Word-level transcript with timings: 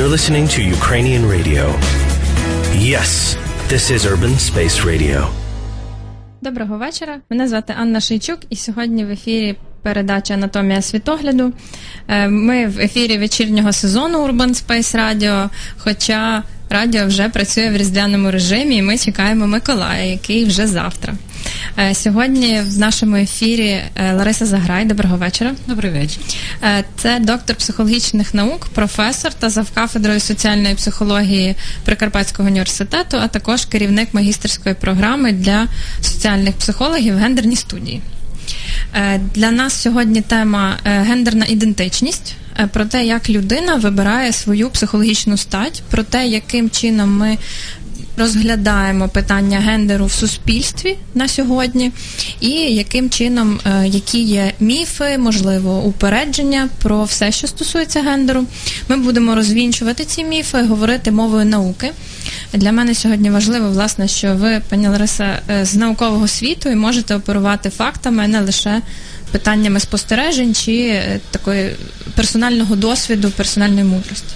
You're 0.00 0.16
listening 0.18 0.46
to 0.56 0.60
Ukrainian 0.78 1.24
radio. 1.36 1.64
Yes, 2.92 3.10
this 3.68 3.84
is 3.90 4.00
Urban 4.12 4.34
Space 4.50 4.76
Radio. 4.86 5.28
Доброго 6.42 6.76
вечора. 6.76 7.20
Мене 7.30 7.48
звати 7.48 7.74
Анна 7.78 8.00
Шийчук, 8.00 8.38
і 8.50 8.56
сьогодні 8.56 9.04
в 9.04 9.10
ефірі 9.10 9.56
передача 9.82 10.34
Анатомія 10.34 10.82
світогляду. 10.82 11.52
Е, 12.08 12.28
ми 12.28 12.66
в 12.66 12.80
ефірі 12.80 13.18
вечірнього 13.18 13.72
сезону 13.72 14.26
Urban 14.26 14.48
Space 14.48 14.96
Radio, 14.96 15.48
хоча 15.78 16.42
радіо 16.70 17.06
вже 17.06 17.28
працює 17.28 17.70
в 17.70 17.76
різдвяному 17.76 18.30
режимі, 18.30 18.76
і 18.76 18.82
ми 18.82 18.98
чекаємо 18.98 19.46
Миколая, 19.46 20.04
який 20.04 20.44
вже 20.44 20.66
завтра. 20.66 21.14
Е, 21.78 21.94
сьогодні 21.94 22.60
в 22.60 22.78
нашому 22.78 23.16
ефірі 23.16 23.68
е, 23.68 24.12
Лариса 24.12 24.46
Заграй. 24.46 24.84
Доброго 24.84 25.16
вечора. 25.16 25.54
Добрий 25.66 25.92
вечір. 25.92 26.22
Це 26.96 27.18
доктор 27.20 27.56
психологічних 27.56 28.34
наук, 28.34 28.66
професор 28.74 29.34
та 29.34 29.50
завкафедрою 29.50 30.20
соціальної 30.20 30.74
психології 30.74 31.56
Прикарпатського 31.84 32.48
університету, 32.48 33.16
а 33.22 33.28
також 33.28 33.64
керівник 33.64 34.14
магістерської 34.14 34.74
програми 34.74 35.32
для 35.32 35.66
соціальних 36.00 36.54
психологів 36.54 37.16
гендерні 37.16 37.56
студії. 37.56 38.00
Е, 38.94 39.20
для 39.34 39.50
нас 39.50 39.82
сьогодні 39.82 40.20
тема 40.20 40.76
гендерна 40.84 41.46
ідентичність. 41.48 42.34
Про 42.72 42.84
те, 42.84 43.04
як 43.04 43.30
людина 43.30 43.74
вибирає 43.74 44.32
свою 44.32 44.70
психологічну 44.70 45.36
стать, 45.36 45.82
про 45.90 46.02
те, 46.02 46.26
яким 46.26 46.70
чином 46.70 47.16
ми 47.16 47.38
розглядаємо 48.20 49.08
питання 49.08 49.58
гендеру 49.58 50.06
в 50.06 50.12
суспільстві 50.12 50.96
на 51.14 51.28
сьогодні, 51.28 51.92
і 52.40 52.50
яким 52.50 53.10
чином, 53.10 53.60
е, 53.64 53.86
які 53.86 54.22
є 54.22 54.52
міфи, 54.60 55.18
можливо, 55.18 55.82
упередження 55.82 56.68
про 56.82 57.04
все, 57.04 57.32
що 57.32 57.46
стосується 57.46 58.02
гендеру. 58.02 58.44
Ми 58.88 58.96
будемо 58.96 59.34
розвінчувати 59.34 60.04
ці 60.04 60.24
міфи, 60.24 60.62
говорити 60.62 61.10
мовою 61.10 61.44
науки. 61.44 61.90
Для 62.52 62.72
мене 62.72 62.94
сьогодні 62.94 63.30
важливо, 63.30 63.68
власне, 63.68 64.08
що 64.08 64.34
ви, 64.34 64.62
пані 64.68 64.88
Лариса, 64.88 65.42
е, 65.50 65.64
з 65.64 65.74
наукового 65.74 66.28
світу 66.28 66.68
і 66.68 66.74
можете 66.74 67.14
оперувати 67.14 67.70
фактами, 67.70 68.22
а 68.24 68.28
не 68.28 68.40
лише 68.40 68.82
питаннями 69.32 69.80
спостережень 69.80 70.54
чи 70.54 70.72
е, 70.72 71.20
такої 71.30 71.70
персонального 72.16 72.76
досвіду, 72.76 73.30
персональної 73.30 73.84
мудрості. 73.84 74.34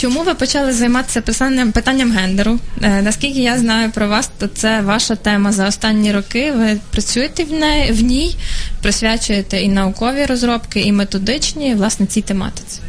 Чому 0.00 0.22
ви 0.22 0.34
почали 0.34 0.72
займатися 0.72 1.20
питанням 1.20 1.72
питанням 1.72 2.12
гендеру? 2.12 2.58
Е, 2.82 3.02
наскільки 3.02 3.42
я 3.42 3.58
знаю 3.58 3.90
про 3.90 4.08
вас, 4.08 4.30
то 4.38 4.46
це 4.46 4.80
ваша 4.80 5.16
тема 5.16 5.52
за 5.52 5.68
останні 5.68 6.12
роки. 6.12 6.52
Ви 6.52 6.80
працюєте 6.90 7.44
в 7.44 7.52
неї 7.52 7.92
в 7.92 8.02
ній, 8.02 8.36
присвячуєте 8.82 9.60
і 9.60 9.68
наукові 9.68 10.24
розробки, 10.24 10.80
і 10.80 10.92
методичні 10.92 11.74
власне 11.74 12.06
цій 12.06 12.22
тематиці. 12.22 12.80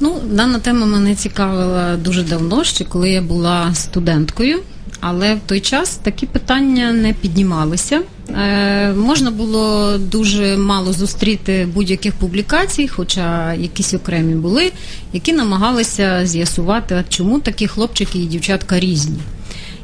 Ну, 0.00 0.20
дана 0.30 0.58
тема 0.58 0.86
мене 0.86 1.14
цікавила 1.14 1.96
дуже 1.96 2.22
давно, 2.22 2.64
ще 2.64 2.84
коли 2.84 3.10
я 3.10 3.22
була 3.22 3.74
студенткою. 3.74 4.62
Але 5.00 5.34
в 5.34 5.40
той 5.46 5.60
час 5.60 5.96
такі 5.96 6.26
питання 6.26 6.92
не 6.92 7.12
піднімалися. 7.12 8.00
Е, 8.30 8.92
Можна 8.92 9.30
було 9.30 9.98
дуже 9.98 10.56
мало 10.56 10.92
зустріти 10.92 11.68
будь-яких 11.74 12.14
публікацій, 12.14 12.88
хоча 12.88 13.54
якісь 13.54 13.94
окремі 13.94 14.34
були, 14.34 14.72
які 15.12 15.32
намагалися 15.32 16.26
з'ясувати, 16.26 17.04
чому 17.08 17.40
такі 17.40 17.66
хлопчики 17.66 18.18
і 18.18 18.26
дівчатка 18.26 18.80
різні. 18.80 19.18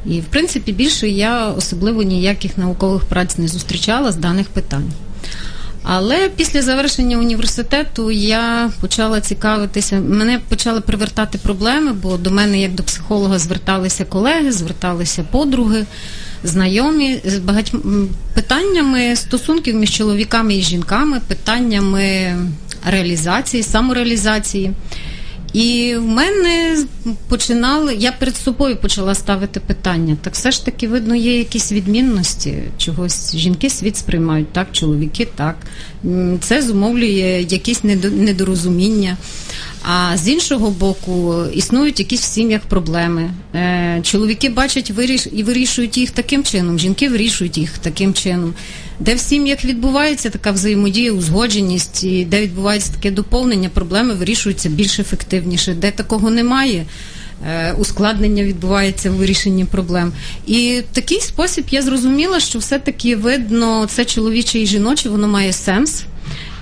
І 0.06 0.20
в 0.20 0.24
принципі 0.24 0.72
більше 0.72 1.08
я 1.08 1.46
особливо 1.46 2.02
ніяких 2.02 2.58
наукових 2.58 3.04
праць 3.04 3.38
не 3.38 3.48
зустрічала 3.48 4.12
з 4.12 4.16
даних 4.16 4.48
питань. 4.48 4.92
Але 5.88 6.28
після 6.28 6.62
завершення 6.62 7.18
університету 7.18 8.10
я 8.10 8.70
почала 8.80 9.20
цікавитися, 9.20 10.00
мене 10.00 10.40
почали 10.48 10.80
привертати 10.80 11.38
проблеми, 11.38 11.92
бо 11.92 12.16
до 12.16 12.30
мене, 12.30 12.60
як 12.60 12.74
до 12.74 12.82
психолога, 12.82 13.38
зверталися 13.38 14.04
колеги, 14.04 14.52
зверталися 14.52 15.22
подруги, 15.22 15.86
знайомі 16.44 17.20
з 17.24 17.38
багатьма 17.38 17.80
питаннями 18.34 19.16
стосунків 19.16 19.74
між 19.74 19.90
чоловіками 19.90 20.56
і 20.56 20.62
жінками, 20.62 21.20
питаннями 21.28 22.36
реалізації, 22.86 23.62
самореалізації. 23.62 24.72
І 25.56 25.96
в 25.96 26.04
мене 26.06 26.84
починали, 27.28 27.94
я 27.94 28.12
перед 28.12 28.36
собою 28.36 28.76
почала 28.76 29.14
ставити 29.14 29.60
питання. 29.60 30.16
Так 30.22 30.34
все 30.34 30.50
ж 30.50 30.64
таки, 30.64 30.88
видно, 30.88 31.14
є 31.14 31.38
якісь 31.38 31.72
відмінності 31.72 32.54
чогось. 32.78 33.36
Жінки 33.36 33.70
світ 33.70 33.96
сприймають 33.96 34.52
так, 34.52 34.68
чоловіки 34.72 35.28
так. 35.34 35.56
Це 36.40 36.62
зумовлює 36.62 37.46
якісь 37.48 37.84
недорозуміння. 37.84 39.16
А 39.82 40.16
з 40.16 40.28
іншого 40.28 40.70
боку, 40.70 41.44
існують 41.54 41.98
якісь 41.98 42.20
в 42.20 42.32
сім'ях 42.32 42.60
проблеми. 42.62 43.30
Е, 43.54 44.00
чоловіки 44.02 44.48
бачать 44.48 44.92
і 45.32 45.42
вирішують 45.42 45.98
їх 45.98 46.10
таким 46.10 46.44
чином, 46.44 46.78
жінки 46.78 47.08
вирішують 47.08 47.58
їх 47.58 47.78
таким 47.78 48.14
чином. 48.14 48.54
Де 49.00 49.14
в 49.14 49.20
сім'ях 49.20 49.64
відбувається 49.64 50.30
така 50.30 50.50
взаємодія, 50.50 51.12
узгодженість, 51.12 52.04
і 52.04 52.24
де 52.24 52.42
відбувається 52.42 52.92
таке 52.92 53.10
доповнення, 53.10 53.68
проблеми 53.68 54.14
вирішуються 54.14 54.68
більш 54.68 54.98
ефективніше. 54.98 55.74
Де 55.74 55.90
такого 55.90 56.30
немає, 56.30 56.86
е, 57.46 57.72
ускладнення 57.72 58.44
відбувається 58.44 59.10
в 59.10 59.14
вирішенні 59.14 59.64
проблем. 59.64 60.12
І 60.46 60.80
в 60.92 60.94
такий 60.94 61.20
спосіб 61.20 61.64
я 61.70 61.82
зрозуміла, 61.82 62.40
що 62.40 62.58
все-таки 62.58 63.16
видно 63.16 63.86
це 63.86 64.04
чоловіче 64.04 64.58
і 64.58 64.66
жіноче, 64.66 65.08
воно 65.08 65.28
має 65.28 65.52
сенс. 65.52 66.04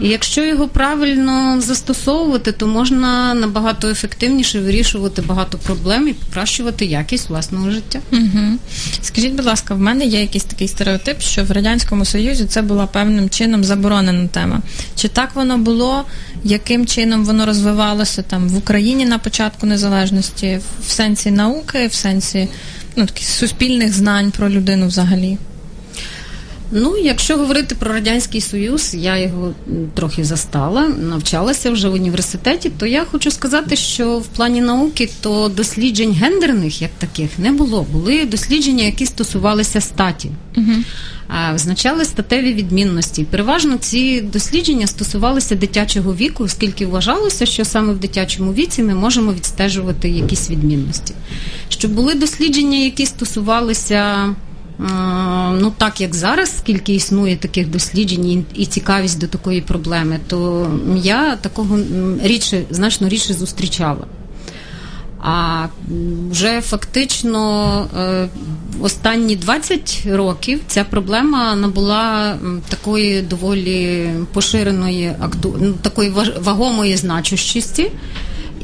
І 0.00 0.08
якщо 0.08 0.44
його 0.44 0.68
правильно 0.68 1.60
застосовувати, 1.60 2.52
то 2.52 2.66
можна 2.66 3.34
набагато 3.34 3.88
ефективніше 3.88 4.60
вирішувати 4.60 5.22
багато 5.22 5.58
проблем 5.58 6.08
і 6.08 6.12
покращувати 6.12 6.84
якість 6.84 7.28
власного 7.28 7.70
життя. 7.70 8.00
Угу. 8.12 8.58
Скажіть, 9.02 9.32
будь 9.34 9.44
ласка, 9.44 9.74
в 9.74 9.78
мене 9.78 10.04
є 10.04 10.20
якийсь 10.20 10.44
такий 10.44 10.68
стереотип, 10.68 11.20
що 11.20 11.44
в 11.44 11.50
радянському 11.50 12.04
союзі 12.04 12.44
це 12.44 12.62
була 12.62 12.86
певним 12.86 13.30
чином 13.30 13.64
заборонена 13.64 14.28
тема. 14.28 14.60
Чи 14.96 15.08
так 15.08 15.30
воно 15.34 15.58
було? 15.58 16.04
Яким 16.44 16.86
чином 16.86 17.24
воно 17.24 17.46
розвивалося 17.46 18.22
там 18.22 18.48
в 18.48 18.56
Україні 18.56 19.04
на 19.04 19.18
початку 19.18 19.66
незалежності, 19.66 20.60
в 20.86 20.90
сенсі 20.90 21.30
науки, 21.30 21.86
в 21.86 21.94
сенсі 21.94 22.48
ну 22.96 23.06
таких 23.06 23.28
суспільних 23.28 23.92
знань 23.92 24.30
про 24.30 24.50
людину 24.50 24.86
взагалі? 24.86 25.38
Ну, 26.76 26.96
якщо 26.96 27.36
говорити 27.36 27.74
про 27.74 27.92
радянський 27.92 28.40
союз, 28.40 28.94
я 28.94 29.18
його 29.18 29.52
трохи 29.94 30.24
застала, 30.24 30.88
навчалася 30.88 31.70
вже 31.70 31.88
в 31.88 31.92
університеті. 31.92 32.70
То 32.78 32.86
я 32.86 33.04
хочу 33.04 33.30
сказати, 33.30 33.76
що 33.76 34.18
в 34.18 34.26
плані 34.26 34.60
науки 34.60 35.10
то 35.20 35.48
досліджень 35.48 36.12
гендерних 36.12 36.82
як 36.82 36.90
таких 36.98 37.38
не 37.38 37.52
було. 37.52 37.86
Були 37.92 38.24
дослідження, 38.24 38.84
які 38.84 39.06
стосувалися 39.06 39.80
статі, 39.80 40.30
угу. 40.56 40.72
а 41.28 41.52
визначали 41.52 42.04
статеві 42.04 42.52
відмінності. 42.52 43.24
Переважно 43.24 43.76
ці 43.78 44.20
дослідження 44.20 44.86
стосувалися 44.86 45.54
дитячого 45.54 46.14
віку, 46.14 46.44
оскільки 46.44 46.86
вважалося, 46.86 47.46
що 47.46 47.64
саме 47.64 47.92
в 47.92 47.98
дитячому 47.98 48.52
віці 48.52 48.82
ми 48.82 48.94
можемо 48.94 49.32
відстежувати 49.32 50.08
якісь 50.08 50.50
відмінності. 50.50 51.14
Що 51.68 51.88
були 51.88 52.14
дослідження, 52.14 52.78
які 52.78 53.06
стосувалися 53.06 54.34
ну 55.52 55.72
так 55.78 56.00
як 56.00 56.14
зараз, 56.14 56.58
скільки 56.58 56.94
існує 56.94 57.36
таких 57.36 57.70
досліджень 57.70 58.44
і 58.54 58.66
цікавість 58.66 59.18
до 59.18 59.26
такої 59.26 59.60
проблеми, 59.60 60.20
то 60.26 60.70
я 60.96 61.36
такого 61.36 61.78
рідше, 62.22 62.62
значно 62.70 63.08
рідше 63.08 63.34
зустрічала. 63.34 64.06
А 65.26 65.66
вже 66.30 66.60
фактично 66.60 67.86
е, 67.98 68.28
останні 68.80 69.36
20 69.36 70.06
років 70.10 70.60
ця 70.66 70.84
проблема 70.84 71.54
набула 71.54 72.36
такої 72.68 73.22
доволі 73.22 74.10
поширеної 74.32 75.12
ну, 75.60 75.72
такої 75.82 76.12
вагомої 76.40 76.96
значущості. 76.96 77.90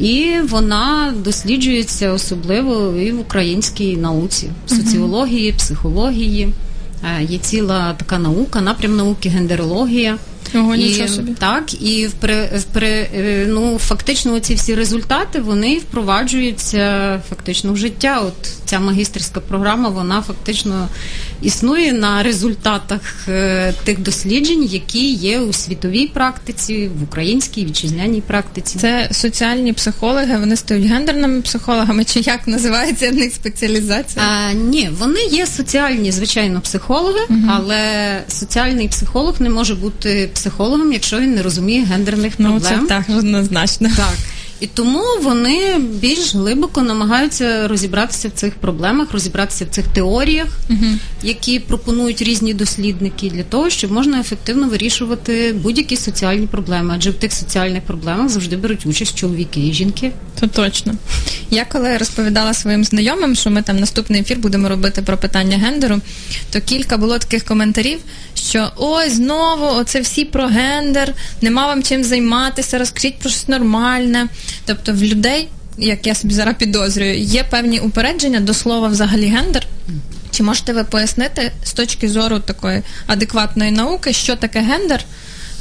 І 0.00 0.35
вона 0.49 1.14
досліджується 1.25 2.12
особливо 2.12 2.97
і 2.97 3.12
в 3.12 3.20
українській 3.20 3.97
науці, 3.97 4.50
соціології, 4.67 5.52
психології. 5.52 6.55
Е, 7.05 7.25
є 7.25 7.38
ціла 7.38 7.94
така 7.94 8.19
наука, 8.19 8.61
напрям 8.61 8.97
науки, 8.97 9.29
гендерологія. 9.29 10.19
Ого, 10.54 10.75
і, 10.75 11.08
собі. 11.08 11.32
Так, 11.38 11.82
і 11.82 12.06
в 12.06 12.12
в 12.72 12.78
е, 12.78 13.46
ну, 13.48 13.78
фактично 13.78 14.40
ці 14.40 14.54
всі 14.54 14.75
результати 14.75 15.40
вони 15.40 15.78
впроваджуються 15.78 17.22
фактично 17.28 17.72
в 17.72 17.76
життя. 17.76 18.20
От 18.20 18.52
ця 18.64 18.81
магістерська 18.81 19.40
програма, 19.40 19.88
вона 19.88 20.22
фактично 20.22 20.88
існує 21.42 21.92
на 21.92 22.22
результатах 22.22 23.00
е, 23.28 23.75
тих 23.84 23.98
досліджень, 23.98 24.64
які 24.64 25.12
є 25.12 25.40
у 25.40 25.52
світовій 25.52 26.06
практиці, 26.06 26.90
в 27.00 27.02
українській 27.02 27.64
вітчизняній 27.64 28.20
практиці. 28.20 28.78
Це 28.78 29.08
соціальні 29.12 29.72
психологи, 29.72 30.38
вони 30.38 30.56
стають 30.56 30.87
гендерними 30.87 31.40
психологами, 31.40 32.04
чи 32.04 32.20
як 32.20 32.46
називається 32.46 33.10
в 33.10 33.14
них 33.14 33.34
спеціалізація? 33.34 34.25
А, 34.25 34.52
Ні, 34.52 34.90
вони 34.98 35.20
є 35.20 35.46
соціальні, 35.46 36.12
звичайно, 36.12 36.60
психологи, 36.60 37.20
угу. 37.28 37.38
але 37.48 38.19
соціальний 38.28 38.88
психолог 38.88 39.34
не 39.40 39.50
може 39.50 39.75
бути 39.75 40.29
психологом, 40.34 40.92
якщо 40.92 41.20
він 41.20 41.34
не 41.34 41.42
розуміє 41.42 41.84
гендерних 41.84 42.32
Ну, 42.38 42.48
проблем. 42.50 42.80
це 42.80 42.86
так 42.94 43.04
однозначно. 43.18 43.88
Так. 43.96 44.14
І 44.60 44.66
тому 44.66 45.02
вони 45.22 45.78
більш 45.78 46.34
глибоко 46.34 46.82
намагаються 46.82 47.68
розібратися 47.68 48.28
в 48.28 48.30
цих 48.30 48.54
проблемах, 48.54 49.12
розібратися 49.12 49.64
в 49.64 49.68
цих 49.68 49.86
теоріях, 49.86 50.48
які 51.22 51.60
пропонують 51.60 52.22
різні 52.22 52.54
дослідники, 52.54 53.30
для 53.30 53.42
того, 53.42 53.70
щоб 53.70 53.92
можна 53.92 54.20
ефективно 54.20 54.68
вирішувати 54.68 55.52
будь-які 55.52 55.96
соціальні 55.96 56.46
проблеми. 56.46 56.94
Адже 56.96 57.10
в 57.10 57.14
тих 57.14 57.32
соціальних 57.32 57.82
проблемах 57.82 58.28
завжди 58.28 58.56
беруть 58.56 58.86
участь 58.86 59.14
чоловіки 59.14 59.60
і 59.66 59.72
жінки. 59.72 60.12
То 60.40 60.46
точно. 60.46 60.94
Я 61.50 61.64
коли 61.64 61.96
розповідала 61.96 62.54
своїм 62.54 62.84
знайомим, 62.84 63.34
що 63.34 63.50
ми 63.50 63.62
там 63.62 63.76
наступний 63.76 64.20
ефір 64.20 64.38
будемо 64.38 64.68
робити 64.68 65.02
про 65.02 65.16
питання 65.16 65.58
гендеру, 65.58 66.00
то 66.52 66.60
кілька 66.60 66.96
було 66.96 67.18
таких 67.18 67.44
коментарів, 67.44 67.98
що 68.34 68.70
ой, 68.76 69.10
знову, 69.10 69.66
оце 69.66 70.00
всі 70.00 70.24
про 70.24 70.46
гендер, 70.46 71.14
нема 71.42 71.66
вам 71.66 71.82
чим 71.82 72.04
займатися, 72.04 72.78
розкажіть 72.78 73.18
про 73.18 73.30
щось 73.30 73.48
нормальне. 73.48 74.28
Тобто 74.64 74.93
в 74.93 75.02
людей, 75.02 75.49
як 75.79 76.06
я 76.06 76.14
собі 76.14 76.35
зараз 76.35 76.55
підозрюю, 76.58 77.19
є 77.19 77.44
певні 77.44 77.81
упередження 77.81 78.41
до 78.41 78.55
слова 78.55 78.88
взагалі 78.88 79.26
гендер. 79.26 79.67
Чи 80.31 80.43
можете 80.43 80.73
ви 80.73 80.85
пояснити 80.85 81.52
з 81.64 81.73
точки 81.73 82.08
зору 82.08 82.38
такої 82.38 82.82
адекватної 83.06 83.70
науки, 83.70 84.12
що 84.12 84.37
таке 84.37 84.61
гендер? 84.61 85.05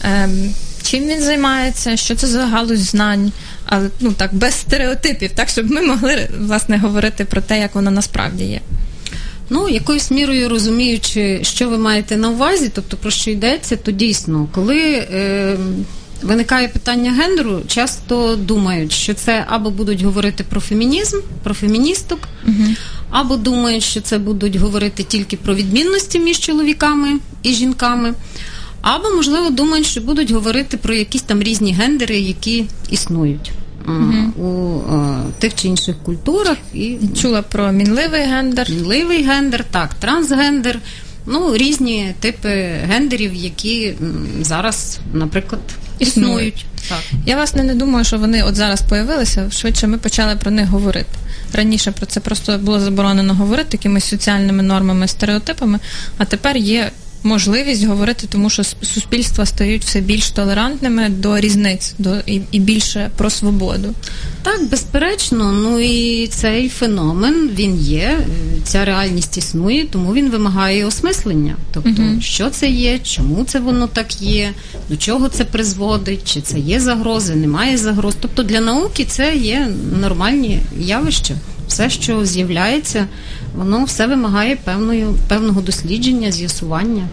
Ем, 0.04 0.54
чим 0.84 1.08
він 1.08 1.22
займається, 1.22 1.98
що 1.98 2.16
це 2.16 2.28
за 2.28 2.46
галузь 2.46 2.80
знань, 2.80 3.32
але 3.66 3.90
ну 4.00 4.12
так 4.12 4.34
без 4.34 4.54
стереотипів, 4.54 5.32
так 5.36 5.50
щоб 5.50 5.72
ми 5.72 5.82
могли 5.82 6.30
власне 6.40 6.78
говорити 6.78 7.26
про 7.26 7.42
те, 7.42 7.60
як 7.60 7.76
воно 7.76 7.92
насправді 7.92 8.44
є. 8.44 8.62
Ну, 9.50 9.70
якоюсь 9.70 10.12
мірою 10.12 10.50
розуміючи, 10.50 11.40
що 11.42 11.70
ви 11.70 11.78
маєте 11.78 12.18
на 12.18 12.30
увазі, 12.30 12.72
тобто 12.74 12.98
про 12.98 13.12
що 13.12 13.32
йдеться, 13.32 13.76
то 13.76 13.92
дійсно, 13.92 14.48
коли 14.52 14.92
е, 14.92 15.58
виникає 16.22 16.68
питання 16.68 17.12
гендеру, 17.12 17.62
часто 17.68 18.36
думають, 18.36 18.92
що 18.92 19.14
це 19.14 19.46
або 19.50 19.70
будуть 19.70 20.02
говорити 20.02 20.44
про 20.50 20.62
фемінізм, 20.62 21.18
про 21.44 21.54
феміністок, 21.54 22.20
або 23.10 23.38
думають, 23.38 23.84
що 23.84 24.02
це 24.02 24.18
будуть 24.18 24.56
говорити 24.56 25.04
тільки 25.04 25.38
про 25.38 25.56
відмінності 25.56 26.20
між 26.20 26.40
чоловіками 26.40 27.20
і 27.44 27.54
жінками. 27.54 28.14
Або, 28.82 29.10
можливо, 29.16 29.50
думають, 29.50 29.86
що 29.86 30.02
будуть 30.02 30.32
говорити 30.32 30.78
про 30.78 30.94
якісь 30.94 31.22
там 31.22 31.44
різні 31.44 31.74
гендери, 31.74 32.20
які 32.20 32.66
існують 32.90 33.52
м, 33.88 34.34
у 34.38 34.80
е, 34.94 35.24
тих 35.40 35.56
чи 35.56 35.68
інших 35.68 35.96
культурах 36.04 36.58
і 36.74 36.98
Чула 37.22 37.42
про 37.42 37.72
мінливий 37.72 38.22
гендер. 38.22 38.70
мінливий 38.70 39.24
гендер, 39.24 39.66
так, 39.72 39.94
трансгендер. 39.94 40.80
Ну, 41.26 41.58
різні 41.58 42.14
типи 42.20 42.50
гендерів, 42.88 43.34
які 43.36 43.86
м, 44.02 44.28
зараз, 44.42 45.00
наприклад, 45.14 45.62
Існують. 46.00 46.66
Так. 46.90 47.00
Я 47.26 47.36
власне 47.36 47.64
не 47.64 47.76
думаю, 47.76 48.06
що 48.06 48.18
вони 48.18 48.44
от 48.44 48.56
зараз 48.56 48.82
появилися. 48.82 49.52
Швидше 49.52 49.88
ми 49.88 49.98
почали 49.98 50.36
про 50.36 50.52
них 50.52 50.68
говорити. 50.70 51.10
Раніше 51.54 51.92
про 51.92 52.06
це 52.06 52.20
просто 52.20 52.58
було 52.58 52.80
заборонено 52.80 53.34
говорити 53.34 53.70
якимись 53.72 54.06
соціальними 54.06 54.64
нормами, 54.64 55.08
стереотипами, 55.08 55.80
а 56.18 56.26
тепер 56.26 56.58
є 56.58 56.92
можливість 57.24 57.86
говорити, 57.86 58.28
тому 58.30 58.50
що 58.50 58.64
суспільства 58.64 59.46
стають 59.46 59.84
все 59.84 60.02
більш 60.02 60.32
толерантними 60.32 61.10
до 61.10 61.40
різниць, 61.40 61.94
до 61.98 62.16
і, 62.26 62.42
і 62.52 62.60
більше 62.60 63.10
про 63.18 63.30
свободу. 63.30 63.94
Так, 64.44 64.70
безперечно, 64.70 65.52
ну 65.52 65.80
і 65.80 66.28
цей 66.28 66.70
феномен 66.70 67.50
він 67.56 67.80
є, 67.80 68.20
ця 68.64 68.86
реальність 68.86 69.38
існує, 69.38 69.86
тому 69.86 70.14
він 70.14 70.30
вимагає 70.30 70.86
осмислення. 70.86 71.56
Тобто, 71.74 72.02
що 72.22 72.50
це 72.50 72.70
є, 72.70 73.00
чому 73.04 73.44
це 73.44 73.60
воно 73.60 73.88
так 73.88 74.22
є, 74.22 74.52
до 74.90 74.98
чого 74.98 75.30
це 75.30 75.46
призводить, 75.46 76.34
чи 76.34 76.42
це 76.42 76.60
є 76.60 76.80
загрози, 76.80 77.36
немає 77.36 77.78
загроз. 77.78 78.16
Тобто 78.20 78.44
для 78.44 78.62
науки 78.62 79.06
це 79.06 79.36
є 79.36 79.68
нормальні 80.00 80.60
явища. 80.80 81.36
Все, 81.68 81.90
що 81.90 82.26
з'являється, 82.26 83.08
воно 83.56 83.84
все 83.84 84.08
вимагає 84.08 84.56
певної, 84.56 85.06
певного 85.28 85.62
дослідження, 85.62 86.32
з'ясування. 86.32 87.08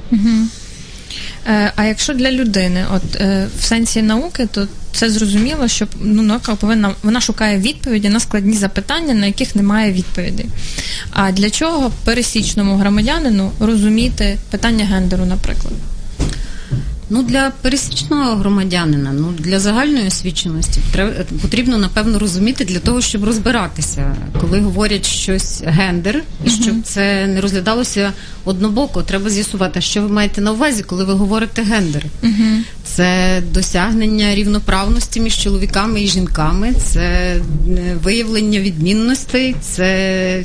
Е, 1.47 1.73
а 1.77 1.85
якщо 1.85 2.15
для 2.15 2.33
людини, 2.33 2.85
от 2.95 3.17
е, 3.17 3.49
в 3.59 3.65
сенсі 3.65 4.03
науки, 4.03 4.49
то 4.53 4.69
це 4.93 5.11
зрозуміло, 5.11 5.69
що 5.69 5.87
ну, 6.01 6.23
наука 6.23 6.55
повинна 6.55 6.95
вона 7.03 7.21
шукає 7.21 7.59
відповіді 7.59 8.09
на 8.09 8.21
складні 8.21 8.57
запитання, 8.57 9.15
на 9.15 9.27
яких 9.27 9.57
немає 9.57 9.93
відповідей. 9.93 10.47
А 11.11 11.33
для 11.33 11.51
чого 11.51 11.91
пересічному 12.05 12.77
громадянину 12.77 13.51
розуміти 13.61 14.39
питання 14.51 14.85
гендеру, 14.85 15.25
наприклад? 15.25 15.75
Ну, 17.11 17.23
для 17.23 17.53
пересічного 17.63 18.37
громадянина, 18.37 19.13
ну 19.13 19.33
для 19.39 19.61
загальної 19.61 20.07
освіченості 20.07 20.81
потрібно 21.43 21.79
напевно 21.79 22.19
розуміти 22.19 22.65
для 22.65 22.79
того, 22.79 23.01
щоб 23.01 23.25
розбиратися, 23.25 24.17
коли 24.41 24.61
говорять 24.61 25.07
щось 25.07 25.63
гендер, 25.67 26.23
і 26.45 26.51
щоб 26.51 26.75
це 26.85 27.27
не 27.27 27.41
розглядалося 27.41 28.13
однобоко. 28.45 29.03
Треба 29.03 29.31
з'ясувати, 29.31 29.81
що 29.81 30.03
ви 30.03 30.09
маєте 30.09 30.41
на 30.41 30.53
увазі, 30.53 30.83
коли 30.83 31.05
ви 31.05 31.13
говорите 31.13 31.63
гендер. 31.63 32.05
Це 32.85 33.43
досягнення 33.53 34.35
рівноправності 34.35 35.21
між 35.21 35.39
чоловіками 35.39 36.03
і 36.03 36.09
жінками, 36.09 36.73
це 36.73 37.01
е, 37.03 37.41
виявлення 38.03 38.61
відмінностей, 38.61 39.57
це 39.61 40.45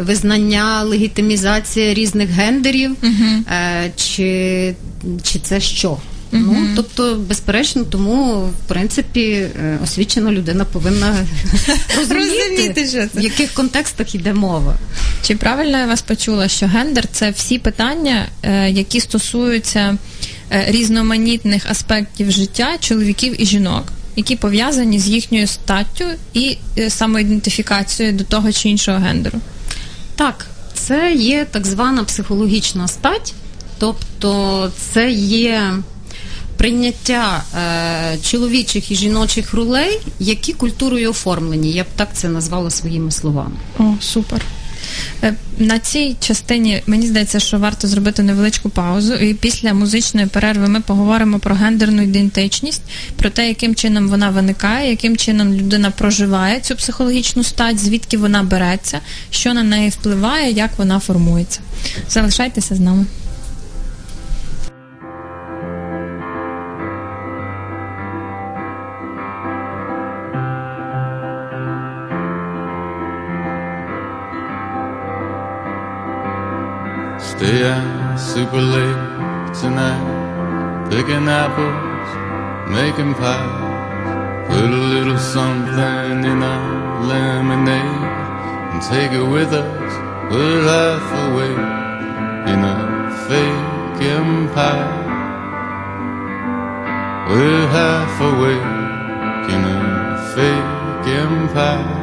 визнання, 0.00 0.82
легітимізація 0.82 1.94
різних 1.94 2.30
гендерів, 2.30 2.96
е, 3.02 3.92
чи, 3.96 4.74
чи 5.22 5.38
це 5.38 5.60
що? 5.60 5.98
Ну, 6.32 6.68
тобто, 6.76 7.14
безперечно, 7.28 7.84
тому 7.84 8.34
в 8.34 8.68
принципі 8.68 9.30
е, 9.30 9.78
освічена 9.84 10.32
людина 10.32 10.64
повинна 10.64 11.16
розуміти, 12.10 12.86
що 12.88 13.06
це. 13.06 13.08
в 13.14 13.20
яких 13.20 13.52
контекстах 13.52 14.14
йде 14.14 14.34
мова. 14.34 14.76
Чи 15.22 15.36
правильно 15.36 15.78
я 15.78 15.86
вас 15.86 16.02
почула, 16.02 16.48
що 16.48 16.66
гендер 16.66 17.08
це 17.12 17.30
всі 17.30 17.58
питання, 17.58 18.26
е, 18.42 18.70
які 18.70 19.00
стосуються 19.00 19.96
різноманітних 20.66 21.70
аспектів 21.70 22.30
життя 22.30 22.76
чоловіків 22.80 23.42
і 23.42 23.46
жінок, 23.46 23.84
які 24.16 24.36
пов'язані 24.36 24.98
з 24.98 25.08
їхньою 25.08 25.46
статтю 25.46 26.04
і 26.34 26.56
самоідентифікацією 26.88 28.16
до 28.16 28.24
того 28.24 28.52
чи 28.52 28.68
іншого 28.68 28.98
гендеру? 28.98 29.40
Так, 30.20 30.46
це 30.74 31.12
є 31.12 31.44
так 31.50 31.66
звана 31.66 32.04
психологічна 32.04 32.88
стать, 32.88 33.34
тобто 33.78 34.70
це 34.76 35.10
є 35.10 35.74
прийняття 36.56 37.44
е, 37.58 38.18
чоловічих 38.22 38.90
і 38.90 38.94
жіночих 38.94 39.54
ролей, 39.54 40.00
які 40.18 40.52
культурою 40.52 41.10
оформлені. 41.10 41.72
Я 41.72 41.82
б 41.82 41.86
так 41.96 42.08
це 42.12 42.28
назвала 42.28 42.70
своїми 42.70 43.10
словами. 43.10 43.56
О, 43.78 43.94
супер. 44.00 44.40
Е, 45.22 45.34
На 45.58 45.78
цій 45.78 46.16
частині 46.20 46.82
мені 46.86 47.06
здається, 47.06 47.40
що 47.40 47.58
варто 47.58 47.88
зробити 47.88 48.22
невеличку 48.22 48.70
паузу, 48.70 49.14
і 49.14 49.34
після 49.34 49.74
музичної 49.74 50.26
перерви 50.26 50.68
ми 50.68 50.80
поговоримо 50.80 51.38
про 51.38 51.54
гендерну 51.54 52.02
ідентичність, 52.02 52.82
про 53.16 53.30
те, 53.30 53.48
яким 53.48 53.74
чином 53.74 54.08
вона 54.08 54.30
виникає, 54.30 54.90
яким 54.90 55.16
чином 55.16 55.54
людина 55.54 55.90
проживає 55.90 56.60
цю 56.60 56.76
психологічну 56.76 57.44
стать, 57.44 57.78
звідки 57.78 58.18
вона 58.18 58.42
береться, 58.42 59.00
що 59.30 59.54
на 59.54 59.62
неї 59.62 59.90
впливає, 59.90 60.52
як 60.52 60.70
вона 60.78 61.00
формується. 61.00 61.60
Залишайтеся 62.08 62.74
з 62.74 62.80
нами. 62.80 63.06
Stay 77.40 77.64
out 77.64 78.18
super 78.18 78.60
late 78.60 79.54
tonight, 79.62 80.90
picking 80.90 81.26
apples, 81.26 82.10
making 82.68 83.14
pies. 83.14 84.46
Put 84.46 84.68
a 84.68 84.82
little 84.94 85.16
something 85.16 86.22
in 86.32 86.42
our 86.42 87.02
lemonade 87.02 88.04
and 88.72 88.82
take 88.82 89.12
it 89.12 89.24
with 89.24 89.54
us. 89.54 89.92
We're 90.30 90.64
half 90.68 91.06
awake 91.24 91.64
in 92.52 92.60
a 92.60 92.78
fake 93.26 94.02
empire. 94.20 94.92
We're 97.30 97.66
half 97.78 98.20
awake 98.20 99.48
in 99.54 99.62
a 99.64 99.80
fake 100.34 101.08
empire. 101.24 101.99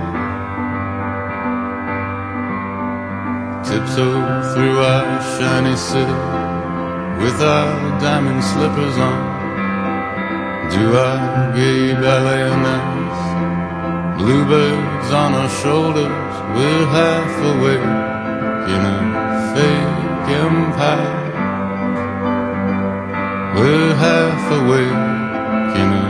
Tiptoe 3.68 4.54
through 4.54 4.80
our 4.80 5.22
shiny 5.36 5.76
city 5.76 6.20
with 7.22 7.42
our 7.42 8.00
diamond 8.00 8.42
slippers 8.42 8.98
on. 8.98 9.20
Do 10.72 10.96
our 10.96 11.54
gay 11.54 11.94
ballet 11.94 12.44
ice. 12.44 14.20
Bluebirds 14.20 15.12
on 15.12 15.34
our 15.34 15.50
shoulders, 15.50 16.34
we're 16.56 16.88
half 16.96 17.34
awake 17.52 17.92
in 18.74 18.82
a 18.96 19.00
fake 19.54 20.30
empire. 20.48 21.18
We're 23.58 23.96
half 23.96 24.44
awake 24.62 25.02
in 25.82 25.90
a 26.04 26.07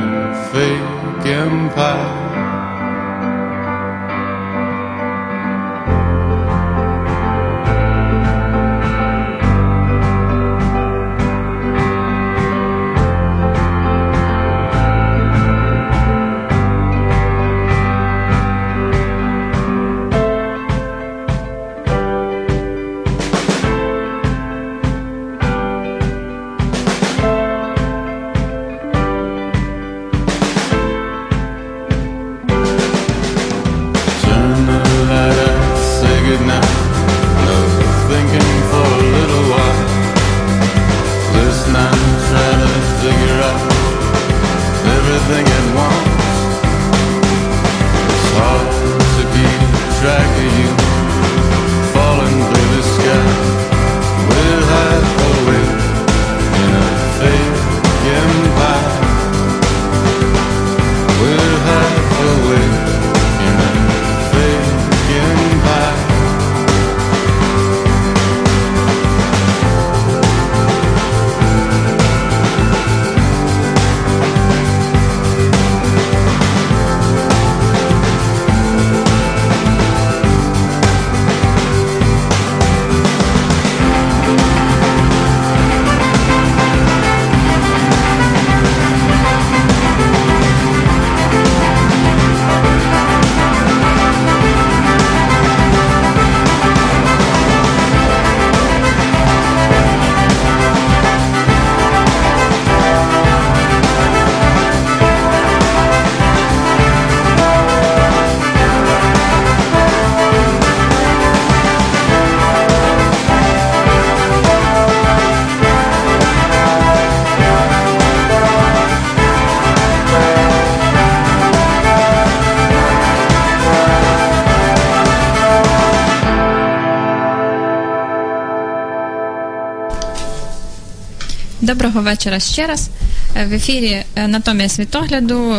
Доброго 131.67 132.01
вечора 132.01 132.39
ще 132.39 132.67
раз. 132.67 132.89
Е, 133.35 133.45
В 133.45 133.53
ефірі 133.53 133.87
е, 133.87 134.05
Анатомія 134.15 134.69
світогляду. 134.69 135.55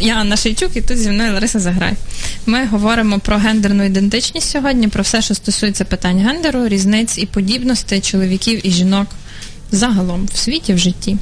Я 0.00 0.14
Анна 0.14 0.36
Шейчук 0.36 0.76
і 0.76 0.80
тут 0.80 0.98
зі 0.98 1.10
мною 1.10 1.32
Лариса 1.32 1.60
Заграй. 1.60 1.92
Ми 2.46 2.66
говоримо 2.66 3.18
про 3.18 3.36
гендерну 3.36 3.84
ідентичність 3.84 4.50
сьогодні, 4.50 4.88
про 4.88 5.02
все, 5.02 5.22
що 5.22 5.34
стосується 5.34 5.84
питань 5.84 6.18
гендеру, 6.18 6.68
різниць 6.68 7.18
і 7.18 7.26
подібностей 7.26 8.00
чоловіків 8.00 8.66
і 8.66 8.70
жінок 8.70 9.06
загалом 9.72 10.28
в 10.32 10.36
світі, 10.36 10.74
в 10.74 10.78
житті. 10.78 11.16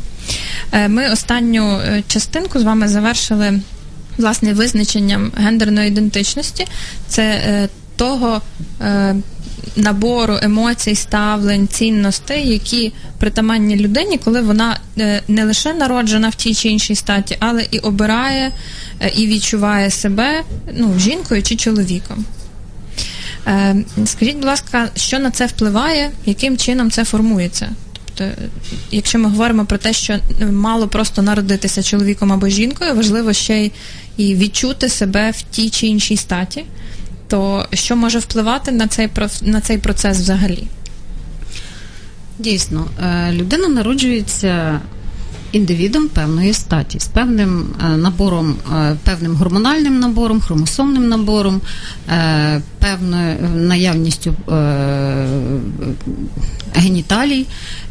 Е, 0.73 0.89
Ми 0.89 1.11
останню 1.11 1.79
е, 1.79 2.03
частинку 2.09 2.59
з 2.59 2.63
вами 2.63 2.89
завершили 2.89 3.61
власне 4.19 4.53
визначенням 4.53 5.33
гендерної 5.37 5.89
ідентичності. 5.89 6.67
Це 7.09 7.23
е, 7.23 7.69
того 7.97 8.41
е, 8.81 9.15
набору 9.77 10.39
емоцій, 10.43 10.95
ставлень, 10.95 11.69
цінностей, 11.69 12.49
які 12.49 12.93
притаманні 13.19 13.77
людині, 13.77 14.19
коли 14.19 14.41
вона 14.41 14.81
е, 14.99 15.23
не 15.29 15.45
лише 15.45 15.75
народжена 15.75 16.29
в 16.29 16.35
тій 16.35 16.55
чи 16.55 16.69
іншій 16.69 16.95
статі, 16.95 17.37
але 17.41 17.67
і 17.71 17.79
обирає 17.79 18.53
е, 19.01 19.13
і 19.17 19.27
відчуває 19.27 19.91
себе 19.91 20.43
ну, 20.75 20.99
жінкою 20.99 21.43
чи 21.43 21.57
чоловіком. 21.57 22.25
Е, 23.47 23.77
Скажіть, 24.05 24.37
будь 24.37 24.45
ласка, 24.45 24.89
що 24.97 25.19
на 25.19 25.31
це 25.31 25.47
впливає, 25.47 26.11
яким 26.27 26.57
чином 26.57 26.91
це 26.91 27.05
формується? 27.05 27.69
Тобто, 28.15 28.43
якщо 28.91 29.19
ми 29.19 29.29
говоримо 29.29 29.65
про 29.65 29.79
те, 29.79 29.93
що 29.93 30.19
мало 30.53 30.89
просто 30.89 31.23
народитися 31.23 31.83
чоловіком 31.83 32.33
або 32.33 32.49
жінкою, 32.49 32.95
важливо 32.95 33.33
ще 33.33 33.71
й 34.19 34.35
відчути 34.35 34.89
себе 34.89 35.31
в 35.31 35.43
тій 35.43 35.71
чи 35.71 35.87
іншій 35.87 36.17
статі, 36.17 36.65
то 37.33 37.67
що 37.73 37.97
може 37.97 38.19
впливати 38.19 38.73
на 38.73 38.89
цей 38.89 39.09
на 39.43 39.61
цей 39.61 39.79
процес 39.79 40.19
взагалі? 40.19 40.67
Дійсно, 42.39 42.87
е, 43.03 43.33
людина 43.33 43.69
народжується 43.69 44.81
індивідом 45.53 46.09
певної 46.09 46.53
статі 46.53 47.01
з 47.01 47.07
певним 47.07 47.67
е, 47.81 47.97
набором, 47.97 48.57
е, 48.75 48.97
певним 49.05 49.35
гормональним 49.35 50.01
набором, 50.01 50.41
хромосомним 50.41 51.09
набором, 51.09 51.61
певною 52.79 53.37
наявністю 53.55 54.35
геніталій. 56.75 57.47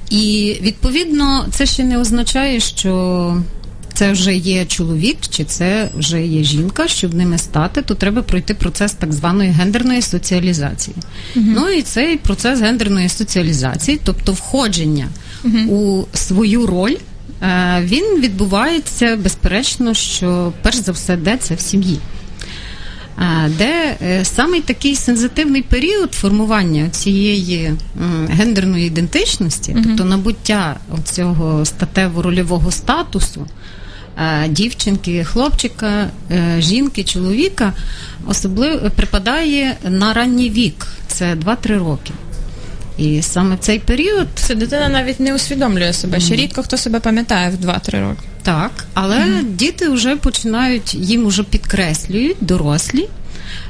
І 0.09 0.57
відповідно 0.61 1.45
це 1.51 1.65
ще 1.65 1.83
не 1.83 1.97
означає, 1.97 2.59
що 2.59 3.37
це 3.93 4.11
вже 4.11 4.35
є 4.35 4.65
чоловік, 4.65 5.17
чи 5.29 5.43
це 5.43 5.89
вже 5.97 6.25
є 6.25 6.43
жінка, 6.43 6.87
щоб 6.87 7.13
ними 7.13 7.37
стати, 7.37 7.81
то 7.81 7.95
треба 7.95 8.21
пройти 8.21 8.53
процес 8.53 8.93
так 8.93 9.13
званої 9.13 9.49
гендерної 9.49 10.01
соціалізації. 10.01 10.95
Ну 11.35 11.69
і 11.69 11.81
цей 11.81 12.17
процес 12.17 12.61
гендерної 12.61 13.09
соціалізації, 13.09 13.99
тобто 14.03 14.31
входження 14.31 15.07
у 15.67 16.03
свою 16.13 16.67
роль, 16.67 16.95
е, 17.41 17.81
він 17.83 18.21
відбувається 18.21 19.15
безперечно, 19.15 19.93
що 19.93 20.53
перш 20.61 20.75
за 20.77 20.91
все 20.91 21.17
де 21.17 21.37
це? 21.37 21.55
В 21.55 21.59
сім'ї. 21.59 21.99
Де 23.57 23.97
е, 24.01 24.25
саме 24.25 24.61
такий 24.61 24.95
сензитивний 24.95 25.61
період 25.61 26.13
формування 26.13 26.89
цієї 26.89 27.73
гендерної 28.29 28.87
ідентичності, 28.87 29.75
тобто 29.83 30.05
набуття 30.05 30.77
цього 31.03 31.63
статево-рольового 31.63 32.71
статусу 32.71 33.41
е, 33.41 33.60
дівчинки, 34.49 35.23
хлопчика, 35.23 36.09
е, 36.31 36.55
жінки, 36.59 37.03
чоловіка, 37.03 37.73
особливо 38.27 38.89
припадає 38.89 39.77
на 39.83 40.13
ранній 40.13 40.49
вік, 40.49 40.87
це 41.07 41.35
2-3 41.35 41.77
роки. 41.77 42.13
І 42.97 43.21
саме 43.21 43.55
в 43.55 43.59
цей 43.59 43.79
період 43.79 44.27
Це 44.35 44.55
дитина 44.55 44.89
навіть 44.89 45.19
не 45.19 45.35
усвідомлює 45.35 45.93
себе. 45.93 46.19
Ще 46.19 46.35
рідко 46.35 46.63
хто 46.63 46.77
себе 46.77 46.99
пам'ятає 46.99 47.49
в 47.49 47.65
2-3 47.65 48.01
роки. 48.01 48.21
Так, 48.43 48.71
але 48.93 49.25
діти 49.43 49.89
вже 49.89 50.15
починають, 50.15 50.93
їм 50.93 51.27
вже 51.27 51.43
підкреслюють 51.43 52.37
дорослі 52.41 53.09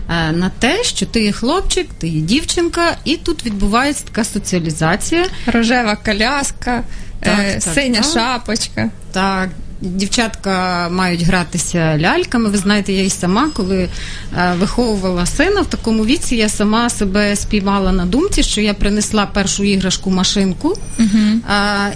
е, 0.10 0.32
на 0.32 0.52
те, 0.60 0.84
що 0.84 1.06
ти 1.06 1.24
є 1.24 1.32
хлопчик, 1.32 1.88
ти 2.00 2.08
є 2.08 2.22
дівчинка, 2.22 2.98
і 3.04 3.16
тут 3.16 3.46
відбувається 3.46 4.04
така 4.06 4.24
соціалізація. 4.24 5.26
Рожева 5.46 5.96
коляска, 5.96 6.84
Так, 7.20 7.40
е, 7.40 7.54
так, 7.54 7.74
синя 7.74 8.02
так. 8.02 8.12
шапочка. 8.14 8.90
Так, 9.12 9.50
дівчатка 9.82 10.88
мають 10.92 11.22
гратися 11.22 11.98
ляльками. 12.00 12.50
Ви 12.50 12.58
знаєте, 12.58 12.94
я 12.94 13.04
і 13.04 13.10
сама, 13.10 13.50
коли 13.54 13.90
е, 14.38 14.54
виховувала 14.60 15.26
сина 15.26 15.62
в 15.62 15.66
такому 15.66 16.06
віці, 16.06 16.36
я 16.36 16.50
сама 16.50 16.90
себе 16.90 17.36
спіймала 17.36 17.92
на 17.92 18.06
думці, 18.06 18.44
що 18.44 18.62
я 18.62 18.74
принесла 18.74 19.26
першу 19.26 19.64
іграшку 19.64 20.12
машинку 20.12 20.78
е, 21.00 21.06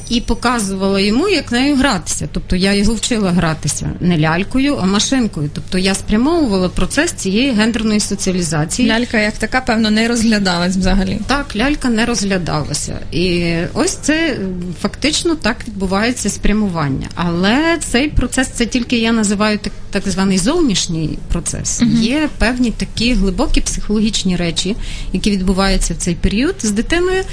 і 0.10 0.22
показувала 0.22 1.00
йому, 1.00 1.30
як 1.30 1.52
нею 1.52 1.76
гратися. 1.76 2.30
Тобто 2.32 2.56
я 2.56 2.74
його 2.74 2.94
вчила 2.94 3.32
гратися 3.32 3.90
не 4.00 4.18
лялькою, 4.18 4.78
а 4.82 4.86
машинкою. 4.86 5.50
Тобто 5.54 5.78
я 5.78 5.96
спрямовувала 5.96 6.70
процес 6.70 7.12
цієї 7.12 7.52
гендерної 7.52 8.00
соціалізації. 8.00 8.90
Лялька 8.90 9.20
як 9.20 9.34
така, 9.34 9.62
певно, 9.62 9.92
не 9.92 10.08
розглядалась 10.08 10.78
взагалі. 10.78 11.20
Так, 11.28 11.56
лялька 11.56 11.90
не 11.90 12.06
розглядалася. 12.06 13.00
І 13.12 13.56
ось 13.74 13.96
це 13.96 14.38
фактично 14.82 15.36
так 15.36 15.58
відбувається 15.68 16.30
спрямування. 16.30 17.08
Але 17.16 17.75
цей 17.78 18.10
процес 18.10 18.48
це 18.48 18.66
тільки 18.66 18.98
я 18.98 19.12
називаю 19.12 19.58
так, 19.58 19.74
так 19.90 20.10
званий 20.10 20.38
зовнішній 20.38 21.18
процес. 21.28 21.82
Є 22.02 22.30
певні 22.38 22.72
такі 22.72 23.14
глибокі 23.14 23.62
психологічні 23.62 24.36
речі, 24.36 24.76
які 25.14 25.32
відбуваються 25.32 25.94
в 25.94 25.98
цей 25.98 26.16
період 26.16 26.56
з 26.60 26.72
дитиною. 26.72 27.24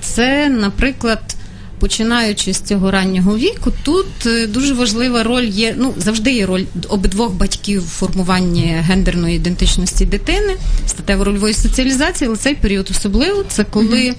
Це, 0.00 0.48
наприклад. 0.48 1.20
Починаючи 1.80 2.52
з 2.52 2.60
цього 2.60 2.90
раннього 2.90 3.36
віку, 3.36 3.72
тут 3.82 4.06
е, 4.26 4.46
дуже 4.46 4.74
важлива 4.74 5.22
роль 5.22 5.44
є. 5.44 5.74
Ну 5.78 5.94
завжди 5.96 6.32
є 6.32 6.46
роль 6.46 6.64
обидвох 6.88 7.32
батьків 7.32 7.82
в 7.82 7.88
формуванні 7.88 8.76
гендерної 8.80 9.36
ідентичності 9.36 10.06
дитини, 10.06 10.56
статево-рольової 10.88 11.54
соціалізації, 11.54 12.28
але 12.28 12.36
цей 12.36 12.54
період 12.54 12.88
особливо 12.90 13.44
це 13.48 13.64
коли 13.64 14.00
е, 14.08 14.14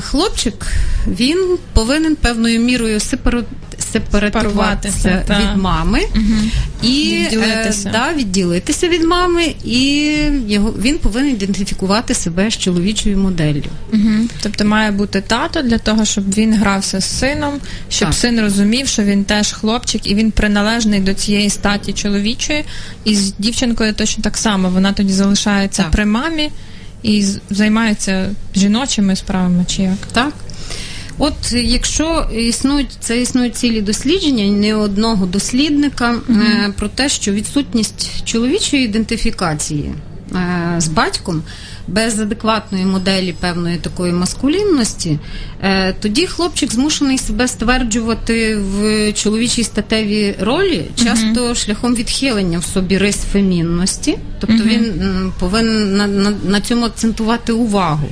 хлопчик 0.00 0.66
він 1.06 1.58
повинен 1.72 2.16
певною 2.16 2.60
мірою 2.60 3.00
сепару... 3.00 3.42
сепаратуватися 3.92 5.22
та. 5.26 5.40
від 5.40 5.62
мами 5.62 6.00
і 6.82 7.16
Відділитися. 7.24 7.88
Е, 7.88 7.92
да, 7.92 8.12
відділитися 8.16 8.88
від 8.88 9.04
мами, 9.04 9.54
і 9.64 10.12
його 10.48 10.74
він 10.82 10.98
повинен 10.98 11.30
ідентифікувати 11.30 12.14
себе 12.14 12.50
з 12.50 12.58
чоловічою 12.58 13.18
моделлю. 13.18 13.62
Угу. 13.92 14.28
Тобто 14.42 14.64
має 14.64 14.90
бути 14.90 15.20
тато 15.20 15.62
для 15.62 15.78
того, 15.78 16.04
щоб 16.04 16.34
він 16.34 16.54
грався 16.54 17.00
з 17.00 17.18
сином, 17.18 17.54
щоб 17.88 18.08
Так. 18.08 18.18
син 18.18 18.40
розумів, 18.40 18.86
що 18.88 19.02
він 19.02 19.24
теж 19.24 19.52
хлопчик 19.52 20.06
і 20.06 20.14
він 20.14 20.30
приналежний 20.30 21.00
до 21.00 21.14
цієї 21.14 21.50
статі 21.50 21.92
чоловічої. 21.92 22.64
І 23.04 23.16
з 23.16 23.34
дівчинкою 23.38 23.94
точно 23.94 24.24
так 24.24 24.36
само. 24.36 24.70
Вона 24.70 24.92
тоді 24.92 25.12
залишається 25.12 25.82
Так. 25.82 25.90
при 25.92 26.04
мамі 26.04 26.50
і 27.02 27.24
займаються 27.50 28.30
жіночими 28.54 29.16
справами 29.16 29.64
чи 29.68 29.82
як. 29.82 29.98
Так. 30.12 30.32
От 31.18 31.52
якщо 31.52 32.28
існують 32.34 32.96
це 33.00 33.20
існують 33.20 33.56
цілі 33.56 33.80
дослідження 33.80 34.44
не 34.44 34.74
одного 34.74 35.26
дослідника 35.26 36.14
е, 36.30 36.72
про 36.76 36.88
те, 36.88 37.08
що 37.08 37.32
відсутність 37.32 38.24
чоловічої 38.24 38.84
ідентифікації 38.84 39.92
е, 40.34 40.74
з 40.78 40.88
батьком 40.88 41.42
без 41.92 42.20
адекватної 42.20 42.84
моделі 42.84 43.34
певної 43.40 43.76
такої 43.76 44.12
маскулінності, 44.12 45.18
е, 45.62 45.92
тоді 45.92 46.26
хлопчик 46.26 46.72
змушений 46.72 47.18
себе 47.18 47.48
стверджувати 47.48 48.56
в 48.56 49.12
чоловічій 49.12 49.64
статевій 49.64 50.34
ролі, 50.40 50.84
часто 51.04 51.54
шляхом 51.54 51.94
відхилення 51.94 52.58
в 52.58 52.64
собі 52.64 52.98
рис 52.98 53.16
фемінності, 53.32 54.18
тобто 54.40 54.64
він 54.64 55.32
повинен 55.38 55.96
на, 55.96 56.06
на, 56.06 56.32
на 56.48 56.60
цьому 56.60 56.86
акцентувати 56.86 57.52
увагу. 57.52 58.08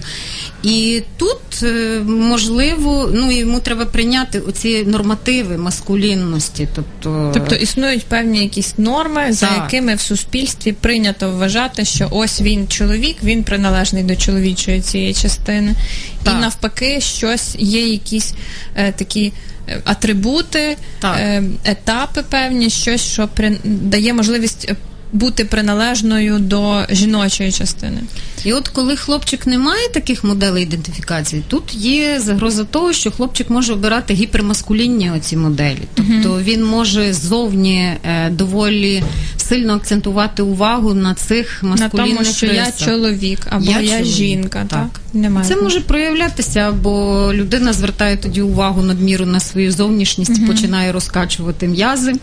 І 0.62 1.02
тут 1.16 1.62
е, 1.62 2.00
можливо, 2.06 3.10
ну 3.14 3.30
йому 3.32 3.60
треба 3.60 3.84
прийняти 3.84 4.40
оці 4.40 4.84
нормативи 4.84 5.56
маскулінності, 5.58 6.68
тобто, 6.74 7.30
Тобто 7.34 7.54
існують 7.54 8.04
певні 8.04 8.42
якісь 8.42 8.78
норми, 8.78 9.32
за 9.32 9.46
Так. 9.46 9.56
якими 9.56 9.94
в 9.94 10.00
суспільстві 10.00 10.72
прийнято 10.72 11.30
вважати, 11.30 11.84
що 11.84 12.08
ось 12.10 12.40
він 12.40 12.68
чоловік, 12.68 13.16
він 13.22 13.44
приналежний 13.68 14.02
до 14.02 14.16
чоловічої 14.16 14.80
цієї 14.80 15.14
частини, 15.14 15.74
Так. 16.22 16.34
і 16.34 16.40
навпаки, 16.40 17.00
щось 17.00 17.56
є 17.58 17.88
якісь 17.88 18.34
е, 18.76 18.92
такі. 18.92 19.32
е, 19.68 19.80
Атрибути, 19.84 20.76
Так. 21.00 21.16
е, 21.18 21.42
етапи 21.64 22.22
певні, 22.22 22.70
щось, 22.70 23.00
що 23.00 23.28
при... 23.28 23.56
дає 23.64 24.12
можливість 24.14 24.66
е, 24.70 24.76
бути 25.12 25.44
приналежною 25.44 26.38
до 26.38 26.84
жіночої 26.90 27.52
частини. 27.52 28.00
І 28.44 28.52
от 28.52 28.68
коли 28.68 28.96
хлопчик 28.96 29.46
не 29.46 29.58
має 29.58 29.88
таких 29.88 30.24
моделей 30.24 30.62
ідентифікації, 30.62 31.42
тут 31.48 31.74
є 31.74 32.20
загроза 32.20 32.64
того, 32.64 32.92
що 32.92 33.10
хлопчик 33.10 33.50
може 33.50 33.72
обирати 33.72 34.14
гіпермаскулінні 34.14 35.10
оці 35.10 35.36
моделі. 35.36 35.82
Тобто 35.94 36.40
він 36.42 36.64
може 36.64 37.12
ззовні 37.12 37.78
е, 37.78 38.30
доволі 38.30 39.02
сильно 39.36 39.74
акцентувати 39.74 40.42
увагу 40.42 40.94
на 40.94 41.14
цих 41.14 41.62
На 41.62 41.68
маскулінних 41.68 42.16
тому, 42.16 42.24
що 42.24 42.46
я 42.46 42.72
чоловік 42.72 43.40
або 43.50 43.64
я, 43.64 43.80
Я 43.80 43.90
чоловік, 43.90 44.14
жінка, 44.14 44.66
так? 44.68 44.68
так. 44.68 45.00
Немає. 45.12 45.48
Це 45.48 45.56
може 45.56 45.80
проявлятися, 45.80 46.60
або 46.60 47.24
людина 47.34 47.72
звертає 47.72 48.16
тоді 48.16 48.42
увагу 48.42 48.82
надміру 48.82 49.26
на 49.26 49.40
свою 49.40 49.72
зовнішність, 49.72 50.46
починає 50.46 50.92
розкачувати 50.92 51.68
м'язи, 51.68 52.14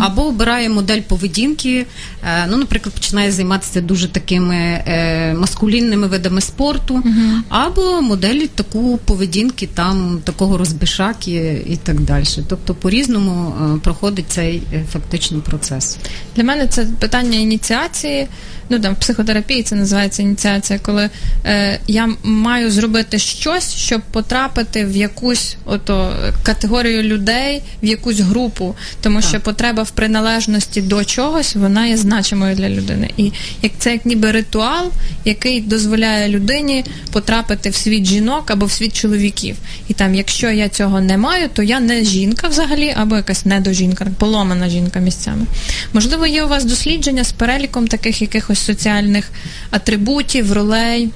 або 0.00 0.22
обирає 0.22 0.68
модель 0.68 1.00
поведінки. 1.00 1.86
Е, 2.24 2.46
Ну, 2.50 2.56
наприклад, 2.56 2.94
починає 2.94 3.32
займатися 3.32 3.80
дуже 3.80 4.08
такими 4.08 4.56
е, 4.56 5.34
маскулінними 5.34 6.06
видами 6.06 6.40
спорту, 6.40 7.02
або 7.48 8.00
моделі 8.00 8.46
таку 8.46 8.98
поведінки, 9.04 9.68
там 9.74 10.20
такого 10.24 10.58
розбишаки 10.58 11.64
і 11.66 11.76
так 11.76 12.00
далі. 12.00 12.24
Тобто, 12.48 12.74
по-різному 12.74 13.54
е, 13.76 13.78
проходить 13.80 14.28
цей 14.28 14.62
фактичний 14.92 15.40
процес. 15.40 15.98
Для 16.36 16.44
мене 16.44 16.66
це 16.66 16.84
питання 16.84 17.38
ініціації. 17.38 18.28
Ну 18.70 18.78
там 18.78 18.94
в 18.94 18.96
психотерапії 18.96 19.62
це 19.62 19.74
називається 19.74 20.22
ініціація, 20.22 20.78
коли 20.78 21.10
е, 21.44 21.80
я 21.86 22.08
маю 22.22 22.70
зробити 22.70 23.18
щось, 23.18 23.74
щоб 23.74 24.00
потрапити 24.12 24.84
в 24.84 24.96
якусь 24.96 25.56
ото 25.64 26.12
категорію 26.42 27.02
людей, 27.02 27.62
в 27.82 27.86
якусь 27.86 28.20
групу, 28.20 28.74
тому 29.00 29.22
що 29.22 29.40
потреба 29.40 29.82
в 29.82 29.90
приналежності 29.90 30.82
до 30.82 31.04
чогось 31.04 31.56
вона 31.56 31.86
є 31.86 31.96
значимою 31.96 32.56
для 32.56 32.68
людини. 32.68 33.10
І 33.16 33.32
як 33.62 33.72
це 33.78 33.92
як 33.92 34.06
ніби 34.06 34.32
ритуал, 34.32 34.90
який 35.24 35.60
дозволяє 35.60 36.28
людині 36.28 36.84
потрапити 37.12 37.70
в 37.70 37.74
світ 37.74 38.04
жінок 38.04 38.50
або 38.50 38.66
в 38.66 38.70
світ 38.70 38.92
чоловіків. 38.92 39.56
І 39.88 39.94
там, 39.94 40.14
якщо 40.14 40.50
я 40.50 40.68
цього 40.68 41.00
не 41.00 41.18
маю, 41.18 41.48
то 41.52 41.62
я 41.62 41.80
не 41.80 42.04
жінка 42.04 42.48
взагалі, 42.48 42.94
або 42.96 43.16
якась 43.16 43.46
недожінка, 43.46 44.06
поломана 44.18 44.68
жінка 44.68 45.00
місцями. 45.00 45.46
Можливо, 45.92 46.26
є 46.26 46.44
у 46.44 46.48
вас 46.48 46.64
дослідження 46.64 47.24
з 47.24 47.32
переліком 47.32 47.88
таких 47.88 48.22
якихось 48.22 48.57
соціальних 48.58 49.30
атрибутів, 49.70 50.52
ролей. 50.52 51.10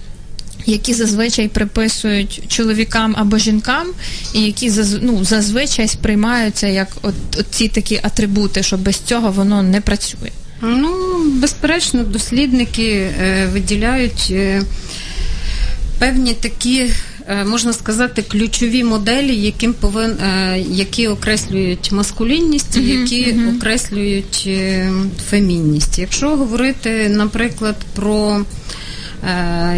Які 0.66 0.94
зазвичай 0.94 1.48
приписують 1.48 2.42
чоловікам 2.48 3.14
або 3.18 3.38
жінкам, 3.38 3.86
і 4.34 4.40
які 4.40 4.72
ну, 5.00 5.24
зазвичай 5.24 5.88
сприймаються 5.88 6.66
як 6.66 6.88
от, 7.02 7.14
от 7.38 7.46
ці 7.50 7.68
такі 7.68 8.00
атрибути, 8.02 8.62
що 8.62 8.76
без 8.76 8.96
цього 8.96 9.30
воно 9.32 9.62
не 9.62 9.80
працює. 9.80 10.30
Ну, 10.62 10.90
безперечно, 11.24 12.02
дослідники 12.04 13.10
е, 13.22 13.46
виділяють 13.52 14.28
е, 14.30 14.62
певні 15.98 16.34
такі, 16.34 16.90
можна 17.46 17.72
сказати, 17.72 18.22
ключові 18.22 18.84
моделі, 18.84 19.36
яким 19.36 19.72
повин, 19.72 20.10
е, 20.10 20.58
які 20.70 21.08
окреслюють 21.08 21.92
маскулінність, 21.92 22.76
які 22.76 23.36
окреслюють 23.56 24.44
е, 24.46 24.92
фемінність. 25.30 25.98
Якщо 25.98 26.36
говорити, 26.36 27.08
наприклад, 27.08 27.76
про 27.94 28.40
е, 28.40 28.44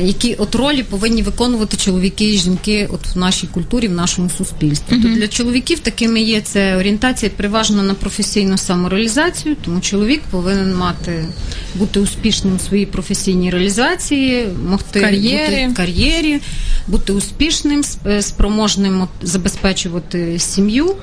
які 0.00 0.34
от 0.34 0.54
ролі 0.54 0.82
повинні 0.82 1.22
виконувати 1.22 1.76
чоловіки 1.76 2.34
і 2.34 2.38
жінки 2.38 2.88
от 2.92 3.14
в 3.14 3.18
нашій 3.18 3.46
культурі, 3.46 3.88
в 3.88 3.92
нашому 3.92 4.30
суспільстві. 4.30 5.02
То 5.02 5.08
для 5.08 5.28
чоловіків 5.28 5.78
такими 5.78 6.20
є 6.20 6.40
це 6.40 6.76
орієнтація 6.76 7.30
переважно 7.36 7.82
на 7.82 7.94
професійну 7.94 8.58
самореалізацію, 8.58 9.56
тому 9.64 9.80
чоловік 9.80 10.22
повинен 10.30 10.74
мати 10.74 11.24
бути 11.74 12.00
успішним 12.00 12.56
у 12.56 12.58
своїй 12.58 12.86
професійній 12.86 13.50
реалізації, 13.50 14.48
могти 14.68 15.00
кар'єрі. 15.00 15.50
бути 15.50 15.68
в 15.68 15.74
кар'єрі, 15.74 16.40
бути 16.88 17.12
успішним, 17.12 17.82
е, 18.06 18.22
спроможним 18.22 19.08
забезпечувати 19.22 20.38
сім'ю. 20.38 20.96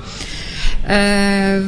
Е, 0.88 1.62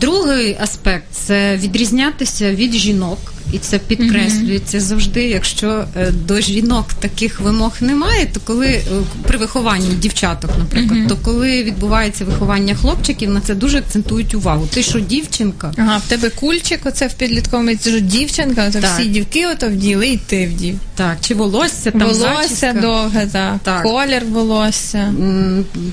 Другий 0.00 0.56
аспект 0.60 1.04
це 1.12 1.56
відрізнятися 1.56 2.54
від 2.54 2.72
жінок, 2.72 3.18
і 3.52 3.58
це 3.58 3.78
підкреслюється 3.78 4.80
завжди. 4.80 5.28
Якщо 5.28 5.84
е, 5.96 6.10
до 6.10 6.40
жінок 6.40 6.94
таких 6.94 7.40
вимог 7.40 7.72
немає, 7.80 8.26
то 8.32 8.40
коли 8.44 8.66
е, 8.66 8.82
при 9.22 9.38
вихованні 9.38 9.94
дівчаток, 9.94 10.50
наприклад, 10.58 11.08
то 11.08 11.16
коли 11.16 11.62
відбувається 11.62 12.24
виховання 12.24 12.74
хлопчиків, 12.74 13.30
на 13.30 13.40
це 13.40 13.54
дуже 13.54 13.78
акцентують 13.78 14.34
увагу. 14.34 14.68
Ти 14.70 14.82
що 14.82 15.00
дівчинка? 15.00 15.72
Ага, 15.76 15.96
в 15.96 16.08
тебе 16.08 16.30
кульчик, 16.30 16.80
оце 16.84 17.06
в 17.06 17.12
підлітковому 17.14 17.76
це 17.76 17.90
ж 17.90 18.00
дівчинка, 18.00 18.70
Так. 18.70 18.84
всі 18.84 19.04
дівки 19.08 19.46
ото 19.46 19.68
вділи, 19.68 20.08
і 20.08 20.16
ти 20.16 20.46
вдів. 20.46 20.78
Так, 20.94 21.16
чи 21.20 21.34
волосся, 21.34 21.90
там 21.90 22.00
волосся 22.00 22.72
довге, 22.72 23.26
так. 23.32 23.56
Так. 23.62 23.82
колір 23.82 24.24
волосся. 24.24 25.14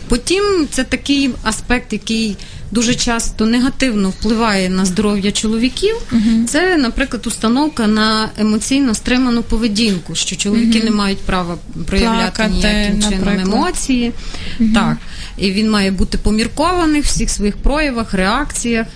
Потім 0.07 0.67
це 0.71 0.83
такий 0.83 1.29
аспект, 1.43 1.93
який 1.93 2.37
дуже 2.71 2.95
часто 2.95 3.45
негативно 3.45 4.09
впливає 4.09 4.69
на 4.69 4.85
здоров'я 4.85 5.31
чоловіків. 5.31 5.95
Це, 6.47 6.77
наприклад, 6.77 7.27
установка 7.27 7.87
на 7.87 8.29
емоційно 8.37 8.93
стриману 8.93 9.43
поведінку, 9.43 10.15
що 10.15 10.35
чоловіки 10.35 10.83
не 10.83 10.91
мають 10.91 11.17
права 11.19 11.57
проявляти 11.85 12.31
Плакати, 12.35 12.49
ніяким 12.53 13.01
чином 13.01 13.19
наприклад. 13.19 13.47
емоції. 13.47 14.11
Так. 14.73 14.97
І 15.37 15.51
він 15.51 15.69
має 15.71 15.91
бути 15.91 16.17
поміркований 16.17 17.01
в 17.01 17.03
всіх 17.03 17.29
своїх 17.29 17.57
проявах, 17.57 18.13
реакціях. 18.13 18.87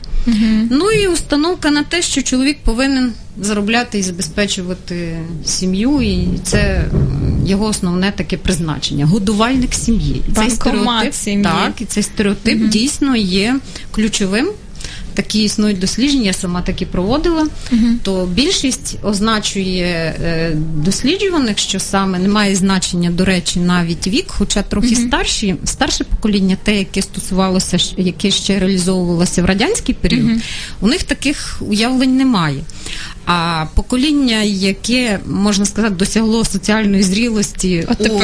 Ну 0.69 0.91
і 0.91 1.07
установка 1.07 1.71
на 1.71 1.83
те, 1.83 2.01
що 2.01 2.21
чоловік 2.21 2.57
повинен 2.63 3.13
заробляти 3.41 3.99
і 3.99 4.03
забезпечувати 4.03 5.17
сім'ю, 5.45 6.01
і 6.01 6.27
це 6.43 6.83
його 7.49 7.65
основне 7.65 8.11
таке 8.11 8.37
призначення 8.37 9.05
годувальник 9.05 9.73
сім'ї. 9.73 10.21
Цей 10.35 10.49
стереотип, 10.49 11.13
сім'ї. 11.13 11.43
так, 11.43 11.81
і 11.81 11.85
цей 11.85 12.03
стереотип 12.03 12.69
дійсно 12.69 13.15
є 13.15 13.59
ключовим. 13.91 14.49
Такі 15.19 15.43
існують 15.43 15.79
дослідження, 15.79 16.25
я 16.25 16.33
сама 16.33 16.61
такі 16.61 16.85
проводила. 16.85 17.47
То 18.03 18.25
більшість 18.25 18.97
означує 19.03 19.85
е, 20.23 20.51
досліджуваних, 20.75 21.57
що 21.57 21.79
саме 21.79 22.19
немає 22.19 22.55
значення, 22.55 23.09
до 23.11 23.25
речі, 23.25 23.59
навіть 23.59 24.07
вік, 24.07 24.25
хоча 24.27 24.61
трохи 24.61 24.95
старші, 24.95 25.55
старше 25.65 26.03
покоління, 26.03 26.57
те, 26.63 26.77
яке 26.77 27.01
стосувалося, 27.01 27.77
яке 27.97 28.31
ще 28.31 28.59
реалізовувалося 28.59 29.43
в 29.43 29.45
радянський 29.45 29.95
період, 29.95 30.31
у 30.81 30.87
них 30.87 31.03
таких 31.03 31.57
уявлень 31.61 32.17
немає. 32.17 32.63
А 33.25 33.65
покоління, 33.75 34.41
яке 34.41 35.19
можна 35.25 35.65
сказати, 35.65 35.95
досягло 35.95 36.45
соціальної 36.45 37.03
зрілості 37.03 37.87
От 37.87 38.09
у, 38.09 38.21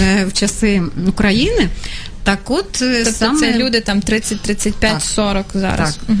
е, 0.00 0.26
в 0.28 0.32
часи 0.32 0.82
України. 1.08 1.68
Так, 2.24 2.38
от 2.50 2.82
е, 2.82 3.02
Тобто 3.04 3.18
саме 3.18 3.40
це 3.40 3.58
люди 3.58 3.80
там 3.80 4.00
30, 4.00 4.40
35, 4.40 4.92
Так. 4.92 5.02
40 5.02 5.46
зараз. 5.54 5.98
Так. 6.06 6.16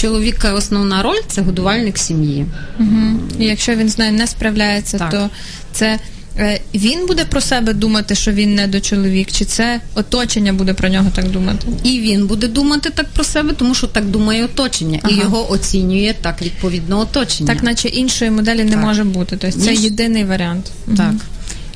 чоловіка 0.00 0.52
основна 0.52 1.02
роль 1.02 1.20
це 1.28 1.42
годувальник 1.42 1.98
сім'ї. 1.98 2.46
І 3.38 3.44
якщо 3.44 3.74
він 3.74 3.88
з 3.88 3.98
нею 3.98 4.12
не 4.12 4.26
справляється, 4.26 4.98
Так. 4.98 5.10
то 5.10 5.30
це 5.72 5.98
е, 6.38 6.60
він 6.74 7.06
буде 7.06 7.24
про 7.24 7.40
себе 7.40 7.72
думати, 7.72 8.14
що 8.14 8.32
він 8.32 8.54
не 8.54 8.66
до 8.66 8.80
чоловік, 8.80 9.32
чи 9.32 9.44
це 9.44 9.80
оточення 9.94 10.52
буде 10.52 10.74
про 10.74 10.88
нього 10.88 11.10
так 11.14 11.30
думати? 11.30 11.66
І 11.82 12.00
він 12.00 12.26
буде 12.26 12.48
думати 12.48 12.90
так 12.90 13.06
про 13.08 13.24
себе, 13.24 13.52
тому 13.52 13.74
що 13.74 13.86
так 13.86 14.04
думає 14.04 14.44
оточення, 14.44 15.00
і 15.10 15.14
його 15.14 15.50
оцінює 15.52 16.14
так 16.20 16.42
відповідно 16.42 16.98
оточення. 16.98 17.54
Так, 17.54 17.62
наче 17.62 17.88
іншої 17.88 18.30
моделі 18.30 18.64
не 18.64 18.76
може 18.76 19.04
бути. 19.04 19.36
Тобто 19.40 19.58
це 19.58 19.70
Ніж- 19.70 19.80
єдиний 19.80 20.24
варіант. 20.24 20.70
Так. 20.96 21.12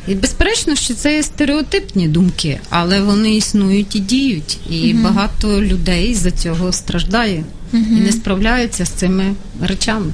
І 0.09 0.15
безперечно, 0.15 0.75
що 0.75 0.95
це 0.95 1.15
є 1.15 1.23
стереотипні 1.23 2.09
думки, 2.09 2.61
але 2.71 3.01
вони 3.01 3.35
існують 3.35 3.97
і 3.97 4.01
діють. 4.01 4.59
І 4.71 4.95
багато 4.95 5.63
людей 5.63 6.15
за 6.15 6.31
цього 6.31 6.73
страждає 6.73 7.45
і 7.73 8.01
не 8.01 8.13
справляються 8.13 8.85
з 8.85 8.89
цими 8.89 9.35
речами. 9.63 10.13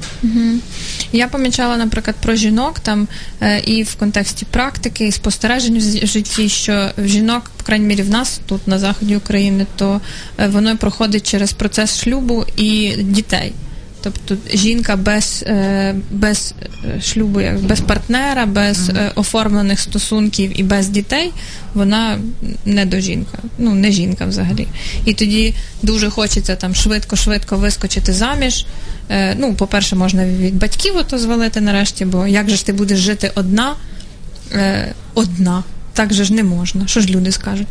Я 1.12 1.28
помічала, 1.28 1.76
наприклад, 1.76 2.16
про 2.22 2.34
жінок 2.34 2.80
там 2.80 3.08
е, 3.40 3.60
і 3.66 3.82
в 3.82 3.94
контексті 3.94 4.46
практики, 4.50 5.06
і 5.06 5.12
спостережень 5.12 5.78
в 5.78 6.06
житті, 6.06 6.48
що 6.48 6.90
в 6.98 7.06
жінок, 7.06 7.50
по 7.56 7.64
крайній 7.64 7.86
мірі, 7.86 8.02
в 8.02 8.10
нас 8.10 8.40
тут 8.46 8.68
на 8.68 8.78
заході 8.78 9.16
України, 9.16 9.66
то 9.76 10.00
е, 10.38 10.48
воно 10.48 10.76
проходить 10.76 11.30
через 11.30 11.52
процес 11.52 12.02
шлюбу 12.02 12.44
і 12.56 12.94
дітей. 12.98 13.52
Тобто 14.04 14.36
жінка 14.54 14.96
без, 14.96 15.44
е, 15.46 15.94
без 16.10 16.54
е, 16.84 17.00
шлюбу, 17.00 17.40
без 17.60 17.80
партнера, 17.80 18.46
без 18.46 18.88
е, 18.88 19.12
оформлених 19.14 19.80
стосунків 19.80 20.60
і 20.60 20.62
без 20.62 20.88
дітей, 20.88 21.32
вона 21.74 22.18
не 22.64 22.86
до 22.86 23.00
жінка, 23.00 23.38
ну 23.58 23.74
не 23.74 23.90
жінка 23.90 24.26
взагалі. 24.26 24.66
І 25.04 25.14
тоді 25.14 25.54
дуже 25.82 26.10
хочеться 26.10 26.56
там 26.56 26.74
швидко-швидко 26.74 27.56
вискочити 27.56 28.12
заміж. 28.12 28.66
Ну, 29.36 29.54
по-перше, 29.54 29.96
можна 29.96 30.26
від 30.26 30.58
батьків 30.58 30.96
ото 30.96 31.18
звалити 31.18 31.60
нарешті, 31.60 32.04
бо 32.04 32.26
як 32.26 32.50
же 32.50 32.56
ж 32.56 32.66
ти 32.66 32.72
будеш 32.72 32.98
жити 32.98 33.30
одна? 33.34 33.74
Одна. 35.14 35.62
Так 35.94 36.12
же 36.12 36.24
ж 36.24 36.34
не 36.34 36.42
можна, 36.42 36.86
що 36.86 37.00
ж 37.00 37.08
люди 37.08 37.32
скажуть. 37.32 37.66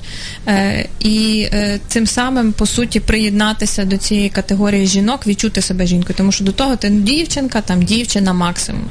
Е, 0.47 0.85
і 0.99 1.47
е, 1.53 1.79
цим 1.87 2.07
самим, 2.07 2.53
по 2.53 2.65
суті, 2.65 2.99
приєднатися 2.99 3.85
до 3.85 3.97
цієї 3.97 4.29
категорії 4.29 4.87
жінок, 4.87 5.27
відчути 5.27 5.61
себе 5.61 5.85
жінкою, 5.85 6.15
тому 6.17 6.31
що 6.31 6.43
до 6.43 6.51
того 6.51 6.75
ти 6.75 6.89
дівчинка, 6.89 7.61
там 7.61 7.83
дівчина 7.83 8.33
максимум. 8.33 8.85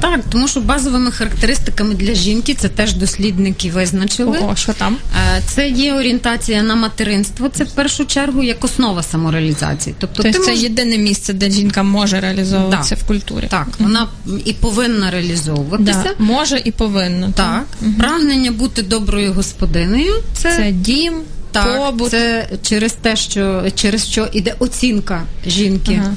Так, 0.00 0.20
тому 0.28 0.48
що 0.48 0.60
базовими 0.60 1.10
характеристиками 1.10 1.94
для 1.94 2.14
жінки 2.14 2.54
це 2.54 2.68
теж 2.68 2.94
дослідники 2.94 3.70
визначили. 3.70 4.38
О, 4.38 4.56
що 4.56 4.72
там? 4.72 4.96
Е, 5.36 5.42
Це 5.46 5.68
є 5.68 5.94
орієнтація 5.94 6.62
на 6.62 6.74
материнство. 6.74 7.48
Це 7.48 7.64
в 7.64 7.70
першу 7.70 8.04
чергу 8.04 8.42
як 8.42 8.64
основа 8.64 9.02
самореалізації. 9.02 9.94
Тобто, 9.98 10.22
Тобто 10.22 10.38
ти 10.38 10.44
це 10.44 10.50
мож- 10.50 10.62
єдине 10.62 10.98
місце, 10.98 11.32
де 11.32 11.50
жінка 11.50 11.82
може 11.82 12.20
реалізовуватися 12.20 12.94
Да. 12.94 13.00
в 13.00 13.06
культурі. 13.08 13.46
так, 13.48 13.66
вона 13.78 14.08
і 14.44 14.52
повинна 14.52 15.10
реалізовуватися. 15.10 16.02
Да. 16.18 16.24
Може 16.24 16.60
і 16.64 16.70
повинна. 16.70 17.30
Так, 17.30 17.64
прагнення 17.98 18.50
бути 18.52 18.82
доброю 18.82 19.32
господинею. 19.32 20.12
Це, 20.34 20.56
Це 20.56 20.72
дім, 20.72 21.14
так, 21.52 21.76
побут. 21.76 22.10
це 22.10 22.48
через 22.62 22.92
те, 22.92 23.16
що 23.16 23.64
через 23.74 24.06
що 24.08 24.28
іде 24.32 24.54
оцінка 24.58 25.22
жінки. 25.46 26.00
Ага. 26.04 26.14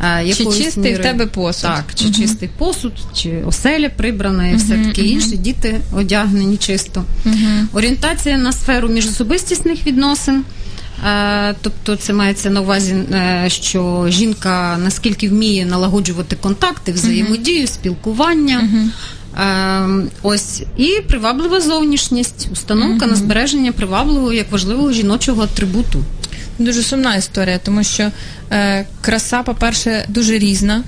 Е, 0.00 0.24
якоюсь 0.24 0.58
чистий 0.58 0.94
в 0.94 0.98
тебе 0.98 1.26
посуд. 1.26 1.62
Так, 1.70 1.84
чи 1.94 2.10
чистий 2.10 2.48
посуд, 2.58 2.92
чи 3.14 3.42
оселя 3.46 3.88
прибрана, 3.88 4.48
і 4.48 4.56
все 4.56 4.78
таке 4.78 5.02
інше. 5.02 5.36
Діти 5.36 5.80
одягнені 5.96 6.56
чисто. 6.56 7.04
Орієнтація 7.72 8.38
на 8.38 8.52
сферу 8.52 8.88
міжособистісних 8.88 9.86
відносин. 9.86 10.44
Е, 11.06 11.54
Тобто 11.62 11.96
це 11.96 12.12
мається 12.12 12.50
на 12.50 12.60
увазі, 12.60 12.92
е, 12.92 13.44
що 13.48 14.06
жінка 14.08 14.78
наскільки 14.84 15.28
вміє 15.28 15.66
налагоджувати 15.66 16.36
контакти, 16.36 16.92
взаємодію, 16.92 17.66
спілкування. 17.66 18.68
Е, 19.40 19.88
Ось 20.22 20.62
і 20.76 21.00
приваблива 21.08 21.60
зовнішність, 21.60 22.48
установка 22.52 23.06
на 23.06 23.14
збереження 23.16 23.72
привабливого 23.72 24.32
як 24.32 24.52
важливого 24.52 24.92
жіночого 24.92 25.42
атрибуту. 25.42 26.04
Дуже 26.58 26.82
сумна 26.82 27.16
історія, 27.16 27.58
тому 27.58 27.84
що 27.84 28.10
е, 28.52 28.86
краса, 29.00 29.42
по-перше, 29.42 30.04
дуже 30.08 30.38
різна. 30.38 30.82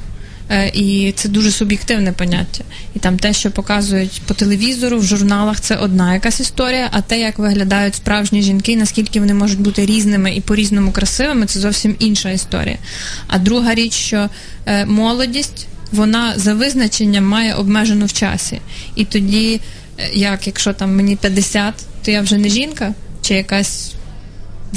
е, 0.50 0.68
І 0.74 1.12
це 1.16 1.28
дуже 1.28 1.50
суб'єктивне 1.50 2.12
поняття. 2.12 2.64
І 2.94 2.98
там 2.98 3.18
те, 3.18 3.32
що 3.32 3.50
показують 3.50 4.22
по 4.26 4.34
телевізору, 4.34 4.98
в 4.98 5.04
журналах, 5.04 5.60
це 5.60 5.76
одна 5.76 6.14
якась 6.14 6.40
історія, 6.40 6.88
а 6.92 7.00
те, 7.00 7.20
як 7.20 7.38
виглядають 7.38 7.94
справжні 7.94 8.42
жінки, 8.42 8.76
наскільки 8.76 9.20
вони 9.20 9.34
можуть 9.34 9.60
бути 9.60 9.86
різними 9.86 10.34
і 10.34 10.40
по-різному 10.40 10.92
красивими, 10.92 11.46
це 11.46 11.60
зовсім 11.60 11.96
інша 11.98 12.30
історія. 12.30 12.78
А 13.26 13.38
друга 13.38 13.74
річ, 13.74 13.92
що 13.92 14.28
е, 14.66 14.86
молодість, 14.86 15.66
вона 15.92 16.32
за 16.36 16.54
визначенням 16.54 17.24
має 17.24 17.54
обмежену 17.54 18.06
в 18.06 18.12
часі. 18.12 18.60
І 18.96 19.04
тоді, 19.04 19.60
е, 19.98 20.10
як 20.14 20.46
якщо 20.46 20.72
там 20.72 20.96
мені 20.96 21.16
50, 21.16 21.74
то 22.04 22.10
я 22.10 22.20
вже 22.20 22.38
не 22.38 22.48
жінка, 22.48 22.94
чи 23.22 23.34
якась 23.34 23.92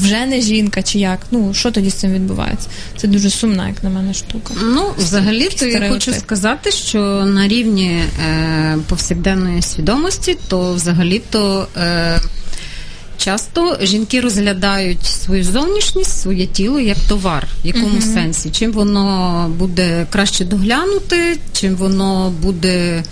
вже 0.01 0.25
не 0.25 0.41
жінка, 0.41 0.83
чи 0.83 0.99
як? 0.99 1.19
Ну 1.31 1.53
що 1.53 1.71
тоді 1.71 1.89
з 1.89 1.93
цим 1.93 2.13
відбувається? 2.13 2.67
Це 2.97 3.07
дуже 3.07 3.29
сумна, 3.29 3.67
як 3.67 3.83
на 3.83 3.89
мене, 3.89 4.13
штука. 4.13 4.53
Ну, 4.63 4.91
взагалі, 4.97 5.49
то 5.49 5.65
я 5.65 5.89
хочу 5.89 6.13
сказати, 6.13 6.71
що 6.71 6.99
на 7.25 7.47
рівні 7.47 8.01
е, 8.29 8.77
повсякденної 8.89 9.61
свідомості, 9.61 10.37
то 10.47 10.73
взагалі 10.73 11.21
то. 11.29 11.67
Е, 11.77 12.19
Часто 13.19 13.77
жінки 13.81 14.21
розглядають 14.21 15.05
свою 15.05 15.43
зовнішність, 15.43 16.21
своє 16.21 16.45
тіло 16.45 16.79
як 16.79 16.97
товар. 17.07 17.47
В 17.63 17.67
якому 17.67 18.01
сенсі? 18.01 18.49
Чим 18.49 18.71
воно 18.71 19.51
буде 19.57 20.07
краще 20.09 20.45
доглянути, 20.45 21.37
чим 21.53 21.75
воно 21.75 22.33
буде 22.41 23.03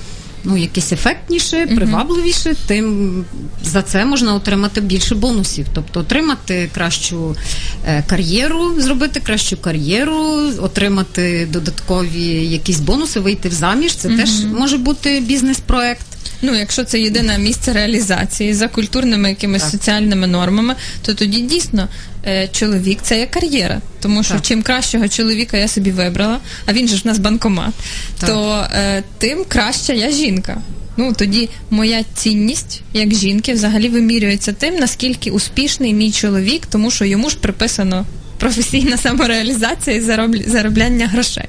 ну, 0.46 0.58
якесь 0.58 0.92
ефектніше, 0.92 1.68
привабливіше, 1.76 2.56
тим 2.68 3.26
за 3.64 3.82
це 3.82 4.06
можна 4.06 4.36
отримати 4.36 4.82
більше 4.82 5.16
бонусів. 5.16 5.66
Тобто 5.74 6.00
отримати 6.00 6.70
кращу 6.74 7.36
е, 7.86 8.04
кар'єру, 8.08 8.82
зробити 8.82 9.20
кращу 9.20 9.58
кар'єру, 9.58 10.52
отримати 10.60 11.48
додаткові 11.52 12.26
якісь 12.48 12.80
бонуси, 12.80 13.20
вийти 13.20 13.50
в 13.50 13.54
заміж. 13.54 13.96
Це 13.96 14.10
теж 14.10 14.30
може 14.44 14.78
бути 14.78 15.20
бізнес-проект. 15.20 16.06
Ну, 16.42 16.56
якщо 16.56 16.84
це 16.84 17.00
єдине 17.00 17.38
місце 17.38 17.74
реалізації 17.74 18.54
за 18.54 18.68
культурними 18.68 19.30
якимись 19.30 19.62
Так. 19.62 19.72
соціальними 19.72 20.28
нормами, 20.28 20.76
то 21.02 21.14
тоді 21.14 21.42
дійсно 21.42 21.88
чоловік 22.52 23.00
це 23.02 23.20
є 23.20 23.26
кар'єра. 23.26 23.82
Тому 24.00 24.24
що 24.24 24.34
Так. 24.34 24.42
чим 24.42 24.62
кращого 24.62 25.08
чоловіка 25.08 25.58
я 25.58 25.68
собі 25.68 25.92
вибрала, 25.92 26.40
а 26.66 26.74
він 26.74 26.88
же 26.88 26.96
ж 26.96 27.04
в 27.04 27.08
нас 27.08 27.18
банкомат, 27.20 27.74
Так. 28.20 28.30
то 28.30 28.68
е, 28.76 29.04
тим 29.18 29.46
краща 29.48 29.94
я 29.94 30.12
жінка. 30.12 30.58
Ну 30.98 31.14
тоді 31.14 31.50
моя 31.70 32.04
цінність 32.16 32.82
як 32.94 33.14
жінки 33.14 33.54
взагалі 33.54 33.90
вимірюється 33.90 34.54
тим, 34.54 34.76
наскільки 34.76 35.32
успішний 35.32 35.94
мій 35.94 36.12
чоловік, 36.12 36.66
тому 36.66 36.92
що 36.92 37.06
йому 37.06 37.30
ж 37.30 37.38
приписано 37.38 38.06
професійна 38.40 38.98
самореалізація 38.98 39.96
і 39.98 40.02
заробляння 40.48 41.08
грошей. 41.08 41.46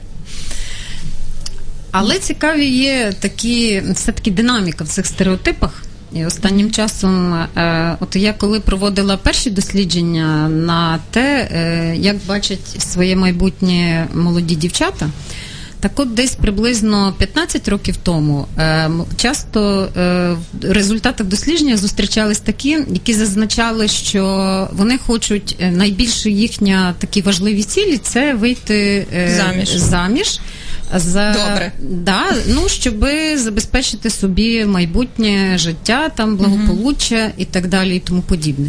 Але 1.90 2.18
цікаві 2.18 2.66
є 2.66 3.12
такі 3.20 3.82
все-таки 3.94 4.30
динаміка 4.30 4.84
в 4.84 4.88
цих 4.88 5.06
стереотипах. 5.06 5.85
І 6.12 6.24
останнім 6.26 6.70
часом, 6.70 7.34
е, 7.34 7.96
от 8.00 8.16
я 8.16 8.32
коли 8.32 8.60
проводила 8.60 9.16
перші 9.16 9.50
дослідження 9.50 10.48
на 10.48 10.98
те, 11.10 11.48
е, 11.52 11.96
як 11.96 12.16
бачать 12.28 12.82
своє 12.82 13.16
майбутнє 13.16 14.08
молоді 14.14 14.54
дівчата. 14.54 15.08
Так 15.80 16.00
от 16.00 16.14
десь 16.14 16.34
приблизно 16.34 17.14
15 17.18 17.68
років 17.68 17.96
тому 17.96 18.46
е, 18.58 18.90
часто 19.16 19.88
в 19.94 20.72
результатах 20.72 21.26
дослідження 21.26 21.76
зустрічались 21.76 22.40
такі, 22.40 22.70
які 22.88 23.14
зазначали, 23.14 23.88
що 23.88 24.68
вони 24.72 24.98
хочуть 24.98 25.56
найбільше 25.72 26.30
їхня 26.30 26.94
такі 26.98 27.22
важливі 27.22 27.62
цілі 27.62 27.98
це 27.98 28.34
вийти 28.34 29.06
Заміж. 29.36 29.68
заміж. 29.68 30.40
За, 30.94 31.32
Добре. 31.32 31.72
Да, 31.80 32.24
ну, 32.48 32.68
щоб 32.68 33.06
забезпечити 33.34 34.10
собі 34.10 34.64
майбутнє 34.64 35.58
життя, 35.58 36.08
там 36.08 36.36
благополуччя 36.36 37.32
і 37.36 37.44
так 37.44 37.68
далі, 37.68 37.96
і 37.96 38.00
тому 38.00 38.22
подібне. 38.22 38.68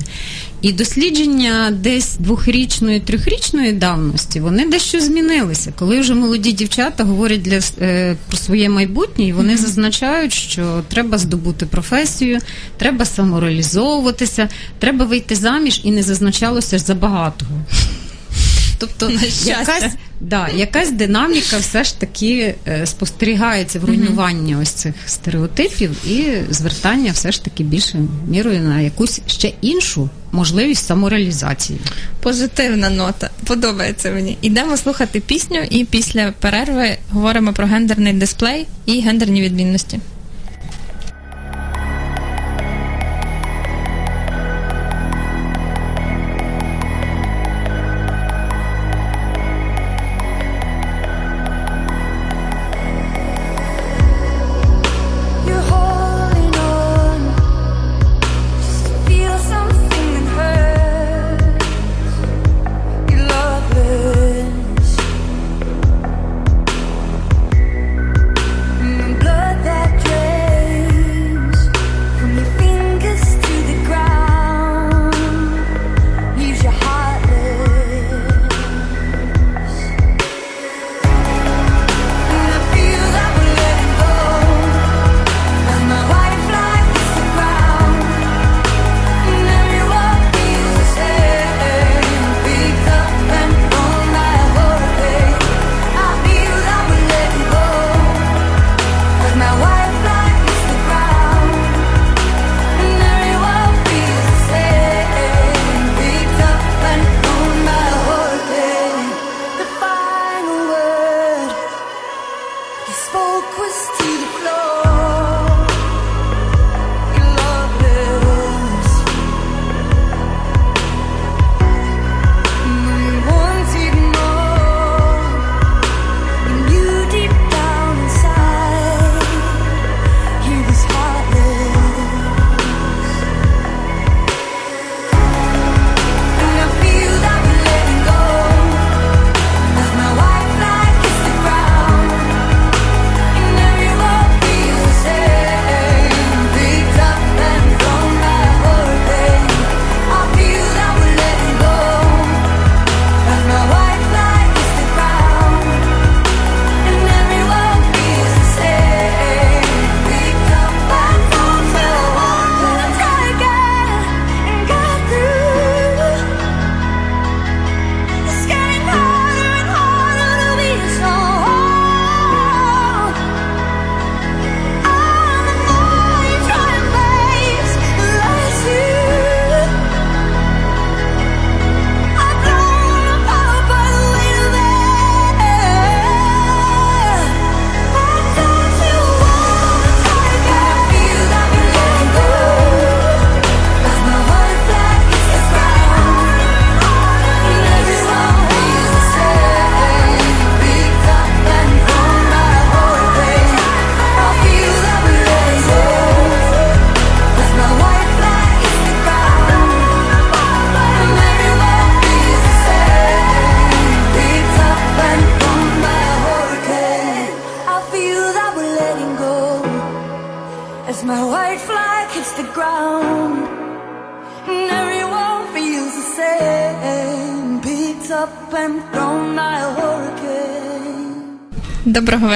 І 0.61 0.71
дослідження 0.71 1.71
десь 1.71 2.15
двохрічної, 2.19 2.99
трьохрічної 2.99 3.71
давності 3.71 4.39
вони 4.39 4.69
дещо 4.69 4.99
змінилися. 4.99 5.73
Коли 5.79 5.99
вже 5.99 6.13
молоді 6.13 6.51
дівчата 6.51 7.03
говорять 7.03 7.41
для 7.41 7.59
е, 7.81 8.15
про 8.27 8.37
своє 8.37 8.69
майбутнє, 8.69 9.25
і 9.25 9.33
вони 9.33 9.57
зазначають, 9.57 10.33
що 10.33 10.83
треба 10.87 11.17
здобути 11.17 11.65
професію, 11.65 12.39
треба 12.77 13.05
самореалізовуватися, 13.05 14.49
треба 14.79 15.05
вийти 15.05 15.35
заміж, 15.35 15.81
і 15.83 15.91
не 15.91 16.03
зазначалося 16.03 16.77
ж 16.77 16.83
забагатого. 16.83 17.51
Тобто 18.77 19.09
На 19.09 19.19
щастя. 19.19 19.49
якась, 19.59 19.93
да, 20.21 20.49
якась 20.49 20.91
динаміка 20.91 21.57
все 21.57 21.83
ж 21.83 21.99
таки 21.99 22.55
е, 22.67 22.85
спостерігається 22.85 23.79
в 23.79 23.85
руйнуванні 23.85 24.55
ось 24.55 24.69
цих 24.69 24.93
стереотипів 25.05 26.07
і 26.07 26.25
звертання 26.49 27.11
все 27.11 27.31
ж 27.31 27.43
таки 27.43 27.63
більше 27.63 27.97
мірою 28.27 28.61
на 28.61 28.81
якусь 28.81 29.21
ще 29.27 29.53
іншу 29.61 30.09
можливість 30.31 30.85
самореалізації. 30.85 31.79
Позитивна 32.21 32.89
нота. 32.89 33.29
Подобається 33.45 34.11
мені. 34.11 34.37
Ідемо 34.41 34.77
слухати 34.77 35.19
пісню, 35.19 35.59
і 35.69 35.85
після 35.85 36.31
перерви 36.39 36.97
говоримо 37.09 37.53
про 37.53 37.65
гендерний 37.65 38.13
дисплей 38.13 38.67
і 38.85 39.01
гендерні 39.01 39.41
відмінності. 39.41 39.99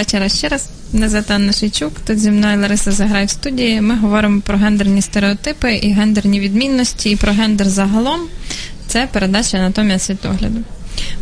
Вечора 0.02 0.30
ще 0.30 0.48
раз. 0.48 0.70
Звати 0.94 1.34
Анна 1.34 1.54
Тут 2.08 2.20
зі 2.20 2.32
мною 2.32 2.62
Лариса 2.62 2.92
Заграй 2.92 3.26
в 3.26 3.30
студії. 3.30 3.82
Ми 3.82 3.96
говоримо 3.96 4.42
про 4.42 4.58
гендерні 4.58 5.02
стереотипи 5.02 5.76
і 5.76 5.92
гендерні 5.92 6.40
відмінності, 6.40 7.10
і 7.10 7.16
про 7.16 7.32
гендер 7.32 7.70
загалом. 7.70 8.20
Це 8.88 9.08
передача 9.12 9.58
анатомія 9.58 10.00
світогляду. 10.00 10.60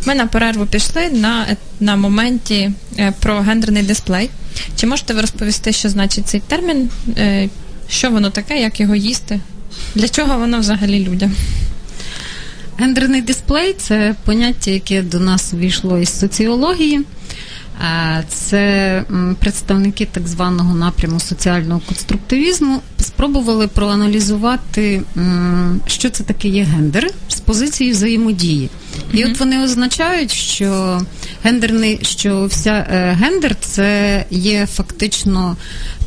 Ми 0.06 0.14
на 0.14 0.26
перерву 0.26 0.66
пішли 0.66 1.10
на, 1.10 1.46
на 1.80 1.96
моменті 1.96 2.70
е, 2.98 3.12
про 3.20 3.40
гендерний 3.40 3.82
дисплей. 3.82 4.30
Чи 4.76 4.86
можете 4.86 5.14
ви 5.14 5.20
розповісти, 5.20 5.72
що 5.72 5.88
значить 5.88 6.28
цей 6.28 6.40
термін? 6.40 6.90
Е, 7.16 7.48
Що 7.88 8.10
воно 8.10 8.30
таке, 8.30 8.60
як 8.60 8.80
його 8.80 8.94
їсти? 8.94 9.40
Для 9.94 10.08
чого 10.08 10.38
воно 10.38 10.58
взагалі 10.60 11.04
людям? 11.04 11.32
Гендерний 12.78 13.22
дисплей 13.22 13.74
це 13.78 14.14
поняття, 14.24 14.70
яке 14.70 15.02
до 15.02 15.20
нас 15.20 15.52
увійшло 15.52 15.98
із 15.98 16.18
соціології. 16.20 17.00
Це 18.28 19.04
представники 19.38 20.06
так 20.12 20.28
званого 20.28 20.74
напряму 20.74 21.20
соціального 21.20 21.80
конструктивізму 21.86 22.80
спробували 22.98 23.68
проаналізувати, 23.68 25.02
що 25.86 26.10
це 26.10 26.24
таке 26.24 26.48
є 26.48 26.62
гендер 26.62 27.10
з 27.28 27.40
позиції 27.40 27.90
взаємодії. 27.90 28.70
І 29.12 29.24
от 29.24 29.40
вони 29.40 29.64
означають, 29.64 30.32
що 30.32 31.00
гендерний, 31.42 31.98
що 32.02 32.46
вся 32.46 32.86
е, 32.90 33.16
гендер 33.20 33.56
це 33.60 34.24
є 34.30 34.66
фактично 34.66 35.56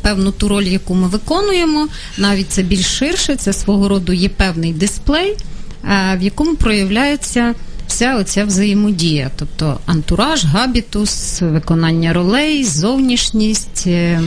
певну 0.02 0.32
ту 0.32 0.48
роль, 0.48 0.64
яку 0.64 0.94
ми 0.94 1.08
виконуємо. 1.08 1.88
Навіть 2.18 2.50
це 2.50 2.62
більш 2.62 2.86
ширше, 2.86 3.36
це 3.36 3.52
свого 3.52 3.88
роду 3.88 4.12
є 4.12 4.28
певний 4.28 4.72
дисплей, 4.72 5.36
е, 5.84 6.16
в 6.16 6.22
якому 6.22 6.54
проявляється 6.54 7.54
вся 7.86 8.16
оця 8.16 8.44
взаємодія, 8.44 9.30
тобто 9.36 9.80
антураж, 9.86 10.44
габітус, 10.44 11.40
виконання 11.42 12.12
ролей, 12.12 12.64
зовнішність, 12.64 13.84
е, 13.86 14.22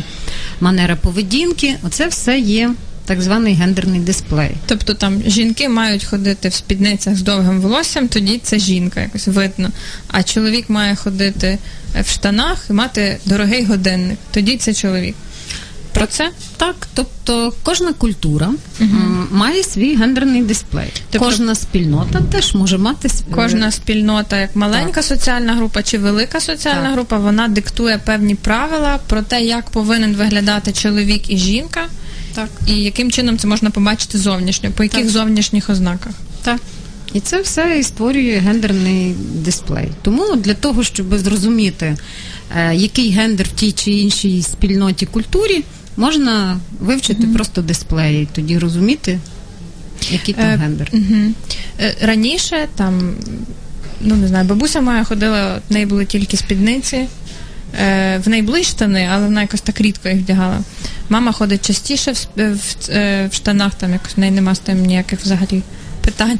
манера 0.62 0.96
поведінки. 0.96 1.76
Оце 1.84 2.08
все 2.08 2.40
є 2.40 2.72
так 3.06 3.22
званий 3.22 3.54
гендерний 3.54 4.00
дисплей. 4.00 4.52
Тобто 4.66 4.94
там 4.94 5.22
жінки 5.28 5.70
мають 5.70 6.04
ходити 6.04 6.50
в 6.50 6.54
спідницях 6.54 7.16
з 7.16 7.22
довгим 7.22 7.62
волоссям, 7.62 8.08
тоді 8.08 8.40
це 8.44 8.60
жінка, 8.60 9.02
якось 9.02 9.28
видно. 9.28 9.70
А 10.08 10.24
чоловік 10.24 10.70
має 10.70 10.96
ходити 10.96 11.58
в 12.02 12.10
штанах 12.10 12.66
і 12.70 12.74
мати 12.74 13.20
дорогий 13.26 13.66
годинник, 13.66 14.18
тоді 14.32 14.58
це 14.58 14.74
чоловік. 14.74 15.16
Про 15.98 16.08
це? 16.08 16.30
Так, 16.58 16.88
тобто 16.94 17.54
кожна 17.64 17.94
культура 17.94 18.50
м, 18.82 19.28
має 19.32 19.64
свій 19.64 19.96
гендерний 19.96 20.44
дисплей. 20.44 20.88
Тобто- 21.12 21.26
Кожна 21.28 21.56
спільнота 21.56 22.22
теж 22.32 22.56
може 22.56 22.78
мати 22.78 23.08
св- 23.08 23.24
Кожна 23.32 23.72
спільнота, 23.72 24.38
як 24.40 24.56
маленька 24.56 24.92
Так. 24.92 25.04
соціальна 25.04 25.54
група 25.56 25.84
чи 25.84 25.98
велика 25.98 26.40
соціальна 26.40 26.84
Так. 26.84 26.94
група, 26.94 27.18
вона 27.18 27.48
диктує 27.48 27.98
певні 28.06 28.36
правила 28.36 29.00
про 29.08 29.22
те, 29.22 29.42
як 29.42 29.70
повинен 29.70 30.16
виглядати 30.16 30.72
чоловік 30.74 31.30
і 31.30 31.38
жінка, 31.38 31.82
Так. 32.36 32.50
і 32.68 32.74
яким 32.74 33.12
чином 33.12 33.38
це 33.38 33.48
можна 33.48 33.70
побачити 33.70 34.18
зовнішньо, 34.18 34.72
по 34.72 34.84
яких 34.84 35.02
Так. 35.02 35.10
зовнішніх 35.10 35.70
ознаках. 35.70 36.14
Так. 36.44 36.58
І 37.14 37.20
це 37.20 37.42
все 37.42 37.78
і 37.80 37.84
створює 37.84 38.38
гендерний 38.46 39.16
дисплей. 39.34 39.88
Тому 40.02 40.36
для 40.36 40.54
того, 40.54 40.84
щоб 40.84 41.18
зрозуміти, 41.18 41.98
е, 42.58 42.76
який 42.76 43.10
гендер 43.12 43.48
в 43.48 43.52
тій 43.52 43.72
чи 43.72 43.92
іншій 43.92 44.42
спільноті 44.44 45.06
культурі, 45.06 45.64
можна 45.98 46.60
вивчити 46.80 47.28
просто 47.28 47.62
дисплеї, 47.62 48.28
тоді 48.36 48.58
розуміти, 48.60 49.20
який 50.12 50.34
там 50.34 50.46
Е, 50.46 50.58
гендер. 50.58 50.90
Угу. 50.94 51.34
Раніше 52.02 52.68
там, 52.76 53.16
ну 54.02 54.16
не 54.16 54.28
знаю, 54.28 54.46
бабуся 54.48 54.82
моя 54.82 55.04
ходила, 55.04 55.62
в 55.70 55.74
неї 55.74 55.86
були 55.86 56.06
тільки 56.06 56.38
спідниці. 56.38 57.08
Е, 57.82 58.18
В 58.26 58.30
неї 58.30 58.42
були 58.42 58.64
штани, 58.64 59.10
але 59.12 59.24
вона 59.26 59.42
якось 59.42 59.62
так 59.62 59.82
рідко 59.82 60.10
їх 60.10 60.18
вдягала. 60.18 60.60
Мама 61.10 61.32
ходить 61.32 61.68
частіше 61.68 62.12
в, 62.12 62.28
в, 62.38 62.60
е, 62.90 63.28
в 63.32 63.34
штанах, 63.34 63.74
там 63.76 63.94
якось 63.94 64.18
в 64.18 64.20
неї 64.20 64.32
нема 64.32 64.56
з 64.56 64.60
тим 64.60 64.86
ніяких 64.86 65.20
взагалі 65.20 65.62
питань. 66.02 66.40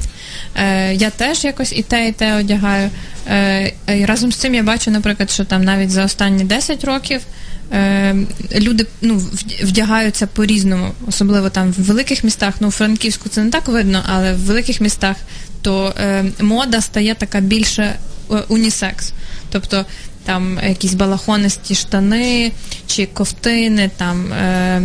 Е, 0.56 0.94
Я 0.96 1.10
теж 1.10 1.44
якось 1.44 1.74
і 1.74 1.84
те, 1.84 2.08
і 2.08 2.12
те 2.12 2.36
одягаю. 2.36 2.90
Е, 3.30 3.74
І 3.98 4.06
разом 4.06 4.32
з 4.32 4.36
цим 4.36 4.56
я 4.56 4.64
бачу, 4.64 4.92
наприклад, 4.92 5.32
що 5.32 5.46
там 5.46 5.64
навіть 5.64 5.92
за 5.92 6.06
останні 6.06 6.44
10 6.44 6.84
років 6.84 7.22
е, 7.72 8.16
люди 8.56 8.86
ну, 9.02 9.22
вдягаються 9.64 10.28
по-різному, 10.28 10.92
особливо 11.08 11.50
там 11.50 11.72
в 11.72 11.82
великих 11.82 12.24
містах. 12.24 12.54
Ну, 12.60 12.68
у 12.68 12.72
Франківську 12.72 13.30
це 13.30 13.44
не 13.44 13.50
так 13.50 13.68
видно, 13.68 14.04
але 14.08 14.34
в 14.34 14.40
великих 14.40 14.82
містах 14.82 15.16
то 15.62 15.94
е, 16.00 16.26
мода 16.42 16.82
стає 16.82 17.16
така 17.16 17.40
більше 17.40 17.84
е, 17.84 18.34
унісекс. 18.48 19.14
Тобто 19.52 19.86
там 20.24 20.60
якісь 20.68 20.94
балахонисті 20.94 21.76
штани 21.76 22.52
чи 22.88 23.06
ковтини, 23.06 23.92
там 23.98 24.34
е, 24.34 24.82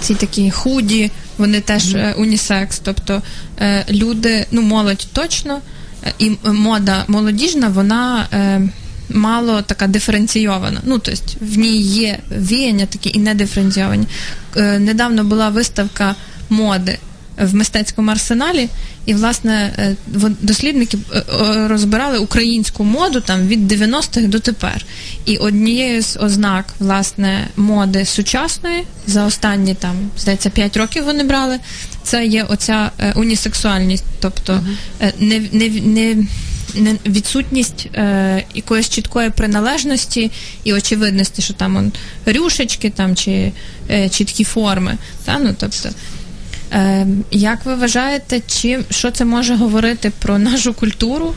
ці 0.00 0.14
такі 0.14 0.50
худі, 0.50 1.10
вони 1.38 1.60
теж 1.60 1.94
е, 1.94 2.14
унісекс. 2.18 2.78
Тобто 2.78 3.22
е, 3.60 3.84
люди, 3.90 4.46
ну 4.50 4.62
молодь 4.62 5.06
точно, 5.12 5.60
і 6.18 6.30
мода 6.44 7.04
молодіжна, 7.08 7.68
вона. 7.68 8.26
Е, 8.32 8.68
Мало 9.10 9.62
така 9.62 9.86
диференційована. 9.86 10.80
Ну, 10.84 10.98
тобто 10.98 11.22
в 11.40 11.58
ній 11.58 11.80
є 11.80 12.18
віяння 12.30 12.86
такі 12.86 13.10
і 13.14 13.18
недиференційовані. 13.18 14.06
Е, 14.56 14.78
недавно 14.78 15.24
була 15.24 15.48
виставка 15.48 16.14
моди 16.50 16.98
в 17.40 17.54
мистецькому 17.54 18.10
арсеналі, 18.10 18.68
і 19.06 19.14
власне 19.14 19.72
е, 19.78 19.96
дослідники 20.40 20.98
е, 21.12 21.18
е, 21.18 21.68
розбирали 21.68 22.18
українську 22.18 22.84
моду 22.84 23.20
там 23.20 23.46
від 23.46 23.72
90-х 23.72 24.26
до 24.26 24.40
тепер. 24.40 24.84
І 25.24 25.36
однією 25.36 26.02
з 26.02 26.16
ознак 26.20 26.64
власне 26.78 27.48
моди 27.56 28.04
сучасної 28.04 28.84
за 29.06 29.24
останні 29.24 29.74
там 29.74 29.96
здається 30.18 30.50
5 30.50 30.76
років 30.76 31.04
вони 31.04 31.24
брали. 31.24 31.58
Це 32.02 32.26
є 32.26 32.42
оця 32.42 32.90
унісексуальність, 33.14 34.04
тобто 34.20 34.60
не, 35.18 35.40
не, 35.52 35.68
не 35.68 36.16
відсутність 37.06 37.88
е, 37.94 38.44
якоїсь 38.54 38.88
чіткої 38.88 39.30
приналежності 39.30 40.30
і 40.64 40.72
очевидності, 40.72 41.42
що 41.42 41.54
там 41.54 41.76
он, 41.76 41.92
рюшечки 42.26 42.90
там 42.90 43.16
чи 43.16 43.52
е, 43.90 44.08
чіткі 44.08 44.44
форми. 44.44 44.98
Та? 45.24 45.38
Ну, 45.38 45.54
тобто, 45.58 45.88
Е, 46.72 47.06
як 47.30 47.64
ви 47.64 47.74
вважаєте, 47.74 48.40
чи 48.46 48.80
що 48.90 49.10
це 49.10 49.24
може 49.24 49.54
говорити 49.54 50.12
про 50.18 50.38
нашу 50.38 50.74
культуру? 50.74 51.34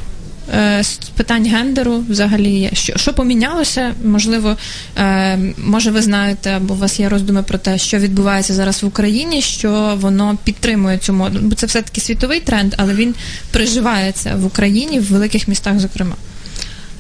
Е, 0.54 0.84
З 0.84 0.98
питань 0.98 1.48
гендеру 1.48 2.04
взагалі, 2.10 2.70
що, 2.74 2.98
що 2.98 3.14
помінялося? 3.14 3.94
Можливо, 4.06 4.58
е, 4.98 5.38
може, 5.58 5.92
ви 5.92 6.02
знаєте, 6.02 6.50
або 6.50 6.74
у 6.74 6.78
вас 6.78 7.00
є 7.00 7.10
роздуми 7.10 7.44
про 7.44 7.58
те, 7.58 7.78
що 7.78 7.98
відбувається 7.98 8.54
зараз 8.54 8.84
в 8.84 8.86
Україні, 8.86 9.42
що 9.42 9.98
воно 10.02 10.38
підтримує 10.44 10.98
цю 10.98 11.14
моду. 11.14 11.40
Бо 11.42 11.56
це 11.56 11.66
все-таки 11.68 12.02
світовий 12.02 12.40
тренд, 12.40 12.74
але 12.78 12.94
він 12.94 13.16
приживається 13.52 14.36
в 14.36 14.46
Україні, 14.46 15.00
в 15.00 15.12
великих 15.12 15.48
містах, 15.48 15.80
зокрема. 15.80 16.16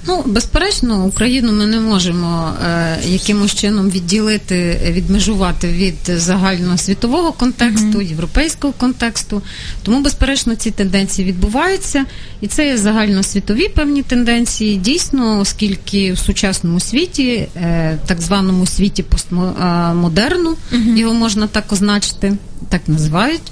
Ну, 0.08 0.24
безперечно, 0.26 1.06
Україну 1.06 1.54
ми 1.54 1.66
не 1.66 1.80
можемо 1.80 2.52
е, 2.66 2.98
якимось 3.06 3.56
чином 3.56 3.90
відділити, 3.90 4.80
відмежувати 4.90 5.68
від 5.68 5.96
загальносвітового 6.06 7.32
контексту, 7.32 8.02
європейського 8.02 8.74
контексту. 8.74 9.42
Тому, 9.84 10.02
безперечно, 10.02 10.56
ці 10.56 10.72
тенденції 10.72 11.28
відбуваються, 11.28 12.06
і 12.42 12.48
це 12.48 12.68
є 12.68 12.78
загальносвітові 12.78 13.68
певні 13.68 14.04
тенденції. 14.04 14.78
Дійсно, 14.78 15.40
оскільки 15.40 16.14
в 16.14 16.18
сучасному 16.18 16.80
світі, 16.80 17.48
е, 17.56 17.98
так 18.06 18.22
званому 18.22 18.66
світі 18.66 19.04
постмодерну, 19.04 20.56
його 20.96 21.14
можна 21.14 21.48
так 21.48 21.72
означити, 21.72 22.38
так 22.70 22.82
називають 22.88 23.52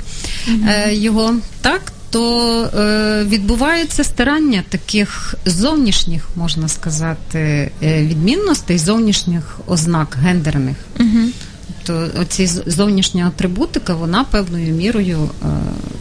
е, 0.68 0.94
його 0.96 1.34
так 1.62 1.82
то 2.12 2.64
е, 2.64 3.24
відбувається 3.24 4.04
старання 4.04 4.64
таких 4.70 5.36
зовнішніх, 5.46 6.28
можна 6.36 6.68
сказати, 6.68 7.72
е, 7.84 8.02
відмінностей, 8.04 8.78
зовнішніх 8.78 9.60
ознак 9.68 10.18
гендерних. 10.22 10.78
Угу. 11.00 11.30
Тобто 11.84 12.22
оці 12.22 12.48
зовнішня 12.66 13.28
атрибутика, 13.28 13.94
вона 13.94 14.24
певною 14.24 14.74
мірою 14.74 15.30
е, 15.44 15.48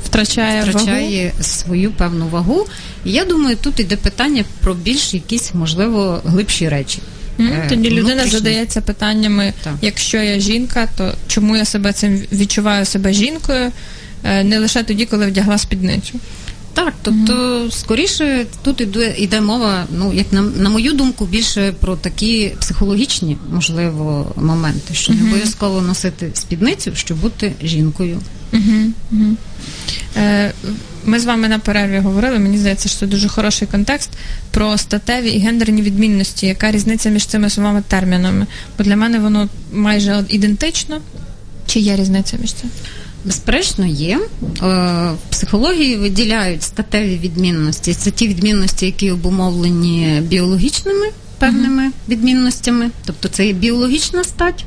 Втрачає, 0.04 0.64
вагу. 0.72 1.42
свою 1.42 1.90
певну 1.90 2.28
вагу. 2.28 2.66
І 3.04 3.12
я 3.12 3.24
думаю, 3.24 3.56
тут 3.56 3.80
іде 3.80 3.96
питання 3.96 4.44
про 4.60 4.74
більш 4.74 5.14
якісь, 5.14 5.54
можливо, 5.54 6.22
глибші 6.24 6.68
речі. 6.68 6.98
Е, 7.40 7.66
Тоді 7.68 7.90
людина 7.90 8.26
задається 8.26 8.80
питаннями: 8.80 9.52
Так. 9.64 9.72
якщо 9.82 10.16
я 10.16 10.38
жінка, 10.40 10.88
то 10.96 11.14
чому 11.26 11.56
я 11.56 11.64
себе 11.64 11.92
цим 11.92 12.22
відчуваю 12.32 12.84
себе 12.84 13.12
жінкою, 13.12 13.72
не 14.24 14.58
лише 14.58 14.82
тоді, 14.82 15.06
коли 15.06 15.26
вдягла 15.26 15.58
спідницю. 15.58 16.18
Так, 16.74 16.94
тобто, 17.02 17.66
скоріше 17.70 18.46
тут 18.62 18.80
іде, 18.80 19.14
іде 19.18 19.40
мова, 19.40 19.84
ну 19.98 20.12
як 20.12 20.32
на, 20.32 20.42
на 20.42 20.70
мою 20.70 20.92
думку, 20.92 21.26
більше 21.26 21.72
про 21.80 21.96
такі 21.96 22.52
психологічні, 22.60 23.36
можливо, 23.52 24.32
моменти, 24.36 24.94
що 24.94 25.12
не 25.12 25.22
обов'язково 25.22 25.80
носити 25.80 26.30
спідницю, 26.34 26.90
щоб 26.94 27.18
бути 27.20 27.52
жінкою. 27.62 28.20
Е, 30.16 30.52
Ми 31.04 31.20
з 31.20 31.24
вами 31.24 31.48
на 31.48 31.58
перерві 31.58 31.98
говорили. 31.98 32.38
Мені 32.38 32.58
здається, 32.58 32.88
що 32.88 32.98
це 32.98 33.06
дуже 33.06 33.28
хороший 33.28 33.68
контекст 33.68 34.10
про 34.50 34.78
статеві 34.78 35.30
і 35.30 35.38
гендерні 35.38 35.82
відмінності. 35.82 36.46
Яка 36.46 36.70
різниця 36.70 37.08
між 37.10 37.26
цими 37.26 37.50
словами 37.50 37.82
термінами? 37.88 38.46
Бо 38.78 38.84
для 38.84 38.96
мене 38.96 39.18
воно 39.18 39.48
майже 39.72 40.24
ідентично. 40.28 41.00
Чи 41.66 41.80
є 41.80 41.96
різниця 41.96 42.36
між 42.40 42.52
цим? 42.52 42.70
Безперечно, 43.24 43.86
є. 43.86 44.18
Е, 44.18 44.46
В 45.12 45.16
психології 45.30 45.96
виділяють 45.96 46.62
статеві 46.62 47.18
відмінності. 47.18 47.94
Це 47.94 48.10
ті 48.10 48.28
відмінності, 48.28 48.86
які 48.86 49.10
обумовлені 49.10 50.22
біологічними 50.24 51.06
певними 51.38 51.90
відмінностями, 52.08 52.90
тобто 53.04 53.28
це 53.28 53.46
є 53.46 53.52
біологічна 53.52 54.24
стать. 54.24 54.64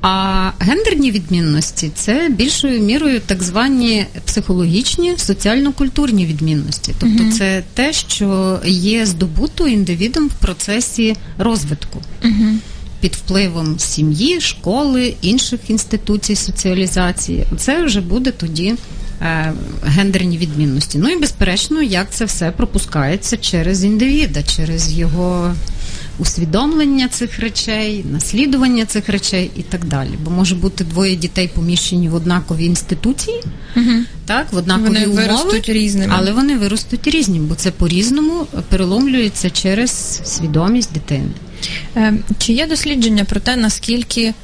А 0.00 0.50
гендерні 0.58 1.10
відмінності 1.10 1.90
це 1.94 2.28
більшою 2.30 2.80
мірою 2.80 3.20
так 3.26 3.42
звані 3.42 4.06
психологічні 4.24 5.14
соціально-культурні 5.16 6.26
відмінності. 6.26 6.94
Тобто 7.00 7.16
це 7.38 7.62
те, 7.74 7.92
що 7.92 8.58
є 8.66 9.06
здобуто 9.06 9.68
індивідом 9.68 10.26
в 10.28 10.32
процесі 10.32 11.16
розвитку. 11.38 12.02
Під 13.00 13.14
впливом 13.14 13.78
сім'ї, 13.78 14.40
школи, 14.40 15.14
інших 15.22 15.60
інституцій 15.68 16.36
соціалізації, 16.36 17.46
це 17.58 17.84
вже 17.84 18.00
буде 18.00 18.30
тоді 18.30 18.74
е, 19.22 19.52
гендерні 19.84 20.38
відмінності. 20.38 20.98
Ну 20.98 21.08
і 21.08 21.20
безперечно, 21.20 21.82
як 21.82 22.10
це 22.10 22.24
все 22.24 22.50
пропускається 22.50 23.36
через 23.36 23.84
індивіда, 23.84 24.42
через 24.42 24.92
його 24.98 25.54
усвідомлення 26.18 27.08
цих 27.08 27.38
речей, 27.40 28.04
наслідування 28.12 28.84
цих 28.86 29.08
речей 29.08 29.50
і 29.56 29.62
так 29.62 29.84
далі. 29.84 30.10
Бо 30.24 30.30
може 30.30 30.54
бути 30.54 30.84
двоє 30.84 31.16
дітей 31.16 31.50
поміщені 31.54 32.08
в 32.08 32.14
однакові 32.14 32.64
інституції, 32.64 33.42
так, 34.26 34.52
в 34.52 34.56
однакові 34.56 34.86
Вони 34.86 35.06
умови, 35.06 35.22
виростуть 35.22 35.68
різними. 35.68 36.14
але 36.16 36.32
вони 36.32 36.58
виростуть 36.58 37.06
різні, 37.06 37.38
бо 37.40 37.54
це 37.54 37.70
по-різному 37.70 38.46
переломлюється 38.68 39.50
через 39.50 40.20
свідомість 40.24 40.92
дитини. 40.92 41.30
Е, 41.96 42.14
Чи 42.38 42.52
є 42.52 42.66
дослідження 42.66 43.24
про 43.24 43.40
те, 43.40 43.56
наскільки 43.56 44.34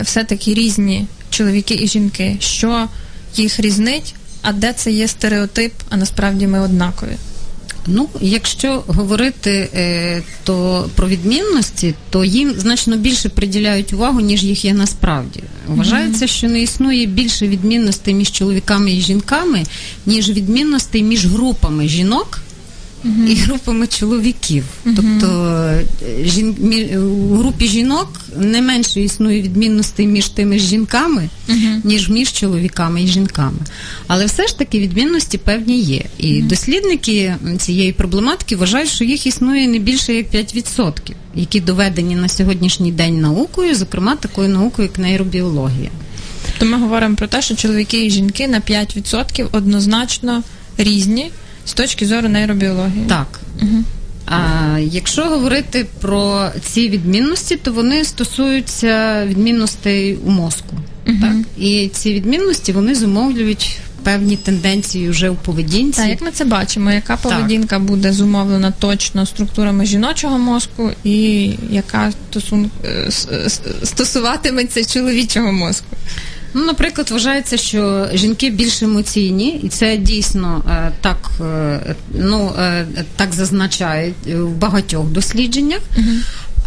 все-таки 0.00 0.54
різні 0.54 1.06
чоловіки 1.30 1.74
і 1.74 1.88
жінки, 1.88 2.36
що 2.40 2.88
їх 3.36 3.60
різнить, 3.60 4.14
а 4.42 4.52
де 4.52 4.72
це 4.72 4.92
є 4.92 5.08
стереотип, 5.08 5.72
а 5.90 5.96
насправді 5.96 6.46
ми 6.46 6.60
однакові? 6.60 7.16
Ну, 7.86 8.08
якщо 8.20 8.84
говорити 8.86 9.68
е, 9.74 10.22
то 10.44 10.88
про 10.94 11.08
відмінності, 11.08 11.94
то 12.10 12.24
їм 12.24 12.54
значно 12.58 12.96
більше 12.96 13.28
приділяють 13.28 13.92
увагу, 13.92 14.20
ніж 14.20 14.44
їх 14.44 14.64
є 14.64 14.74
насправді. 14.74 15.40
Вважається, 15.66 16.26
що 16.26 16.48
не 16.48 16.62
існує 16.62 17.06
більше 17.06 17.48
відмінностей 17.48 18.14
між 18.14 18.30
чоловіками 18.30 18.92
і 18.92 19.00
жінками, 19.00 19.64
ніж 20.06 20.30
відмінностей 20.30 21.02
між 21.02 21.26
групами 21.26 21.88
жінок. 21.88 22.40
І 23.28 23.34
групами 23.34 23.86
чоловіків. 23.86 24.64
Тобто 24.84 25.54
е, 26.02 26.24
жін... 26.24 26.56
у 27.30 27.36
групі 27.36 27.68
жінок 27.68 28.20
не 28.36 28.62
менше 28.62 29.00
існує 29.00 29.42
відмінностей 29.42 30.06
між 30.06 30.28
тими 30.28 30.58
жінками, 30.58 31.28
ніж 31.84 32.08
між 32.08 32.32
чоловіками 32.32 33.02
і 33.02 33.06
жінками. 33.06 33.58
Але 34.06 34.26
все 34.26 34.46
ж 34.46 34.58
таки 34.58 34.80
відмінності 34.80 35.38
певні 35.38 35.80
є. 35.80 36.02
І 36.18 36.42
дослідники 36.42 37.34
цієї 37.58 37.92
проблематики 37.92 38.56
вважають, 38.56 38.90
що 38.90 39.04
їх 39.04 39.26
існує 39.26 39.68
не 39.68 39.78
більше 39.78 40.14
як 40.14 40.34
5%, 40.34 40.92
які 41.34 41.60
доведені 41.60 42.16
на 42.16 42.28
сьогоднішній 42.28 42.92
день 42.92 43.20
наукою, 43.20 43.74
зокрема 43.74 44.16
такою 44.16 44.48
наукою, 44.48 44.88
як 44.88 44.98
нейробіологія. 44.98 45.90
То 46.58 46.66
ми 46.66 46.78
говоримо 46.78 47.16
про 47.16 47.26
те, 47.26 47.42
що 47.42 47.56
чоловіки 47.56 48.06
і 48.06 48.10
жінки 48.10 48.48
на 48.48 48.60
5% 48.60 49.46
однозначно 49.52 50.42
різні 50.78 51.30
з 51.66 51.72
точки 51.74 52.06
зору 52.06 52.28
нейробіології. 52.28 53.04
Так. 53.08 53.40
А 54.26 54.78
якщо 54.78 55.24
говорити 55.24 55.86
про 56.00 56.48
ці 56.64 56.88
відмінності, 56.88 57.56
то 57.56 57.72
вони 57.72 58.04
стосуються 58.04 59.24
відмінностей 59.26 60.14
у 60.26 60.30
мозку. 60.30 60.76
Так? 61.20 61.32
І 61.58 61.88
ці 61.92 62.14
відмінності 62.14 62.72
вони 62.72 62.94
зумовлюють 62.94 63.78
певні 64.02 64.36
тенденції 64.36 65.08
вже 65.08 65.30
у 65.30 65.34
поведінці. 65.34 66.00
Так, 66.00 66.08
як 66.10 66.22
ми 66.22 66.30
це 66.30 66.44
бачимо, 66.44 66.90
яка 66.92 67.16
поведінка 67.16 67.78
буде 67.78 68.12
зумовлена 68.12 68.70
точно 68.78 69.26
структурами 69.26 69.86
жіночого 69.86 70.38
мозку, 70.38 70.90
і 71.04 71.50
яка 71.70 72.12
стосун... 72.30 72.70
е, 72.84 73.04
с- 73.10 73.28
стосуватиметься 73.84 74.84
чоловічого 74.84 75.52
мозку? 75.52 75.86
Ну, 76.56 76.64
наприклад, 76.64 77.10
вважається, 77.10 77.56
що 77.56 78.08
жінки 78.14 78.50
більш 78.50 78.82
емоційні, 78.82 79.60
і 79.62 79.68
це 79.68 79.96
дійсно 79.96 80.62
е, 80.70 80.92
так, 81.00 81.30
е, 81.40 81.80
ну, 82.14 82.52
е, 82.58 82.86
так 83.16 83.32
зазначають 83.32 84.14
в 84.26 84.48
багатьох 84.48 85.06
дослідженнях. 85.06 85.80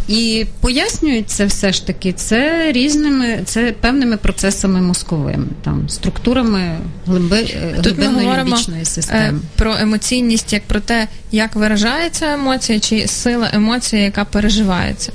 І 0.08 0.46
пояснюють 0.60 1.30
це 1.30 1.44
все 1.46 1.72
ж 1.72 1.86
таки 1.86 2.12
це 2.12 2.72
різними, 2.72 3.40
це 3.44 3.74
певними 3.80 4.16
процесами 4.16 4.80
мозковими, 4.80 5.46
там 5.62 5.88
структурами 5.88 6.78
глиби, 7.06 7.42
Тут 7.42 7.52
ми 7.52 7.82
глибинної 7.82 8.26
говоримо 8.26 8.50
лімбічної 8.50 8.82
е, 8.82 8.84
системи. 8.84 9.40
про 9.56 9.76
емоційність 9.76 10.52
як 10.52 10.62
про 10.62 10.80
те, 10.80 11.08
як 11.32 11.56
виражається 11.56 12.32
емоція, 12.32 12.80
чи 12.80 13.08
сила 13.08 13.50
емоції, 13.52 14.02
яка 14.02 14.24
переживається. 14.24 15.12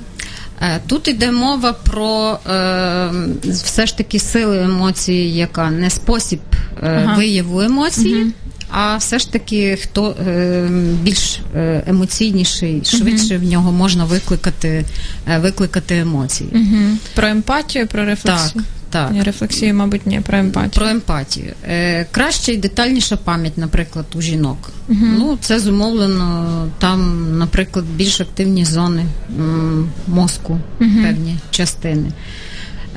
Е, 0.61 0.79
Тут 0.87 1.07
йде 1.07 1.31
мова 1.31 1.73
про 1.73 2.39
е, 2.49 3.11
все 3.43 3.85
ж 3.85 3.97
таки 3.97 4.19
сили 4.19 4.61
емоції, 4.63 5.35
яка 5.35 5.69
не 5.71 5.89
спосіб 5.89 6.39
е, 6.83 7.03
Ага. 7.05 7.15
вияву 7.17 7.61
емоції, 7.61 8.31
а 8.69 8.97
все 8.97 9.19
ж 9.19 9.31
таки 9.31 9.77
хто 9.81 10.15
е, 10.27 10.69
більш 11.01 11.39
е, 11.55 11.83
емоційніший, 11.87 12.81
швидше 12.85 13.37
в 13.37 13.43
нього 13.43 13.71
можна 13.71 14.05
викликати, 14.05 14.85
е, 15.27 15.37
викликати 15.39 15.97
емоції. 15.97 16.49
Угу. 16.53 16.97
Про 17.15 17.27
емпатію, 17.27 17.87
про 17.87 18.05
рефлексію. 18.05 18.53
Так, 18.53 18.63
так. 18.95 19.11
Ні, 19.11 19.23
рефлексію, 19.23 19.73
мабуть, 19.73 20.05
ні, 20.07 20.19
про 20.21 20.37
емпатію. 20.37 20.71
Про 20.71 20.87
емпатію. 20.87 21.53
Е, 21.67 22.05
краща 22.11 22.51
і 22.51 22.57
детальніша 22.57 23.17
пам'ять, 23.17 23.57
наприклад, 23.57 24.05
у 24.15 24.21
жінок. 24.21 24.71
Ну, 25.17 25.37
це 25.41 25.59
зумовлено 25.59 26.67
там, 26.79 27.27
наприклад, 27.39 27.85
більш 27.95 28.21
активні 28.21 28.65
зони 28.65 29.05
м, 29.39 29.89
мозку, 30.07 30.59
певні 30.79 31.37
частини. 31.51 32.11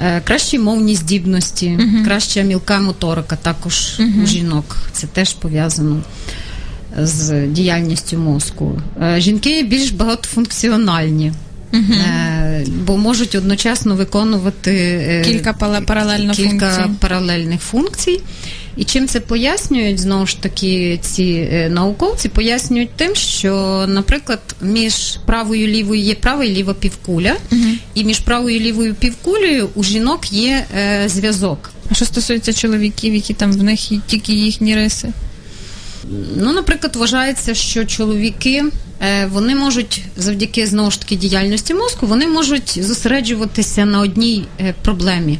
Е, 0.04 0.20
кращі 0.20 0.58
мовні 0.58 0.94
здібності, 0.94 1.78
краща 2.04 2.42
мілка 2.42 2.80
моторика 2.80 3.36
також 3.36 4.00
у 4.22 4.26
жінок. 4.26 4.76
Це 4.92 5.06
теж 5.06 5.32
пов'язано 5.34 6.00
з 7.02 7.46
діяльністю 7.46 8.18
мозку. 8.18 8.82
Е, 9.02 9.20
жінки 9.20 9.62
більш 9.62 9.90
багатофункціональні. 9.90 11.32
Е, 11.74 12.66
Бо 12.86 12.96
можуть 12.96 13.34
одночасно 13.34 13.94
виконувати 13.94 14.72
е, 15.08 15.22
Кілька 15.24 15.52
паралельно 15.86 16.32
кілька 16.32 16.70
функцій. 16.70 16.90
паралельних 17.00 17.60
функцій. 17.60 18.20
І 18.76 18.84
чим 18.84 19.08
це 19.08 19.20
пояснюють, 19.20 19.98
знову 19.98 20.26
ж 20.26 20.42
таки, 20.42 20.98
ці 21.02 21.48
е, 21.52 21.68
науковці 21.68 22.28
пояснюють 22.28 22.90
тим, 22.96 23.14
що, 23.14 23.84
наприклад, 23.88 24.40
між 24.62 25.18
правою 25.26 25.64
і 25.64 25.66
лівою 25.66 26.00
є 26.00 26.14
права 26.14 26.44
і 26.44 26.48
ліва 26.54 26.74
півкуля, 26.74 27.36
і 27.94 28.04
між 28.04 28.18
правою 28.18 28.56
і 28.56 28.60
лівою 28.60 28.94
півкулею 28.94 29.68
у 29.74 29.84
жінок 29.84 30.32
є 30.32 30.64
е, 30.78 31.08
зв'язок. 31.08 31.70
А 31.90 31.94
що 31.94 32.04
стосується 32.04 32.52
чоловіків, 32.52 33.14
які 33.14 33.34
там 33.34 33.52
в 33.52 33.62
них 33.62 33.80
тільки 34.06 34.32
їхні 34.32 34.74
риси? 34.74 35.08
Ну, 36.36 36.52
наприклад, 36.52 36.96
вважається, 36.96 37.54
що 37.54 37.84
чоловіки 37.84 38.64
вони 39.32 39.54
можуть 39.54 40.02
завдяки 40.16 40.66
знову 40.66 40.90
ж 40.90 41.00
таки 41.00 41.16
діяльності 41.16 41.74
мозку, 41.74 42.06
вони 42.06 42.26
можуть 42.26 42.84
зосереджуватися 42.84 43.84
на 43.84 44.00
одній 44.00 44.44
е, 44.60 44.74
проблемі. 44.82 45.38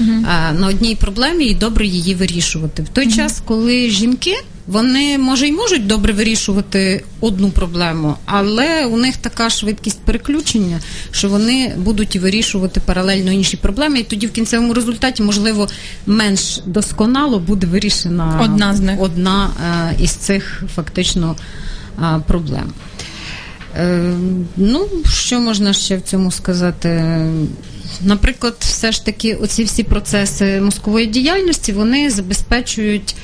А, 0.00 0.52
на 0.52 0.66
одній 0.66 0.94
проблемі 0.94 1.44
і 1.44 1.54
добре 1.54 1.86
її 1.86 2.14
вирішувати. 2.14 2.82
В 2.82 2.88
той 2.88 3.12
час, 3.12 3.42
коли 3.44 3.90
жінки, 3.90 4.34
вони 4.66 5.18
може 5.18 5.48
й 5.48 5.52
можуть 5.52 5.86
добре 5.86 6.12
вирішувати 6.12 7.04
одну 7.20 7.50
проблему, 7.50 8.14
але 8.24 8.86
у 8.86 8.96
них 8.96 9.16
така 9.16 9.50
швидкість 9.50 10.00
переключення, 10.00 10.80
що 11.10 11.28
вони 11.28 11.74
будуть 11.76 12.16
вирішувати 12.16 12.80
паралельно 12.80 13.32
інші 13.32 13.56
проблеми, 13.56 13.98
і 13.98 14.02
тоді 14.02 14.26
в 14.26 14.32
кінцевому 14.32 14.74
результаті, 14.74 15.22
можливо, 15.22 15.68
менш 16.06 16.60
досконало 16.66 17.38
буде 17.38 17.66
вирішена 17.66 18.40
Одна 18.44 18.74
з 18.74 18.80
них. 18.80 19.00
одна 19.00 19.50
е, 19.90 19.96
із 20.02 20.10
цих 20.10 20.62
фактично 20.74 21.36
е, 21.98 22.20
проблем. 22.26 22.72
Е, 23.78 24.14
ну, 24.56 24.88
що 25.12 25.40
можна 25.40 25.72
ще 25.72 25.96
в 25.96 26.00
цьому 26.00 26.30
сказати? 26.30 27.20
Наприклад, 28.02 28.56
все 28.58 28.92
ж 28.92 29.04
таки, 29.04 29.34
оці 29.34 29.64
всі 29.64 29.82
процеси 29.82 30.60
мозкової 30.60 31.06
діяльності 31.06 31.72
вони 31.72 32.10
забезпечують 32.10 33.16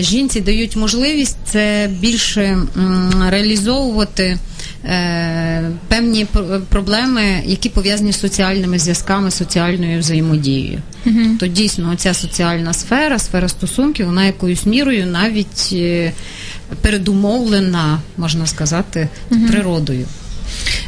жінці, 0.00 0.40
дають 0.40 0.76
можливість 0.76 1.36
це 1.44 1.90
більше 2.00 2.58
реалізовувати. 3.28 4.38
е, 4.84 5.70
Певні 5.88 6.26
проблеми, 6.68 7.22
які 7.46 7.68
пов'язані 7.68 8.12
з 8.12 8.20
соціальними 8.20 8.78
зв'язками, 8.78 9.30
соціальною 9.30 9.98
взаємодією. 9.98 10.82
То 11.40 11.46
дійсно 11.46 11.96
ця 11.96 12.14
соціальна 12.14 12.72
сфера, 12.72 13.18
сфера 13.18 13.48
стосунків, 13.48 14.06
вона 14.06 14.24
якоюсь 14.24 14.66
мірою 14.66 15.06
навіть 15.06 15.68
е, 15.72 16.12
передумовлена, 16.80 18.00
можна 18.16 18.46
сказати, 18.46 19.08
природою. 19.48 20.06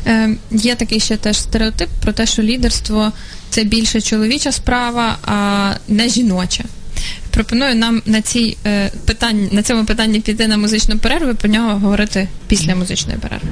Е, 0.06 0.36
є 0.50 0.74
такий 0.74 1.00
ще 1.00 1.16
теж 1.16 1.38
стереотип 1.40 1.88
про 2.02 2.12
те, 2.12 2.26
що 2.26 2.42
лідерство 2.42 3.12
це 3.50 3.64
більше 3.64 4.00
чоловіча 4.00 4.52
справа, 4.52 5.16
а 5.24 5.70
не 5.88 6.08
жіноча. 6.08 6.64
Пропоную 7.31 7.74
нам 7.74 8.03
на 8.07 8.22
цій 8.22 8.57
е, 8.66 8.91
питанні, 9.05 9.49
на 9.53 9.62
цьому 9.62 9.85
питанні 9.85 10.20
піти 10.20 10.49
на 10.49 10.57
музичну 10.57 10.99
перерву 10.99 11.35
про 11.35 11.51
нього 11.51 11.78
говорити 11.78 12.28
після 12.47 12.74
музичної 12.76 13.18
перерви. 13.18 13.49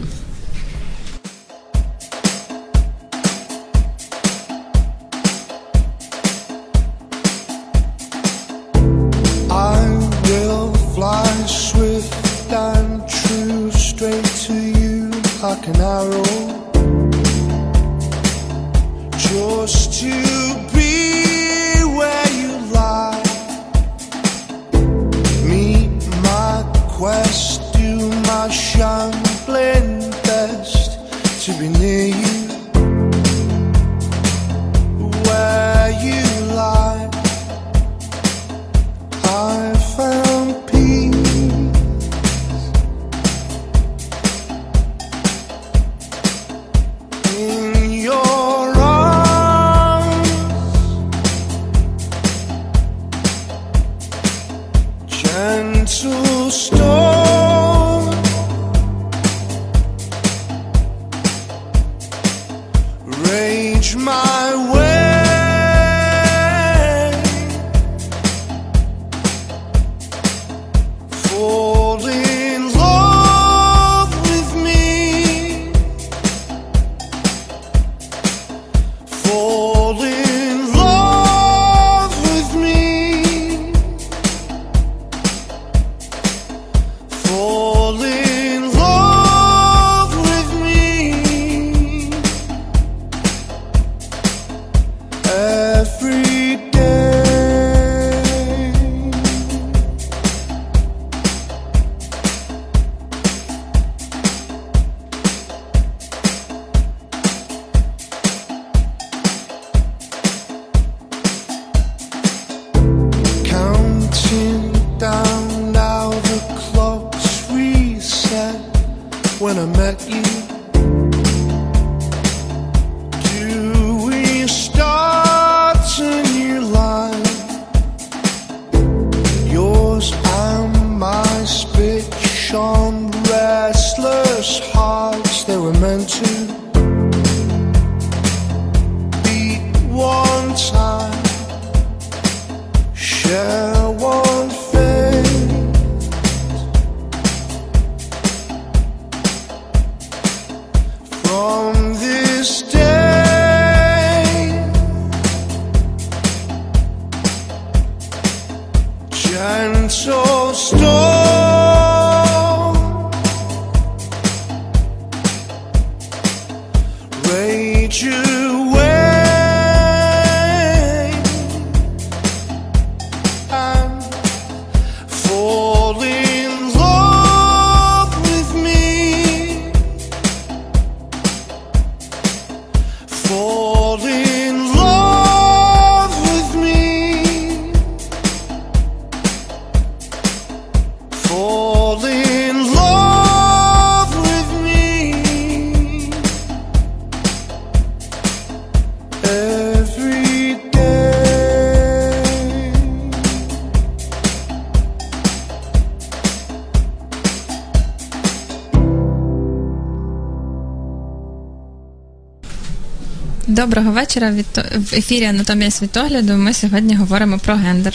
Доброго 213.59 213.91
вечора. 213.91 214.35
В 214.75 214.95
ефірі 214.95 215.25
Анатомія 215.25 215.71
світогляду. 215.71 216.33
Ми 216.33 216.53
сьогодні 216.53 216.95
говоримо 216.95 217.39
про 217.39 217.55
гендер. 217.55 217.95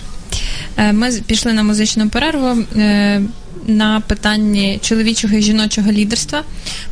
Е, 0.78 0.94
Ми 0.94 1.12
пішли 1.26 1.54
на 1.54 1.64
музичну 1.64 2.10
перерву 2.10 2.64
е, 2.76 3.22
на 3.68 4.00
питанні 4.00 4.80
чоловічого 4.82 5.36
і 5.36 5.42
жіночого 5.42 5.92
лідерства. 5.92 6.44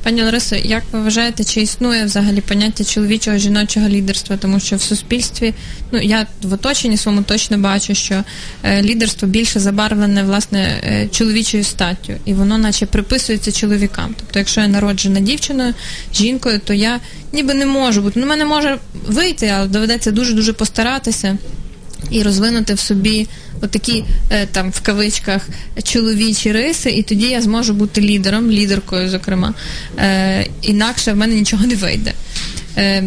Пані 0.03 0.21
Ларисо, 0.21 0.55
як 0.55 0.83
ви 0.91 1.01
вважаєте, 1.01 1.43
чи 1.43 1.61
існує 1.61 2.05
взагалі 2.05 2.41
поняття 2.41 2.83
чоловічого 2.83 3.37
і 3.37 3.39
жіночого 3.39 3.89
лідерства? 3.89 4.37
Тому 4.37 4.59
що 4.59 4.75
в 4.75 4.81
суспільстві, 4.81 5.53
ну 5.91 5.99
я 6.01 6.27
в 6.41 6.53
оточенні 6.53 6.97
своєму 6.97 7.23
точно 7.23 7.57
бачу, 7.57 7.95
що 7.95 8.23
е, 8.63 8.81
лідерство 8.81 9.27
більше 9.27 9.59
забарвлене 9.59 10.23
власне 10.23 10.81
е, 10.83 11.07
чоловічою 11.11 11.63
статтю, 11.63 12.13
і 12.25 12.33
воно, 12.33 12.57
наче, 12.57 12.85
приписується 12.85 13.51
чоловікам. 13.51 14.15
Тобто, 14.19 14.39
якщо 14.39 14.61
я 14.61 14.67
народжена 14.67 15.19
дівчиною, 15.19 15.73
жінкою, 16.13 16.59
то 16.65 16.73
я 16.73 16.99
ніби 17.33 17.53
не 17.53 17.65
можу 17.65 18.01
бути. 18.01 18.19
Ну, 18.19 18.27
мене 18.27 18.45
може 18.45 18.77
вийти, 19.07 19.47
але 19.47 19.67
доведеться 19.67 20.11
дуже 20.11 20.33
дуже 20.33 20.53
постаратися 20.53 21.37
і 22.11 22.23
розвинути 22.23 22.73
в 22.73 22.79
собі 22.79 23.27
отакі 23.61 24.03
е, 24.29 24.45
там 24.45 24.71
в 24.71 24.81
кавичках 24.81 25.47
чоловічі 25.83 26.51
риси, 26.51 26.89
і 26.89 27.03
тоді 27.03 27.25
я 27.25 27.41
зможу 27.41 27.73
бути 27.73 28.01
лідером, 28.01 28.51
лідеркою, 28.51 29.09
зокрема. 29.09 29.53
Е, 29.97 30.47
інакше 30.61 31.13
в 31.13 31.15
мене 31.15 31.35
нічого 31.35 31.65
не 31.65 31.75
вийде. 31.75 32.13
Е, 32.77 33.03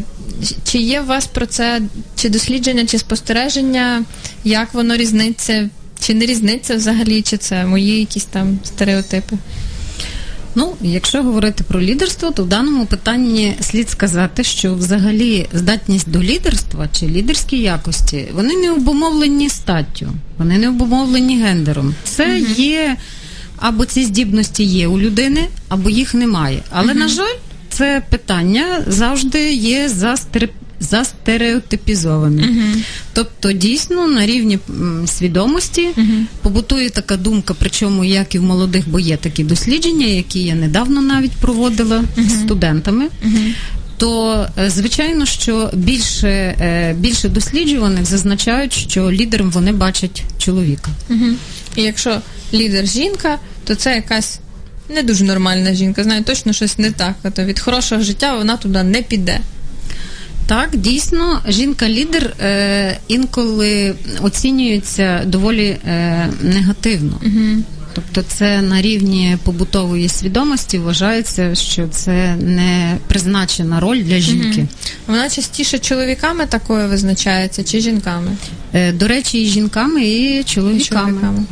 чи 0.64 0.78
є 0.78 1.00
у 1.00 1.06
вас 1.06 1.26
про 1.26 1.46
це 1.46 1.80
чи 2.16 2.28
дослідження, 2.28 2.86
чи 2.86 2.98
спостереження, 2.98 4.04
як 4.44 4.74
воно 4.74 4.96
різниться, 4.96 5.70
чи 6.00 6.14
не 6.14 6.26
різниться 6.26 6.76
взагалі, 6.76 7.22
чи 7.22 7.36
це 7.36 7.66
мої 7.66 7.98
якісь 7.98 8.24
там 8.24 8.58
стереотипи? 8.64 9.36
Ну, 10.54 10.74
якщо 10.80 11.22
говорити 11.22 11.64
про 11.68 11.80
лідерство, 11.80 12.30
то 12.30 12.44
в 12.44 12.46
даному 12.48 12.86
питанні 12.86 13.56
слід 13.60 13.90
сказати, 13.90 14.44
що 14.44 14.74
взагалі 14.74 15.46
здатність 15.52 16.10
до 16.10 16.22
лідерства 16.22 16.88
чи 16.92 17.06
лідерські 17.06 17.58
якості 17.58 18.28
вони 18.34 18.56
не 18.56 18.70
обумовлені 18.70 19.48
статтю, 19.48 20.06
вони 20.38 20.58
не 20.58 20.68
обумовлені 20.68 21.42
гендером. 21.42 21.94
Це 22.04 22.38
є 22.56 22.96
або 23.56 23.84
ці 23.84 24.04
здібності 24.04 24.64
є 24.64 24.86
у 24.86 24.98
людини, 24.98 25.48
або 25.68 25.90
їх 25.90 26.14
немає. 26.14 26.62
Але 26.70 26.94
на 26.94 27.08
жаль, 27.08 27.36
це 27.68 28.02
питання 28.10 28.84
завжди 28.86 29.52
є 29.54 29.88
застер... 30.84 31.24
застереотипізованим. 31.24 32.74
Тобто, 33.12 33.52
дійсно 33.52 34.08
на 34.08 34.26
рівні 34.26 34.58
свідомості 35.06 35.88
побутує 36.42 36.90
така 36.90 37.16
думка, 37.16 37.54
причому 37.58 38.04
як 38.04 38.34
і 38.34 38.38
в 38.38 38.42
молодих, 38.42 38.88
бо 38.88 39.00
є 39.00 39.16
такі 39.16 39.44
дослідження, 39.44 40.06
які 40.06 40.42
я 40.42 40.54
недавно 40.54 41.02
навіть 41.02 41.32
проводила 41.32 42.04
з 42.16 42.40
студентами. 42.40 43.08
То 43.96 44.46
е, 44.58 44.70
звичайно, 44.70 45.26
що 45.26 45.70
більше, 45.74 46.28
е, 46.28 46.94
більше 46.98 47.28
досліджуваних 47.28 48.04
зазначають, 48.04 48.72
що 48.72 49.12
лідером 49.12 49.50
вони 49.50 49.72
бачать 49.72 50.22
чоловіка. 50.38 50.90
Угу. 51.10 51.26
І 51.76 51.82
якщо 51.82 52.20
лідер 52.54 52.86
жінка, 52.86 53.38
то 53.64 53.74
це 53.74 53.94
якась 53.94 54.40
не 54.88 55.02
дуже 55.02 55.24
нормальна 55.24 55.74
жінка, 55.74 56.04
знає 56.04 56.22
точно 56.22 56.52
щось 56.52 56.78
не 56.78 56.90
так. 56.90 57.14
То 57.34 57.44
від 57.44 57.60
хорошого 57.60 58.02
життя 58.02 58.36
вона 58.36 58.56
туди 58.56 58.82
не 58.82 59.02
піде. 59.02 59.40
Так, 60.46 60.76
дійсно, 60.76 61.40
жінка-лідер 61.48 62.34
е, 62.40 62.98
інколи 63.08 63.94
оцінюється 64.20 65.22
доволі 65.26 65.76
е, 65.86 66.28
негативно. 66.42 67.20
Угу. 67.26 67.62
Тобто, 67.94 68.22
це 68.22 68.62
на 68.62 68.82
рівні 68.82 69.36
побутової 69.44 70.08
свідомості 70.08 70.78
вважається, 70.78 71.54
що 71.54 71.88
це 71.88 72.36
не 72.36 72.96
призначена 73.06 73.80
роль 73.80 74.02
для 74.02 74.18
жінки. 74.18 74.66
Вона 75.06 75.30
частіше 75.30 75.78
чоловіками 75.78 76.46
такою 76.46 76.88
визначається 76.88 77.64
чи 77.64 77.80
жінками? 77.80 78.36
Е, 78.72 78.92
до 78.92 79.08
речі, 79.08 79.42
і 79.42 79.46
жінками, 79.46 80.04
і 80.04 80.44
чоловіками. 80.44 81.10
чоловіками. 81.10 81.44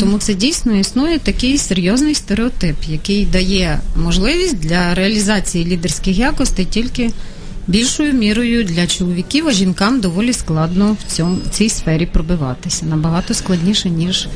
Тому 0.00 0.18
це 0.18 0.34
дійсно 0.34 0.76
існує 0.76 1.18
такий 1.18 1.58
серйозний 1.58 2.14
стереотип, 2.14 2.76
який 2.88 3.26
дає 3.26 3.78
можливість 3.96 4.58
для 4.58 4.94
реалізації 4.94 5.64
лідерських 5.64 6.18
якостей 6.18 6.64
тільки 6.64 7.10
більшою 7.66 8.12
мірою 8.12 8.64
для 8.64 8.86
чоловіків, 8.86 9.48
а 9.48 9.52
жінкам 9.52 10.00
доволі 10.00 10.32
складно 10.32 10.96
в 11.06 11.12
цьому 11.12 11.36
в 11.46 11.50
цій 11.50 11.68
сфері 11.68 12.06
пробиватися 12.06 12.86
набагато 12.86 13.34
складніше 13.34 13.90
ніж 13.90 14.28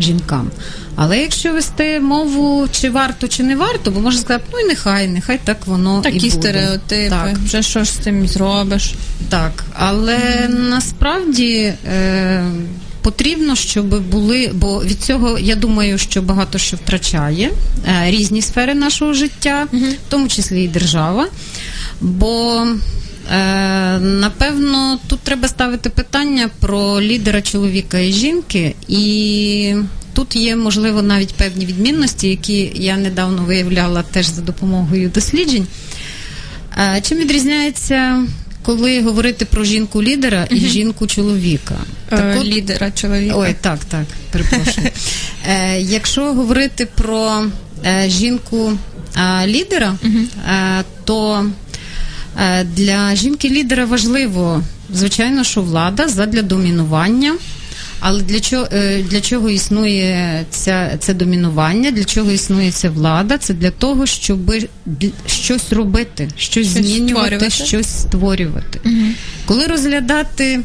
жінкам. 0.00 0.50
Але 0.96 1.18
якщо 1.18 1.52
вести 1.52 2.00
мову, 2.00 2.68
чи 2.72 2.90
варто, 2.90 3.28
чи 3.28 3.42
не 3.42 3.56
варто, 3.56 3.90
бо 3.90 4.00
можна 4.00 4.20
сказати, 4.20 4.44
ну 4.52 4.58
і 4.60 4.64
нехай, 4.64 5.08
нехай 5.08 5.40
так 5.44 5.66
воно 5.66 6.00
і 6.00 6.02
Такі 6.02 6.18
буде. 6.18 6.30
стереотипи, 6.30 7.10
Так. 7.10 7.38
вже 7.44 7.62
що 7.62 7.84
ж 7.84 7.90
з 7.90 7.94
цим 7.94 8.28
зробиш. 8.28 8.94
Так, 9.28 9.64
але 9.72 10.48
насправді 10.48 11.72
е, 11.92 12.44
потрібно, 13.02 13.56
щоб 13.56 14.08
були, 14.10 14.50
бо 14.54 14.82
від 14.84 15.00
цього 15.02 15.38
я 15.38 15.54
думаю, 15.54 15.98
що 15.98 16.22
багато 16.22 16.58
що 16.58 16.76
втрачає 16.76 17.50
е, 17.88 18.10
різні 18.10 18.42
сфери 18.42 18.74
нашого 18.74 19.12
життя, 19.12 19.66
в 19.72 20.10
тому 20.10 20.28
числі 20.28 20.64
і 20.64 20.68
держава. 20.68 21.26
Бо 22.00 22.66
е, 23.32 23.98
напевно 23.98 24.98
тут 25.06 25.20
треба 25.20 25.48
ставити 25.48 25.90
питання 25.90 26.50
про 26.60 27.00
лідера 27.00 27.42
чоловіка 27.42 27.98
і 27.98 28.12
жінки, 28.12 28.74
і 28.88 29.74
тут 30.14 30.36
є 30.36 30.56
можливо 30.56 31.02
навіть 31.02 31.34
певні 31.34 31.66
відмінності, 31.66 32.28
які 32.28 32.72
я 32.74 32.96
недавно 32.96 33.42
виявляла 33.42 34.02
теж 34.02 34.26
за 34.26 34.42
допомогою 34.42 35.08
досліджень. 35.08 35.66
Е, 36.78 37.00
Чим 37.00 37.18
відрізняється, 37.18 38.22
коли 38.62 39.02
говорити 39.02 39.44
про 39.44 39.64
жінку 39.64 40.02
лідера 40.02 40.46
і 40.50 40.56
жінку 40.56 41.06
чоловіка? 41.06 41.74
Е, 42.12 42.36
от- 42.40 42.46
лідера 42.46 42.90
чоловіка. 42.90 43.34
Ой, 43.36 43.54
так, 43.60 43.84
так, 43.84 44.04
перепрошую. 44.32 44.86
Е, 45.50 45.80
якщо 45.80 46.32
говорити 46.32 46.86
про 46.94 47.44
е, 47.86 48.10
жінку 48.10 48.72
е, 49.16 49.46
лідера, 49.46 49.94
е, 50.04 50.84
то 51.04 51.46
для 52.76 53.14
жінки 53.16 53.48
лідера 53.50 53.84
важливо, 53.84 54.62
звичайно, 54.94 55.44
що 55.44 55.62
влада 55.62 56.08
задля 56.08 56.42
домінування. 56.42 57.34
Але 58.00 58.22
для 58.22 58.40
чого, 58.40 58.66
для 59.10 59.20
чого 59.20 59.50
існує 59.50 60.44
ця, 60.50 60.96
це 60.98 61.14
домінування? 61.14 61.90
Для 61.90 62.04
чого 62.04 62.30
існує 62.30 62.70
ця 62.72 62.90
влада? 62.90 63.38
Це 63.38 63.54
для 63.54 63.70
того, 63.70 64.06
щоб 64.06 64.52
щось 65.26 65.72
робити, 65.72 66.28
щось, 66.36 66.66
Щось 66.70 66.86
змінювати, 66.86 67.26
створювати. 67.36 67.50
щось 67.66 68.00
створювати. 68.00 68.80
Коли 69.46 69.66
розглядати 69.66 70.60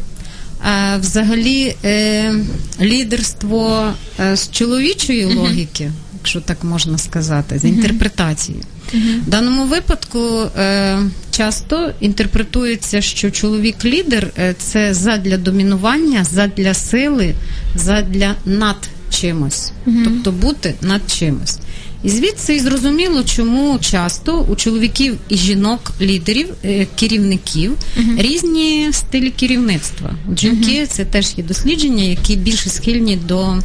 а, 0.63 0.97
взагалі 0.97 1.75
е, 1.85 2.33
лідерство 2.81 3.91
е, 4.19 4.35
з 4.37 4.51
чоловічої 4.51 5.25
логіки, 5.25 5.91
якщо 6.13 6.41
так 6.41 6.63
можна 6.63 6.97
сказати, 6.97 7.59
з 7.59 7.63
інтерпретації. 7.65 8.57
В 8.93 9.29
даному 9.29 9.65
випадку 9.65 10.19
е, 10.57 10.99
часто 11.31 11.91
інтерпретується, 11.99 13.01
що 13.01 13.31
чоловік-лідер 13.31 14.31
е, 14.37 14.55
це 14.57 14.93
задля 14.93 15.37
домінування, 15.37 16.23
задля 16.23 16.73
сили, 16.73 17.33
задля 17.75 18.35
над 18.45 18.89
чимось, 19.09 19.71
тобто 20.03 20.31
бути 20.31 20.73
над 20.81 21.01
чимось. 21.07 21.59
І 22.03 22.09
звідси 22.09 22.55
і 22.55 22.59
зрозуміло, 22.59 23.23
чому 23.23 23.79
часто 23.79 24.39
у 24.39 24.55
чоловіків 24.55 25.17
і 25.29 25.37
жінок, 25.37 25.91
лідерів, 26.01 26.47
е, 26.65 26.87
керівників 26.95 27.71
різні 28.17 28.89
стилі 28.91 29.29
керівництва. 29.29 30.15
От 30.31 30.39
Жінки 30.39 30.87
це 30.87 31.05
теж 31.05 31.33
є 31.37 31.43
дослідження, 31.43 32.03
які 32.03 32.35
більше 32.35 32.69
схильні 32.69 33.15
до 33.15 33.57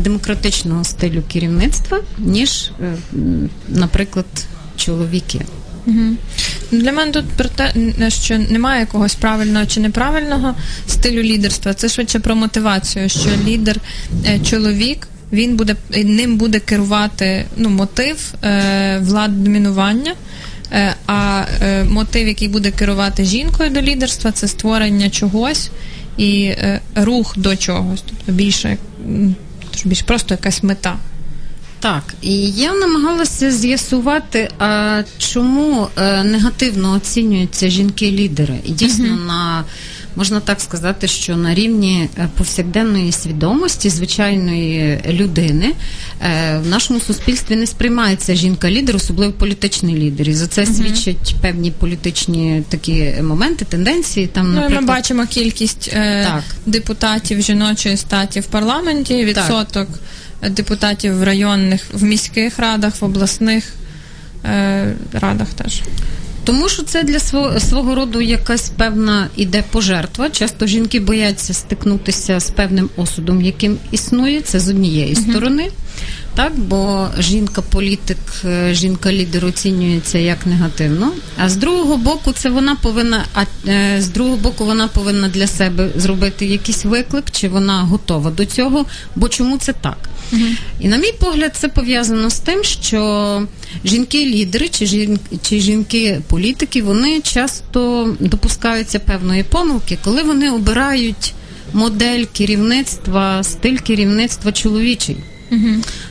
демократичного 0.00 0.84
стилю 0.84 1.22
керівництва, 1.32 2.00
ніж, 2.18 2.70
е, 2.82 2.94
наприклад, 3.68 4.26
чоловіки. 4.80 5.40
Ну, 5.86 6.16
Для 6.80 6.92
мене 6.92 7.12
тут 7.12 7.24
про 7.24 7.48
те, 7.48 7.72
що 8.08 8.38
немає 8.38 8.80
якогось 8.80 9.14
правильного 9.14 9.66
чи 9.66 9.80
неправильного 9.80 10.54
стилю 10.86 11.22
лідерства. 11.22 11.74
Це 11.74 11.88
швидше 11.88 12.18
про 12.18 12.36
мотивацію, 12.36 13.08
що 13.08 13.28
лідер 13.46 13.76
е, 14.26 14.38
чоловік. 14.38 15.08
Він 15.32 15.56
буде 15.56 15.76
ним 16.04 16.36
буде 16.36 16.60
керувати 16.60 17.46
ну, 17.56 17.70
мотив 17.70 18.34
е, 18.44 18.98
влади 19.02 19.34
домінування. 19.34 20.14
Е, 20.72 20.94
а 21.06 21.44
е, 21.62 21.84
мотив, 21.84 22.28
який 22.28 22.48
буде 22.48 22.70
керувати 22.70 23.24
жінкою 23.24 23.70
до 23.70 23.82
лідерства, 23.82 24.32
це 24.32 24.48
створення 24.48 25.10
чогось 25.10 25.70
і 26.16 26.42
е, 26.44 26.80
рух 26.94 27.38
до 27.38 27.56
чогось. 27.56 28.04
Тобто 28.06 28.32
більше, 28.32 28.76
більш 29.84 30.02
просто 30.02 30.34
якась 30.34 30.62
мета. 30.62 30.96
Так, 31.80 32.02
і 32.22 32.50
я 32.50 32.74
намагалася 32.74 33.50
з'ясувати, 33.50 34.48
а 34.58 35.02
чому 35.18 35.88
е, 35.96 36.24
негативно 36.24 36.92
оцінюються 36.92 37.68
жінки-лідери. 37.70 38.58
І 38.64 38.70
дійсно 38.70 39.16
на 39.16 39.64
можна 40.16 40.40
так 40.40 40.60
сказати, 40.60 41.08
що 41.08 41.36
на 41.36 41.54
рівні 41.54 42.08
е, 42.18 42.28
повсякденної 42.36 43.12
свідомості 43.12 43.90
звичайної 43.90 45.00
людини 45.08 45.72
е, 46.22 46.58
в 46.64 46.68
нашому 46.68 47.00
суспільстві 47.00 47.56
не 47.56 47.66
сприймається 47.66 48.34
жінка-лідер, 48.34 48.96
особливо 48.96 49.32
політичний 49.32 49.96
лідер. 49.96 50.28
І 50.28 50.34
за 50.34 50.46
це 50.46 50.66
свідчать 50.66 51.34
певні 51.40 51.70
політичні 51.70 52.62
такі 52.68 53.14
моменти, 53.22 53.64
тенденції. 53.64 54.26
Там, 54.26 54.54
Ну, 54.54 54.68
ми 54.70 54.80
бачимо 54.80 55.26
кількість 55.26 55.90
е, 55.92 56.24
Так. 56.24 56.44
депутатів 56.66 57.42
жіночої 57.42 57.96
статі 57.96 58.40
в 58.40 58.46
парламенті, 58.46 59.24
відсоток 59.24 59.88
депутатів 60.48 61.18
в 61.18 61.22
районних, 61.22 61.86
в 61.92 62.02
міських 62.02 62.58
радах, 62.58 63.00
в 63.00 63.04
обласних 63.04 63.64
е, 64.44 64.94
радах 65.12 65.48
теж. 65.48 65.82
Тому 66.44 66.68
що 66.68 66.82
це 66.82 67.02
для 67.02 67.18
свого, 67.18 67.60
свого 67.60 67.94
роду 67.94 68.20
якась 68.20 68.68
певна 68.68 69.28
іде 69.36 69.64
пожертва. 69.70 70.30
Часто 70.30 70.66
жінки 70.66 71.00
бояться 71.00 71.54
стикнутися 71.54 72.40
з 72.40 72.50
певним 72.50 72.90
осудом, 72.96 73.42
яким 73.42 73.78
існує. 73.90 74.40
Це 74.40 74.60
з 74.60 74.68
однієї 74.68 75.14
сторони. 75.14 75.68
Так, 76.34 76.52
бо 76.58 77.08
жінка-політик, 77.18 78.18
е, 78.44 78.74
жінка-лідер 78.74 79.46
оцінюється 79.46 80.18
як 80.18 80.46
негативно. 80.46 81.12
А 81.38 81.48
з 81.48 81.56
другого 81.56 81.96
боку, 81.96 82.32
це 82.32 82.50
вона 82.50 82.76
повинна, 82.76 83.24
а 83.34 83.44
е, 83.68 83.96
з 84.00 84.08
другого 84.08 84.36
боку, 84.36 84.64
вона 84.64 84.88
повинна 84.88 85.28
для 85.28 85.46
себе 85.46 85.88
зробити 85.96 86.46
якийсь 86.46 86.84
виклик, 86.84 87.24
чи 87.30 87.48
вона 87.48 87.82
готова 87.82 88.30
до 88.30 88.44
цього. 88.44 88.86
Бо 89.16 89.28
чому 89.28 89.58
це 89.58 89.72
так? 89.72 89.98
І 90.80 90.88
на 90.88 90.96
мій 90.96 91.12
погляд, 91.20 91.56
це 91.56 91.68
пов'язано 91.68 92.30
з 92.30 92.38
тим, 92.38 92.64
що 92.64 93.42
жінки-лідери 93.84 94.68
чи, 94.68 94.86
жін... 94.86 95.18
чи 95.42 95.60
жінки-політики 95.60 96.82
вони 96.82 97.20
часто 97.20 98.08
допускаються 98.20 98.98
певної 98.98 99.42
помилки, 99.42 99.98
коли 100.04 100.22
вони 100.22 100.50
обирають 100.50 101.34
модель 101.72 102.24
керівництва, 102.24 103.44
стиль 103.44 103.76
керівництва 103.76 104.52
чоловічий, 104.52 105.16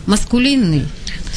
маскулінний. 0.07 0.83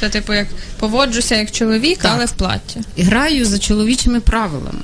Це 0.01 0.09
типу 0.09 0.35
як 0.35 0.47
поводжуся 0.79 1.37
як 1.37 1.51
чоловік, 1.51 1.99
Так. 1.99 2.13
але 2.15 2.25
в 2.25 2.33
платі. 2.33 2.81
І 2.97 3.03
граю 3.03 3.45
за 3.45 3.59
чоловічими 3.59 4.21
правилами. 4.21 4.79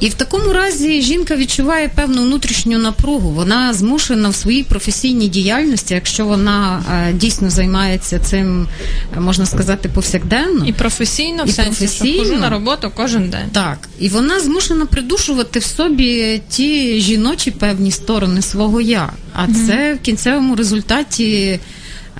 І 0.00 0.08
в 0.08 0.14
такому 0.14 0.52
разі 0.52 1.02
жінка 1.02 1.36
відчуває 1.36 1.88
певну 1.94 2.22
внутрішню 2.22 2.78
напругу. 2.78 3.30
Вона 3.30 3.74
змушена 3.74 4.28
в 4.28 4.34
своїй 4.34 4.62
професійній 4.62 5.28
діяльності, 5.28 5.94
якщо 5.94 6.26
вона 6.26 6.82
е, 6.92 7.12
дійсно 7.12 7.50
займається 7.50 8.18
цим, 8.18 8.68
е, 9.16 9.20
можна 9.20 9.46
сказати, 9.46 9.88
повсякденно. 9.88 10.66
І 10.66 10.72
професійно, 10.72 11.44
в 11.44 11.50
сенсі, 11.50 11.78
професійно. 11.78 12.14
що 12.14 12.24
хожу 12.24 12.40
на 12.40 12.50
роботу 12.50 12.92
кожен 12.96 13.30
день. 13.30 13.48
Так, 13.52 13.88
і 13.98 14.08
вона 14.08 14.40
змушена 14.40 14.86
придушувати 14.86 15.58
в 15.58 15.64
собі 15.64 16.42
ті 16.48 17.00
жіночі 17.00 17.50
певні 17.50 17.90
сторони 17.90 18.42
свого 18.42 18.80
я. 18.80 19.12
А 19.34 19.46
це 19.66 19.94
в 19.94 19.98
кінцевому 19.98 20.56
результаті. 20.56 21.60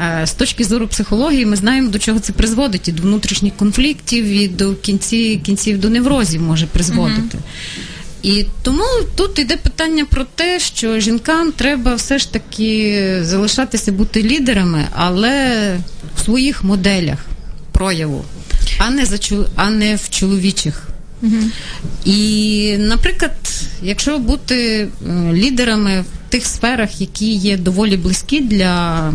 Е, 0.01 0.27
З 0.27 0.33
точки 0.33 0.65
зору 0.65 0.89
психології, 0.89 1.47
ми 1.47 1.57
знаємо, 1.57 1.89
до 1.91 1.99
чого 1.99 2.19
це 2.19 2.33
призводить 2.33 2.89
і 2.89 2.93
до 2.93 3.03
внутрішніх 3.03 3.57
конфліктів, 3.57 4.25
і 4.25 4.49
до 4.49 4.75
кінці, 4.75 5.41
кінців 5.45 5.81
до 5.81 5.91
неврозів 5.91 6.43
може 6.43 6.67
призводити. 6.67 7.39
І 8.23 8.45
тому 8.63 8.85
тут 9.17 9.39
йде 9.39 9.57
питання 9.57 10.05
про 10.05 10.25
те, 10.35 10.61
що 10.61 11.01
жінкам 11.01 11.53
треба 11.53 11.95
все 11.95 12.19
ж 12.19 12.33
таки 12.33 13.19
залишатися 13.23 13.93
бути 13.93 14.23
лідерами, 14.23 14.85
але 14.95 15.77
в 16.17 16.25
своїх 16.25 16.65
моделях. 16.65 17.19
прояву, 17.73 18.25
а 18.79 18.91
не, 18.91 19.05
за, 19.07 19.19
а 19.57 19.71
не 19.71 19.97
в 19.97 20.11
чоловічих. 20.11 20.89
І, 22.05 22.77
наприклад, 22.79 23.33
якщо 23.83 24.19
бути 24.19 24.89
лідерами 25.33 26.01
в 26.01 26.18
тих 26.29 26.47
сферах, 26.47 27.01
які 27.01 27.35
є 27.35 27.57
доволі 27.57 27.97
близькі 27.97 28.41
для, 28.41 29.13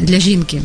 для 0.00 0.20
жінки, 0.20 0.62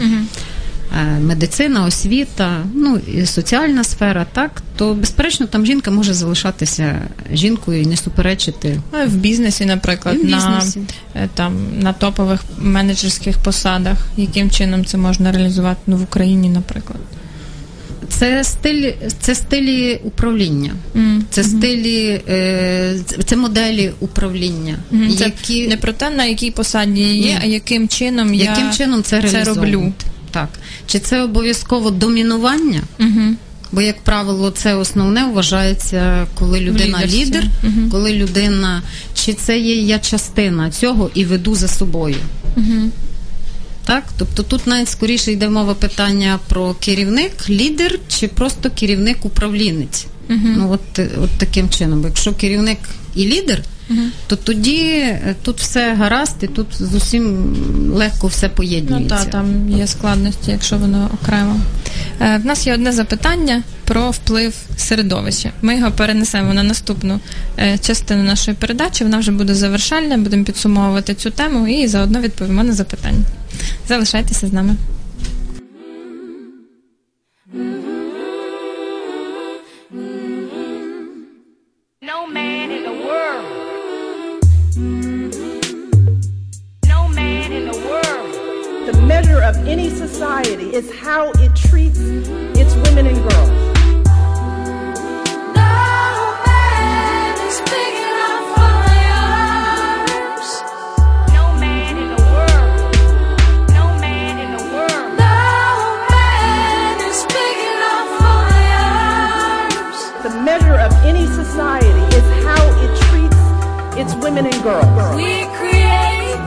е, 1.01 1.19
медицина, 1.19 1.85
освіта, 1.85 2.63
ну 2.73 2.97
і 2.97 3.25
соціальна 3.25 3.83
сфера, 3.83 4.25
так, 4.33 4.63
то 4.75 4.93
безперечно 4.93 5.45
там 5.45 5.65
жінка 5.65 5.91
може 5.91 6.13
залишатися 6.13 7.01
жінкою 7.33 7.81
і 7.81 7.85
не 7.85 7.97
суперечити. 7.97 8.81
Ну, 8.93 9.05
в 9.05 9.15
бізнесі, 9.15 9.65
наприклад, 9.65 10.15
І 10.15 10.19
в 10.19 10.23
бізнесі. 10.23 10.79
на 11.15 11.21
е, 11.21 11.29
там 11.33 11.53
на 11.79 11.93
топових 11.93 12.41
менеджерських 12.57 13.37
посадах, 13.37 13.97
яким 14.17 14.51
чином 14.51 14.85
це 14.85 14.97
можна 14.97 15.31
реалізувати 15.31 15.81
ну, 15.87 15.97
в 15.97 16.03
Україні, 16.03 16.49
наприклад. 16.49 16.99
Це 18.09 18.43
стиль, 18.43 18.91
це 19.21 19.35
стилі 19.35 19.99
управління, 20.03 20.71
це 21.29 21.43
стилі, 21.43 22.21
е, 22.29 22.99
це 23.25 23.35
моделі 23.35 23.91
управління. 23.99 24.75
Це 24.91 25.23
які 25.25 25.67
не 25.67 25.77
про 25.77 25.93
те, 25.93 26.09
на 26.09 26.25
якій 26.25 26.51
посаді 26.51 27.01
є, 27.01 27.33
Ні. 27.33 27.37
а 27.41 27.45
яким 27.45 27.87
чином 27.87 28.33
яким 28.33 28.65
я 28.65 28.73
чином 28.73 29.03
це, 29.03 29.23
це 29.23 29.43
роблю. 29.43 29.93
Так. 30.31 30.49
Чи 30.87 30.99
це 30.99 31.21
обов'язково 31.21 31.89
домінування? 31.91 32.81
Угу. 32.99 33.35
Бо, 33.71 33.81
як 33.81 33.99
правило, 33.99 34.51
це 34.51 34.75
основне 34.75 35.25
вважається, 35.25 36.27
коли 36.35 36.59
людина 36.59 37.05
лідер, 37.05 37.43
Мгм. 37.63 37.89
коли 37.91 38.13
людина, 38.13 38.81
чи 39.13 39.33
це 39.33 39.59
є 39.59 39.75
я 39.75 39.99
частина 39.99 40.71
цього 40.71 41.09
і 41.13 41.25
веду 41.25 41.55
за 41.55 41.67
собою. 41.67 42.15
Угу. 42.57 42.91
Так? 43.89 44.03
Тобто 44.17 44.43
тут 44.43 44.67
навіть 44.67 44.89
скоріше 44.89 45.31
йде 45.31 45.49
мова 45.49 45.73
питання 45.73 46.39
про 46.47 46.73
керівник, 46.73 47.31
лідер 47.49 47.99
чи 48.07 48.27
просто 48.27 48.69
керівник 48.69 49.25
управлінець. 49.25 50.07
Ну, 50.29 50.71
от, 50.71 50.99
от 50.99 51.29
таким 51.37 51.69
чином. 51.69 52.03
Якщо 52.03 52.33
керівник 52.33 52.79
і 53.15 53.25
лідер, 53.25 53.61
то 54.27 54.35
тоді 54.35 54.81
е, 54.81 55.35
тут 55.43 55.59
все 55.59 55.93
гаразд, 55.93 56.35
і 56.41 56.47
тут 56.47 56.67
з 56.79 56.95
усім 56.95 57.55
легко 57.93 58.27
все 58.27 58.47
Ну 58.47 58.53
поєднується. 58.55 59.15
так, 59.17 59.29
там 59.29 59.69
є 59.69 59.87
складності, 59.87 60.51
якщо 60.51 60.77
воно 60.77 61.09
окремо. 61.13 61.59
Е, 62.21 62.37
в 62.37 62.45
нас 62.45 62.67
є 62.67 62.73
одне 62.73 62.91
запитання 62.91 63.63
про 63.83 64.11
вплив 64.11 64.53
середовища. 64.77 65.51
Ми 65.61 65.75
його 65.75 65.91
перенесемо 65.91 66.53
на 66.53 66.63
наступну 66.63 67.19
е, 67.59 67.77
частину 67.77 68.23
нашої 68.23 68.57
передачі. 68.57 69.03
Вона 69.03 69.17
вже 69.17 69.31
буде 69.31 69.55
завершальна, 69.55 70.17
будемо 70.17 70.43
підсумовувати 70.43 71.13
цю 71.13 71.29
тему 71.29 71.67
і 71.67 71.87
заодно 71.87 72.21
відповімо 72.21 72.63
на 72.63 72.73
запитання. 72.73 73.25
Залишайтеся 73.87 74.47
з 74.47 74.53
нами. 74.53 74.75
No 82.11 82.27
man 82.27 82.71
in 82.77 82.83
the 82.89 82.95
world. 83.07 83.45
No 86.93 87.07
man 87.19 87.51
in 87.51 87.63
the 87.71 87.77
world. 87.89 88.31
The 88.89 88.95
measure 89.13 89.41
of 89.49 89.55
any 89.67 89.89
society 89.89 90.67
is 90.79 90.87
how 91.05 91.31
it 91.43 91.51
treats 91.55 91.99
its 113.99 114.15
women 114.15 114.45
and 114.45 114.63
girls. 114.63 114.85
We 115.15 115.43
create. 115.57 116.37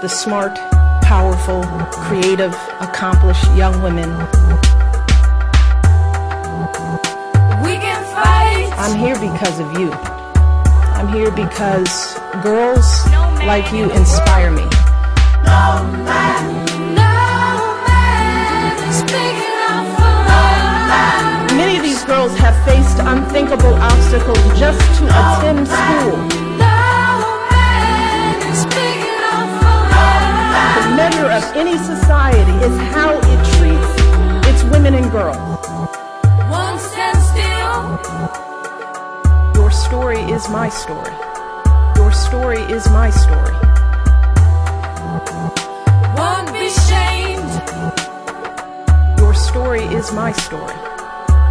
The 0.00 0.08
smart, 0.08 0.54
powerful, 1.02 1.62
creative, 1.90 2.54
accomplished 2.80 3.44
young 3.54 3.82
women. 3.82 4.08
We 7.62 7.76
can 7.76 8.02
fight. 8.14 8.72
I'm 8.78 8.98
here 8.98 9.18
because 9.20 9.60
of 9.60 9.78
you. 9.78 9.92
I'm 10.96 11.08
here 11.12 11.30
because 11.30 12.18
girls 12.42 13.06
like 13.44 13.70
you 13.72 13.90
inspire 13.90 14.50
me. 14.50 14.64
No 15.44 15.84
man 16.08 16.40
is 18.88 19.02
big 19.02 19.36
enough 19.44 19.88
for 19.98 20.16
my 20.24 20.54
arms. 20.90 21.52
Many 21.52 21.76
of 21.76 21.82
these 21.82 22.02
girls 22.04 22.34
have 22.38 22.56
faced 22.64 22.98
unthinkable 23.00 23.74
obstacles 23.74 24.58
just 24.58 24.80
to 24.98 25.04
attend 25.06 25.68
school. 25.68 26.47
Measure 30.98 31.30
of 31.30 31.44
any 31.54 31.78
society 31.78 32.56
is 32.66 32.76
how 32.94 33.12
it 33.32 33.40
treats 33.54 33.92
its 34.50 34.64
women 34.72 34.94
and 34.94 35.08
girls. 35.12 35.38
Won't 36.50 36.80
stand 36.80 37.18
still. 37.30 37.78
Your 39.54 39.70
story 39.70 40.22
is 40.36 40.48
my 40.48 40.68
story. 40.68 41.14
Your 41.94 42.10
story 42.10 42.62
is 42.76 42.90
my 42.90 43.10
story. 43.10 43.54
Won't 46.18 46.48
be 46.58 46.66
shamed. 46.86 47.54
Your 49.20 49.34
story 49.34 49.84
is 49.98 50.10
my 50.12 50.32
story. 50.32 50.78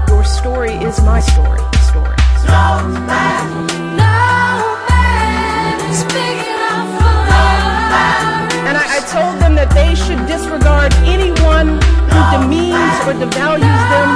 Your 0.09 0.25
story 0.25 0.73
is 0.89 1.01
my 1.03 1.21
story. 1.21 1.61
Story. 1.91 2.17
No 2.47 3.96
that 9.67 9.75
they 9.75 9.95
should 9.95 10.19
disregard 10.27 10.93
anyone 11.03 11.75
who 12.07 12.21
demeans 12.31 12.95
or 13.03 13.11
devalues 13.19 13.83
them, 13.91 14.09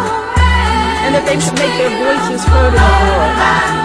and 1.03 1.11
that 1.11 1.27
they 1.27 1.39
should 1.43 1.57
make 1.59 1.75
their 1.75 1.91
voices 1.91 2.43
heard 2.47 2.71
in 2.71 2.79
the 2.79 2.95
world. 3.11 3.81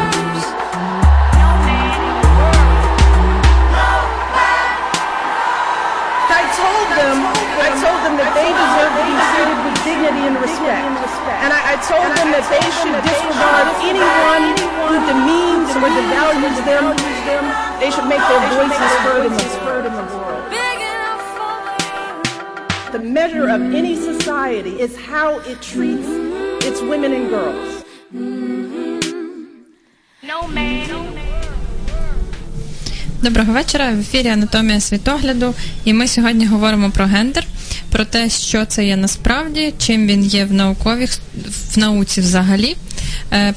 And 10.16 10.42
respect. 10.42 11.42
And 11.42 11.52
I, 11.52 11.74
I 11.74 11.76
told 11.82 12.10
them 12.18 12.28
that 12.34 12.46
they 12.50 12.62
should 12.78 12.94
disregard 13.06 13.66
anyone 13.86 14.54
who 14.86 14.98
demeans 15.06 15.70
or 15.78 15.88
devalues 15.90 16.58
them. 16.66 16.84
They 17.78 17.90
should 17.90 18.06
make 18.06 18.22
their 18.22 18.42
voices 18.54 18.92
heard 19.06 19.86
in 19.86 19.92
the 19.94 20.06
world. 20.16 20.35
The 22.92 23.00
measure 23.00 23.48
of 23.48 23.60
any 23.74 23.96
society 23.96 24.80
is 24.80 24.96
how 24.96 25.40
it 25.40 25.60
treats 25.60 26.08
its 26.64 26.80
women 26.80 27.12
and 27.12 27.28
girls. 27.28 27.84
No 30.22 30.48
man. 30.54 30.86
Доброго 33.22 33.52
вечора. 33.52 33.90
В 33.90 34.00
ефірі 34.00 34.28
Анатомія 34.28 34.80
світогляду. 34.80 35.54
І 35.84 35.92
ми 35.92 36.08
сьогодні 36.08 36.46
говоримо 36.46 36.90
про 36.90 37.04
гендер, 37.04 37.44
про 37.90 38.04
те, 38.04 38.28
що 38.30 38.64
це 38.64 38.86
є 38.86 38.96
насправді, 38.96 39.74
чим 39.78 40.06
він 40.06 40.24
є 40.24 40.44
в 40.44 40.52
науковій 40.52 41.08
в 41.74 41.78
науці 41.78 42.20
взагалі, 42.20 42.76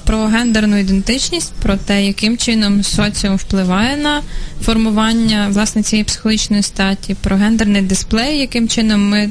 про 0.05 0.25
гендерну 0.25 0.77
ідентичність, 0.77 1.53
про 1.61 1.77
те, 1.77 2.05
яким 2.05 2.37
чином 2.37 2.83
соціум 2.83 3.35
впливає 3.35 3.97
на 3.97 4.21
формування 4.61 5.47
власне 5.51 5.83
цієї 5.83 6.03
психологічної 6.03 6.63
статі, 6.63 7.15
про 7.21 7.35
гендерний 7.35 7.81
дисплей, 7.81 8.39
яким 8.39 8.67
чином 8.67 9.09
ми 9.09 9.29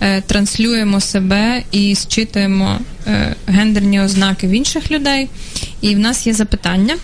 е, 0.00 0.20
транслюємо 0.20 1.00
себе 1.00 1.62
і 1.70 1.94
зчитуємо 1.94 2.78
е, 3.06 3.34
гендерні 3.46 4.00
ознаки 4.00 4.46
в 4.46 4.50
інших 4.50 4.90
людей. 4.90 5.28
І 5.80 5.94
в 5.94 5.98
нас 5.98 6.26
є 6.26 6.34
запитання. 6.34 6.96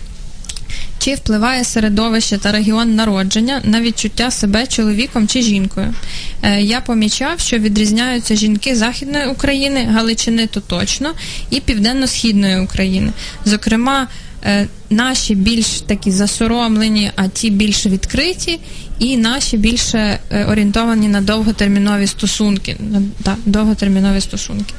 Чи 0.99 1.15
впливає 1.15 1.63
середовище 1.63 2.37
та 2.37 2.51
регіон 2.51 2.95
народження 2.95 3.61
на 3.63 3.81
відчуття 3.81 4.31
себе 4.31 4.67
чоловіком 4.67 5.27
чи 5.27 5.41
жінкою? 5.41 5.93
Е, 6.41 6.61
я 6.61 6.81
помічав, 6.81 7.39
що 7.39 7.57
відрізняються 7.57 8.35
жінки 8.35 8.75
Західної 8.75 9.27
України, 9.27 9.83
Галичини 9.83 10.47
то 10.47 10.59
точно, 10.59 11.13
і 11.49 11.59
Південно-Східної 11.59 12.59
України. 12.59 13.11
Зокрема, 13.45 14.07
е, 14.45 14.67
наші 14.89 15.35
більш 15.35 15.81
такі 15.81 16.11
засоромлені, 16.11 17.11
а 17.15 17.27
ті 17.27 17.49
більш 17.49 17.85
відкриті, 17.85 18.59
і 18.99 19.17
наші 19.17 19.57
більше 19.57 20.19
е, 20.31 20.45
орієнтовані 20.45 21.07
на 21.07 21.21
довготермінові 21.21 22.07
стосунки. 22.07 22.77
На, 23.25 23.35
довготермінові 23.45 24.21
стосунки. 24.21 24.73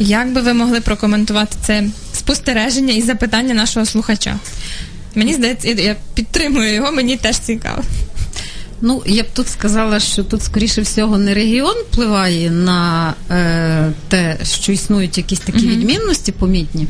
Як 0.00 0.32
би 0.32 0.40
ви 0.40 0.54
могли 0.54 0.80
прокоментувати 0.80 1.56
це 1.62 1.84
спостереження 2.12 2.94
і 2.94 3.02
запитання 3.02 3.54
нашого 3.54 3.86
слухача? 3.86 4.38
Мені 5.14 5.34
здається, 5.34 5.68
я 5.68 5.96
підтримую 6.14 6.74
його, 6.74 6.92
мені 6.92 7.16
теж 7.16 7.38
цікаво. 7.38 7.82
Ну, 8.80 9.02
я 9.06 9.22
б 9.22 9.26
тут 9.34 9.48
сказала, 9.48 10.00
що 10.00 10.24
тут, 10.24 10.42
скоріше 10.42 10.80
всього, 10.80 11.18
не 11.18 11.34
регіон 11.34 11.74
впливає 11.90 12.50
на 12.50 13.14
е, 13.30 13.92
те, 14.08 14.38
що 14.42 14.72
існують 14.72 15.18
якісь 15.18 15.40
такі 15.40 15.66
відмінності 15.66 16.32
помітні, 16.32 16.86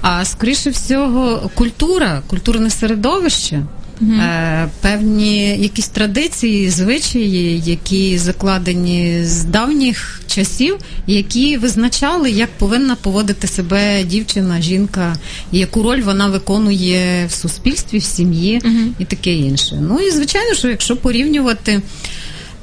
а 0.00 0.24
скоріше 0.24 0.70
всього, 0.70 1.50
культура, 1.54 2.22
культурне 2.26 2.70
середовище. 2.70 3.62
Е, 4.02 4.68
певні 4.80 5.58
якісь 5.58 5.88
традиції, 5.88 6.70
звичаї, 6.70 7.62
які 7.66 8.18
закладені 8.18 9.24
з 9.24 9.44
давніх 9.44 10.20
часів, 10.26 10.76
які 11.06 11.56
визначали, 11.56 12.30
як 12.30 12.50
повинна 12.50 12.96
поводити 12.96 13.46
себе 13.46 14.04
дівчина, 14.04 14.60
жінка, 14.60 15.16
і 15.52 15.58
яку 15.58 15.82
роль 15.82 16.00
вона 16.00 16.28
виконує 16.28 17.26
в 17.26 17.32
суспільстві, 17.32 17.98
в 17.98 18.04
сім'ї 18.04 18.62
і 18.98 19.04
таке 19.04 19.34
інше. 19.34 19.78
Ну 19.88 19.98
і 19.98 20.10
звичайно, 20.10 20.54
що 20.54 20.68
якщо 20.68 20.96
порівнювати, 20.96 21.82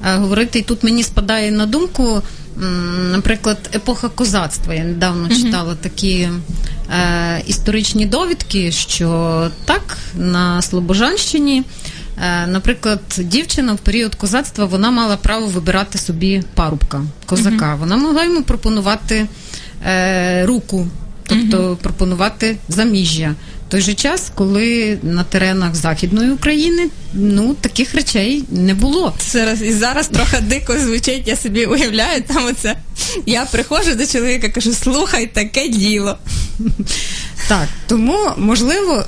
говорити, 0.03 0.59
і 0.59 0.61
тут 0.61 0.83
мені 0.83 1.03
спадає 1.03 1.51
на 1.51 1.65
думку, 1.65 2.21
наприклад, 3.11 3.57
епоха 3.75 4.09
козацтва. 4.09 4.73
Я 4.73 4.83
недавно 4.83 5.29
читала 5.29 5.75
такі. 5.75 6.29
Е, 6.91 7.43
історичні 7.47 8.05
довідки, 8.05 8.71
що 8.71 9.51
так 9.65 9.97
на 10.15 10.61
Слобожанщині, 10.61 11.63
е, 12.23 12.47
наприклад, 12.47 12.99
дівчина 13.17 13.73
в 13.73 13.77
період 13.77 14.15
козацтва 14.15 14.65
вона 14.65 14.91
мала 14.91 15.17
право 15.17 15.45
вибирати 15.45 15.97
собі 15.97 16.43
парубка, 16.53 17.01
козака. 17.25 17.75
Вона 17.75 17.97
могла 17.97 18.23
йому 18.23 18.43
пропонувати 18.43 19.27
е, 19.85 20.45
руку, 20.45 20.87
тобто 21.23 21.77
пропонувати 21.81 22.57
заміжжя. 22.69 23.35
В 23.67 23.69
той 23.69 23.81
же 23.81 23.93
час, 23.93 24.31
коли 24.35 24.97
на 25.03 25.23
теренах 25.23 25.75
Західної 25.75 26.31
України 26.31 26.89
ну 27.13 27.53
таких 27.53 27.95
речей 27.95 28.43
не 28.51 28.73
було. 28.73 29.13
Зараз 29.31 29.61
і 29.61 29.73
зараз 29.73 30.07
трохи 30.07 30.37
дико 30.41 30.79
звучить, 30.79 31.23
я 31.25 31.35
собі 31.35 31.65
уявляю, 31.65 32.23
там 32.23 32.45
оце. 32.45 32.75
Я 33.25 33.45
приходжу 33.45 33.95
до 33.95 34.05
чоловіка, 34.05 34.49
кажу, 34.49 34.73
слухай, 34.73 35.27
таке 35.27 35.67
діло. 35.69 36.17
Так, 37.47 37.67
тому 37.87 38.17
можливо, 38.37 39.05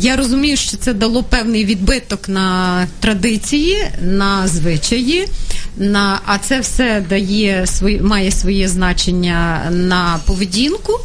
я 0.00 0.16
розумію, 0.16 0.56
що 0.56 0.76
це 0.76 0.92
дало 0.92 1.22
певний 1.22 1.64
відбиток 1.64 2.28
на 2.28 2.86
традиції, 3.00 3.76
на 4.02 4.48
звичаї. 4.48 5.28
На, 5.76 6.20
а 6.26 6.38
це 6.38 6.60
все 6.60 7.04
дає 7.08 7.66
свої, 7.66 8.00
має 8.00 8.30
своє 8.30 8.68
значення 8.68 9.68
на 9.70 10.20
поведінку, 10.26 11.00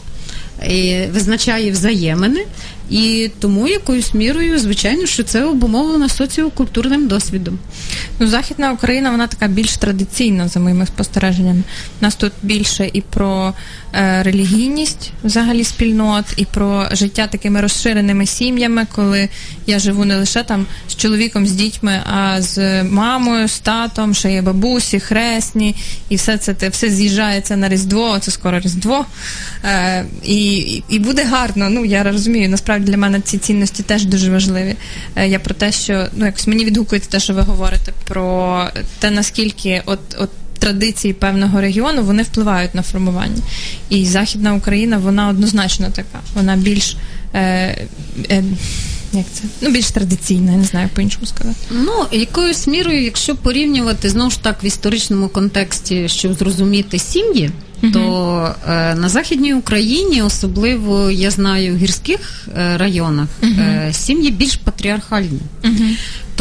і 0.70 1.06
визначає 1.14 1.72
взаємини. 1.72 2.45
І 2.92 3.32
тому 3.39 3.68
якоюсь 3.68 4.14
мірою, 4.14 4.60
звичайно, 4.60 5.06
що 5.06 5.24
це 5.24 5.44
обумовлено 5.44 6.10
соціокультурним 6.10 7.08
досвідом. 7.08 7.60
Ну, 8.20 8.28
Західна 8.28 8.72
Україна, 8.72 9.12
вона 9.12 9.28
така 9.28 9.48
більш 9.48 9.78
традиційна, 9.78 10.48
за 10.48 10.60
моїми 10.60 10.86
спостереженнями. 10.86 11.64
У 12.02 12.04
нас 12.06 12.16
тут 12.16 12.32
більше 12.44 12.89
і 12.94 13.02
про 13.02 13.54
релігійність 14.24 15.12
взагалі 15.24 15.64
спільнот, 15.64 16.26
і 16.38 16.46
про 16.46 16.88
життя 16.92 17.28
такими 17.28 17.62
розширеними 17.62 18.26
сім'ями, 18.26 18.88
коли 18.96 19.30
я 19.68 19.80
живу 19.80 20.06
не 20.06 20.16
лише 20.16 20.44
там 20.44 20.66
з 20.89 20.96
чоловіком, 20.96 21.48
з 21.48 21.52
дітьми, 21.52 22.00
а 22.14 22.42
з 22.42 22.84
мамою, 22.84 23.48
з 23.48 23.60
татом, 23.60 24.14
ще 24.14 24.32
є 24.34 24.42
бабусі, 24.42 25.00
хресні, 25.00 25.76
і 26.10 26.16
все 26.16 26.38
це 26.38 26.54
те- 26.54 26.70
все 26.70 26.89
з'їжджається 26.89 27.58
на 27.58 27.70
Різдво, 27.70 28.20
це 28.20 28.32
скоро 28.32 28.60
Різдво. 28.60 29.06
Е, 29.66 30.06
і- 30.24 30.84
і 30.89 31.00
буде 31.00 31.24
гарно. 31.24 31.70
Ну 31.70 31.86
я 31.86 32.04
розумію, 32.04 32.50
насправді 32.50 32.92
для 32.92 32.98
мене 32.98 33.22
ці 33.22 33.38
цінності 33.38 33.84
теж 33.84 34.06
дуже 34.06 34.32
важливі. 34.32 34.76
Е, 35.16 35.28
я 35.28 35.39
про 35.39 35.54
те, 35.54 35.72
що 35.72 36.08
ну 36.16 36.26
якось 36.26 36.48
мені 36.48 36.66
відгукується 36.66 37.10
те, 37.10 37.20
що 37.20 37.34
ви 37.34 37.42
говорите 37.42 37.92
про 38.08 38.68
те, 39.00 39.12
наскільки 39.12 39.82
от 39.86 40.00
от. 40.20 40.30
Традиції 40.62 41.14
певного 41.14 41.62
регіону 41.62 42.03
вони 42.03 42.24
впливають 42.24 42.76
на 42.76 42.82
формування. 42.82 43.41
І 43.89 44.05
Західна 44.05 44.53
Україна, 44.53 44.97
вона 44.97 45.28
однозначно 45.28 45.88
така. 45.91 46.20
Вона 46.34 46.55
більш 46.55 46.97
е, 47.34 47.39
е, 48.30 48.43
як 49.14 49.26
це? 49.34 49.43
Ну, 49.62 49.70
більш 49.70 49.91
традиційна, 49.91 50.51
я 50.51 50.57
не 50.57 50.64
знаю, 50.64 50.89
по-іншому 50.95 51.26
сказати. 51.26 51.57
Ну, 51.72 52.05
якоюсь 52.12 52.68
мірою, 52.68 53.03
якщо 53.03 53.36
порівнювати 53.36 54.09
знову 54.09 54.32
ж 54.32 54.43
так 54.43 54.64
в 54.64 54.66
історичному 54.66 55.28
контексті, 55.30 56.09
щоб 56.09 56.34
зрозуміти 56.34 56.99
сім'ї, 56.99 57.51
то 57.93 58.55
е, 58.68 58.95
на 58.95 59.09
Західній 59.09 59.53
Україні, 59.53 60.22
особливо 60.22 61.12
я 61.12 61.32
знаю 61.32 61.74
в 61.74 61.78
гірських 61.78 62.47
е, 62.57 62.78
районах, 62.78 63.28
е, 63.43 63.89
сім'ї 63.93 64.32
більш 64.32 64.55
патріархальні. 64.55 65.39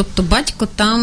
Тобто 0.00 0.22
батько 0.22 0.66
там 0.76 1.00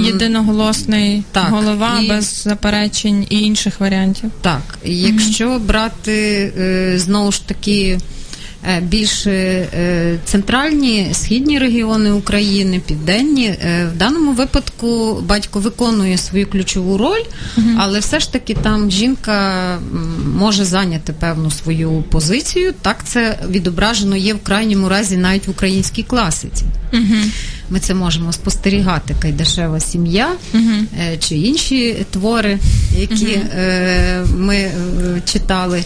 Єдиноголосний 0.00 1.24
Так, 1.32 1.48
голова 1.50 2.00
і- 2.00 2.08
без 2.08 2.42
заперечень 2.42 3.26
і 3.30 3.40
інших 3.40 3.80
варіантів. 3.80 4.30
Так, 4.40 4.78
якщо 4.84 5.58
брати 5.58 6.52
е, 6.58 6.98
знову 6.98 7.32
ж 7.32 7.46
таки 7.46 7.98
більш 8.82 9.26
е, 9.26 10.18
центральні 10.24 11.08
східні 11.12 11.58
регіони 11.58 12.12
України, 12.12 12.80
південні, 12.86 13.46
е, 13.46 13.88
в 13.94 13.98
даному 13.98 14.32
випадку 14.32 15.20
батько 15.28 15.60
виконує 15.60 16.18
свою 16.18 16.46
ключову 16.46 16.98
роль, 16.98 17.22
але 17.78 17.98
все 17.98 18.20
ж 18.20 18.32
таки 18.32 18.54
там 18.54 18.90
жінка 18.90 19.78
може 20.34 20.64
зайняти 20.64 21.12
певну 21.12 21.50
свою 21.50 22.04
позицію. 22.10 22.74
Так 22.82 23.04
це 23.04 23.38
відображено 23.50 24.16
є 24.16 24.34
в 24.34 24.42
крайньому 24.42 24.88
разі 24.88 25.16
навіть 25.16 25.46
в 25.46 25.50
українській 25.50 26.02
класиці. 26.02 26.64
Ми 27.70 27.80
це 27.80 27.94
можемо 27.94 28.32
спостерігати, 28.32 29.14
Кайдашева 29.22 29.80
сім'я 29.80 30.28
е, 30.54 31.16
чи 31.18 31.36
інші 31.36 31.96
твори, 32.10 32.58
які 32.98 33.32
е, 33.32 34.24
ми 34.36 34.56
е, 34.56 34.72
читали. 35.24 35.84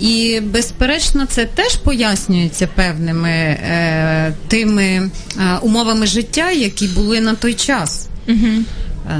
І 0.00 0.40
безперечно, 0.40 1.26
це 1.26 1.44
теж 1.44 1.76
пояснюється 1.76 2.66
певними 2.66 3.30
е, 3.30 4.34
тими 4.48 4.82
е, 4.84 5.10
умовами 5.62 6.06
життя, 6.06 6.50
які 6.50 6.86
були 6.86 7.20
на 7.20 7.34
той 7.34 7.54
час. 7.54 8.08
Угу. 8.28 8.64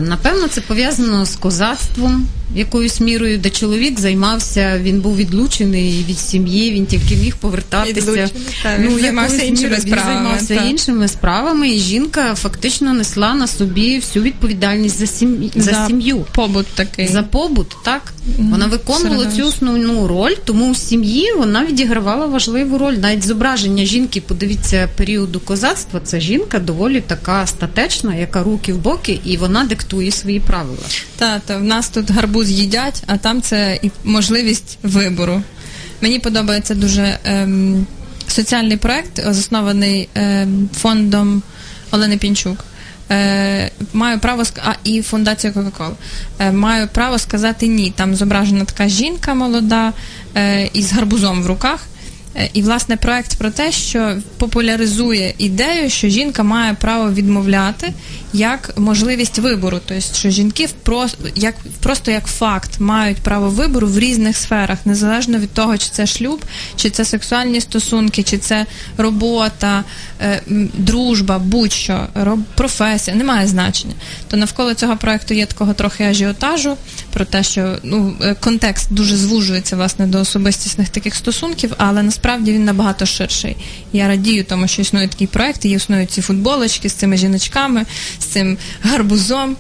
Напевно, 0.00 0.48
це 0.48 0.60
пов'язано 0.60 1.26
з 1.26 1.36
козацтвом 1.36 2.26
якоюсь 2.54 3.00
мірою, 3.00 3.38
де 3.38 3.50
чоловік 3.50 4.00
займався, 4.00 4.80
він 4.82 5.00
був 5.00 5.16
відлучений 5.16 6.04
від 6.08 6.18
сім'ї, 6.18 6.70
він 6.70 6.86
тільки 6.86 7.16
міг 7.16 7.36
повертатися. 7.36 8.00
Відлучений, 8.00 8.30
так, 8.62 8.78
він 8.80 8.98
займався 8.98 9.42
іншими 9.42 9.68
мірою 9.68 9.84
він 9.86 10.04
займався 10.04 10.54
так. 10.54 10.70
іншими 10.70 11.08
справами, 11.08 11.70
і 11.70 11.78
жінка 11.78 12.34
фактично 12.34 12.92
несла 12.92 13.34
на 13.34 13.46
собі 13.46 13.98
всю 13.98 14.22
відповідальність 14.22 14.98
за 14.98 15.06
сім'ю. 15.06 15.50
За, 15.56 15.86
сім'ю. 15.86 16.26
побут 16.34 16.66
такий. 16.66 17.08
За 17.08 17.22
побут, 17.22 17.76
так 17.84 18.12
вона 18.38 18.66
виконувала 18.66 19.26
цю 19.26 19.46
основну 19.46 20.06
роль, 20.06 20.34
тому 20.44 20.72
в 20.72 20.76
сім'ї 20.76 21.32
вона 21.38 21.64
відігравала 21.64 22.26
важливу 22.26 22.78
роль. 22.78 22.94
Навіть 22.94 23.26
зображення 23.26 23.84
жінки, 23.84 24.20
подивіться 24.20 24.88
періоду 24.96 25.40
козацтва. 25.40 26.00
Це 26.04 26.20
жінка 26.20 26.58
доволі 26.58 27.00
така 27.00 27.46
статечна, 27.46 28.14
яка 28.14 28.42
руки 28.42 28.72
в 28.72 28.78
боки, 28.78 29.20
і 29.24 29.36
вона 29.36 29.64
диктує 29.64 30.10
свої 30.10 30.40
правила. 30.40 30.78
Та, 31.16 31.38
та 31.46 31.56
в 31.56 31.64
нас 31.64 31.88
тут 31.88 32.10
гарбуз 32.40 32.46
з'їдять, 32.46 33.02
а 33.06 33.16
там 33.16 33.42
це 33.42 33.78
і 33.82 33.90
можливість 34.04 34.78
вибору. 34.82 35.42
Мені 36.00 36.18
подобається 36.18 36.74
дуже 36.74 37.18
ем, 37.24 37.86
соціальний 38.28 38.76
проект, 38.76 39.20
заснований 39.32 40.08
ем, 40.14 40.68
фондом 40.74 41.42
Олени 41.90 42.16
Пінчук. 42.16 42.64
Е, 43.10 43.70
маю 43.92 44.18
право 44.18 44.42
а, 44.64 44.74
і 44.84 45.02
фундація 45.02 45.52
Кока-Кола. 45.52 45.96
Е, 46.38 46.52
маю 46.52 46.88
право 46.88 47.18
сказати 47.18 47.66
ні. 47.66 47.92
Там 47.96 48.14
зображена 48.14 48.64
така 48.64 48.88
жінка 48.88 49.34
молода 49.34 49.92
е, 50.36 50.70
із 50.72 50.92
гарбузом 50.92 51.42
в 51.42 51.46
руках. 51.46 51.80
Е, 52.36 52.50
І 52.52 52.62
власне 52.62 52.96
проект 52.96 53.38
про 53.38 53.50
те, 53.50 53.72
що 53.72 54.16
популяризує 54.38 55.34
ідею, 55.38 55.90
що 55.90 56.08
жінка 56.08 56.42
має 56.42 56.74
право 56.74 57.12
відмовляти 57.12 57.92
як 58.32 58.78
можливість 58.78 59.38
вибору. 59.38 59.80
Тобто, 59.86 60.02
що 60.14 60.30
жінки 60.30 60.66
впрос- 60.84 61.16
як, 61.34 61.54
просто 61.80 62.10
як 62.10 62.26
факт 62.26 62.80
мають 62.80 63.18
право 63.18 63.48
вибору 63.48 63.86
в 63.88 63.98
різних 63.98 64.36
сферах, 64.36 64.78
незалежно 64.84 65.38
від 65.38 65.50
того, 65.50 65.78
чи 65.78 65.90
це 65.90 66.06
шлюб, 66.06 66.44
чи 66.76 66.90
це 66.90 67.04
сексуальні 67.04 67.60
стосунки, 67.60 68.22
чи 68.22 68.38
це 68.38 68.66
робота, 68.96 69.84
е, 70.20 70.42
дружба, 70.74 71.38
будь-що, 71.38 72.06
професія, 72.54 73.16
немає 73.16 73.46
значення. 73.46 73.94
То 74.28 74.36
навколо 74.36 74.74
цього 74.74 74.96
проекту 74.96 75.34
є 75.34 75.46
такого 75.46 75.74
трохи 75.74 76.04
ажіотажу 76.04 76.76
про 77.12 77.24
те, 77.24 77.42
що 77.42 77.78
ну, 77.82 78.14
е, 78.22 78.34
контекст 78.40 78.92
дуже 78.92 79.16
звужується 79.16 79.76
власне 79.76 80.06
до 80.06 80.20
особистісних 80.20 80.88
таких 80.88 81.14
стосунків, 81.14 81.74
але 81.78 82.02
насправді 82.02 82.19
він 82.24 82.64
набагато 82.64 83.06
ширший. 83.06 83.56
Я 83.92 84.08
радію 84.08 84.44
тому, 84.44 84.68
що 84.68 84.82
існує 84.82 85.08
такий 85.08 85.26
проект, 85.26 85.64
і 85.64 85.70
існують 85.70 86.10
ці 86.10 86.22
футболочки 86.22 86.88
з 86.88 86.92
цими 86.92 87.16
жіночками, 87.16 87.86
з 88.20 88.24
цим 88.24 88.58
гарбузом. 88.82 89.56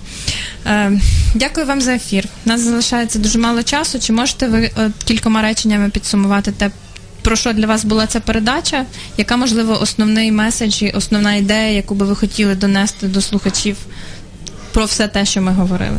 Е, 0.66 0.92
дякую 1.34 1.66
вам 1.66 1.80
за 1.80 1.94
ефір. 1.94 2.24
У 2.46 2.48
нас 2.48 2.60
залишається 2.60 3.18
дуже 3.18 3.38
мало 3.38 3.62
часу. 3.62 3.98
Чи 3.98 4.12
можете 4.12 4.48
ви 4.48 4.70
е, 4.78 4.90
кількома 5.04 5.42
реченнями 5.42 5.88
підсумувати 5.90 6.52
те, 6.52 6.70
про 7.22 7.36
що 7.36 7.52
для 7.52 7.66
вас 7.66 7.84
була 7.84 8.06
ця 8.06 8.20
передача? 8.20 8.84
Яка, 9.16 9.36
можливо, 9.36 9.80
основний 9.82 10.32
меседж 10.32 10.82
і 10.82 10.90
основна 10.90 11.34
ідея, 11.34 11.70
яку 11.70 11.94
би 11.94 12.06
ви 12.06 12.16
хотіли 12.16 12.54
донести 12.54 13.06
до 13.06 13.20
слухачів 13.20 13.76
про 14.72 14.84
все 14.84 15.08
те, 15.08 15.24
що 15.24 15.42
ми 15.42 15.52
говорили? 15.52 15.98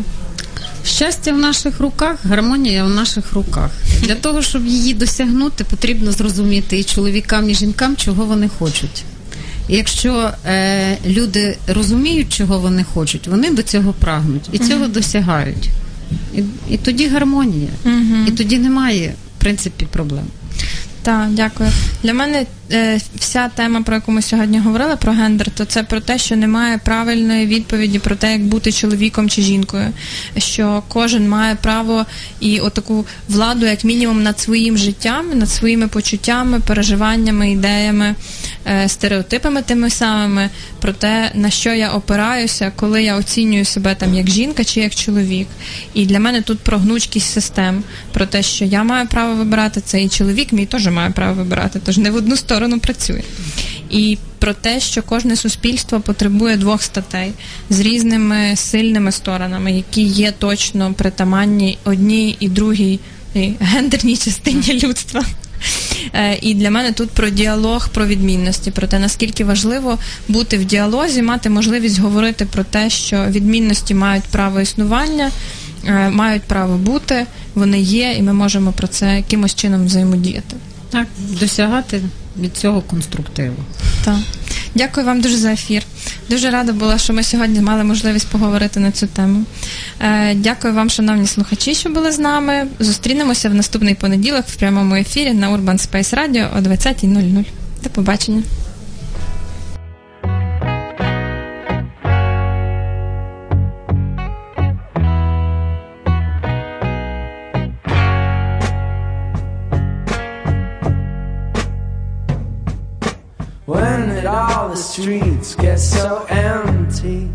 Щастя 0.85 1.33
в 1.33 1.37
наших 1.37 1.79
руках, 1.79 2.25
гармонія 2.25 2.83
в 2.83 2.89
наших 2.89 3.33
руках. 3.33 3.71
Для 4.01 4.15
того, 4.15 4.41
щоб 4.41 4.65
її 4.67 4.93
досягнути, 4.93 5.63
потрібно 5.63 6.11
зрозуміти 6.11 6.79
і 6.79 6.83
чоловікам, 6.83 7.49
і 7.49 7.55
жінкам, 7.55 7.95
чого 7.95 8.25
вони 8.25 8.49
хочуть. 8.59 9.03
І 9.69 9.75
якщо 9.75 10.31
е, 10.45 10.97
люди 11.05 11.57
розуміють, 11.67 12.33
чого 12.33 12.59
вони 12.59 12.83
хочуть, 12.83 13.27
вони 13.27 13.49
до 13.49 13.63
цього 13.63 13.93
прагнуть 13.93 14.49
і 14.51 14.59
цього 14.59 14.87
досягають. 14.87 15.69
І, 16.35 16.43
і 16.69 16.77
тоді 16.77 17.07
гармонія, 17.07 17.69
і 18.27 18.31
тоді 18.31 18.57
немає, 18.57 19.13
в 19.37 19.41
принципі, 19.41 19.87
проблем. 19.91 20.25
Так, 21.03 21.29
дякую. 21.29 21.69
Для 22.03 22.13
мене 22.13 22.45
вся 23.15 23.49
тема, 23.55 23.81
про 23.81 23.95
яку 23.95 24.11
ми 24.11 24.21
сьогодні 24.21 24.59
говорили, 24.59 24.95
про 24.95 25.11
гендер, 25.11 25.51
то 25.51 25.65
це 25.65 25.83
про 25.83 25.99
те, 25.99 26.17
що 26.17 26.35
немає 26.35 26.77
правильної 26.77 27.47
відповіді 27.47 27.99
про 27.99 28.15
те, 28.15 28.31
як 28.31 28.43
бути 28.43 28.71
чоловіком 28.71 29.29
чи 29.29 29.41
жінкою. 29.41 29.87
Що 30.37 30.83
кожен 30.87 31.29
має 31.29 31.55
право 31.55 32.05
і 32.39 32.59
отаку 32.59 33.05
владу, 33.29 33.65
як 33.65 33.83
мінімум, 33.83 34.23
над 34.23 34.39
своїм 34.39 34.77
життям, 34.77 35.25
над 35.33 35.49
своїми 35.49 35.87
почуттями, 35.87 36.59
переживаннями, 36.59 37.51
ідеями, 37.51 38.15
е, 38.67 38.89
стереотипами 38.89 39.61
тими 39.61 39.89
самими, 39.89 40.49
про 40.81 40.93
те, 40.93 41.31
на 41.35 41.49
що 41.49 41.73
я 41.73 41.89
опираюся, 41.89 42.71
коли 42.75 43.03
я 43.03 43.15
оцінюю 43.15 43.65
себе 43.65 43.95
там 43.95 44.13
як 44.13 44.29
жінка 44.29 44.63
чи 44.63 44.79
як 44.79 44.95
чоловік. 44.95 45.47
І 45.93 46.05
для 46.05 46.19
мене 46.19 46.41
тут 46.41 46.59
про 46.59 46.77
гнучкість 46.77 47.33
систем, 47.33 47.83
про 48.13 48.25
те, 48.25 48.43
що 48.43 48.65
я 48.65 48.83
маю 48.83 49.07
право 49.07 49.35
вибирати 49.35 49.81
це, 49.81 50.03
і 50.03 50.09
чоловік 50.09 50.51
мій 50.51 50.65
теж 50.65 50.87
має 50.87 51.09
право 51.09 51.33
вибирати, 51.33 51.81
тож 51.85 51.97
не 51.97 52.11
в 52.11 52.15
одну 52.15 52.35
сторону 52.35 52.60
працює. 52.79 53.21
І 53.89 54.17
про 54.39 54.53
те, 54.53 54.79
що 54.79 55.03
кожне 55.03 55.35
суспільство 55.35 55.99
потребує 55.99 56.57
двох 56.57 56.83
статей 56.83 57.31
з 57.69 57.79
різними 57.79 58.55
сильними 58.55 59.11
сторонами, 59.11 59.71
які 59.71 60.01
є 60.01 60.31
точно 60.31 60.93
притаманні 60.93 61.77
одній 61.83 62.37
і 62.39 62.49
другій 62.49 62.99
і 63.35 63.53
гендерній 63.59 64.17
частині 64.17 64.81
людства. 64.83 65.23
Е, 66.13 66.37
І 66.41 66.53
для 66.53 66.71
мене 66.71 66.91
тут 66.91 67.09
про 67.09 67.29
діалог, 67.29 67.89
про 67.89 68.05
відмінності, 68.05 68.71
про 68.71 68.87
те, 68.87 68.99
наскільки 68.99 69.43
важливо 69.45 69.97
бути 70.27 70.57
в 70.57 70.65
діалозі, 70.65 71.21
мати 71.21 71.49
можливість 71.49 71.99
говорити 71.99 72.45
про 72.45 72.63
те, 72.63 72.89
що 72.89 73.25
відмінності 73.25 73.93
мають 73.93 74.23
право 74.23 74.61
існування, 74.61 75.31
е, 75.85 76.09
мають 76.09 76.43
право 76.43 76.77
бути, 76.77 77.25
вони 77.55 77.79
є, 77.79 78.11
і 78.11 78.21
ми 78.21 78.33
можемо 78.33 78.71
про 78.71 78.87
це 78.87 79.15
якимось 79.15 79.55
чином 79.55 79.85
взаємодіяти. 79.85 80.55
Так, 80.89 81.07
досягати 81.17 82.01
від 82.39 82.57
цього 82.57 82.81
конструктиву. 82.81 83.55
Так. 84.05 84.17
Дякую 84.75 85.05
вам 85.05 85.21
дуже 85.21 85.37
за 85.37 85.51
ефір. 85.51 85.83
Дуже 86.29 86.49
рада 86.49 86.73
була, 86.73 86.97
що 86.97 87.13
ми 87.13 87.23
сьогодні 87.23 87.61
мали 87.61 87.83
можливість 87.83 88.27
поговорити 88.27 88.79
на 88.79 88.91
цю 88.91 89.07
тему. 89.07 89.43
Е, 89.99 90.35
дякую 90.35 90.73
вам, 90.73 90.89
шановні 90.89 91.27
слухачі, 91.27 91.75
що 91.75 91.89
були 91.89 92.11
з 92.11 92.19
нами. 92.19 92.67
Зустрінемося 92.79 93.49
в 93.49 93.53
наступний 93.53 93.95
понеділок 93.95 94.45
в 94.47 94.55
прямому 94.55 94.95
ефірі 94.95 95.33
на 95.33 95.49
Urban 95.49 95.91
Space 95.91 96.15
Radio 96.15 96.57
о 96.57 96.61
20.00. 96.61 97.45
До 97.83 97.89
побачення. 97.89 98.43
Streets 114.91 115.55
get 115.55 115.79
so 115.79 116.25
empty? 116.27 117.27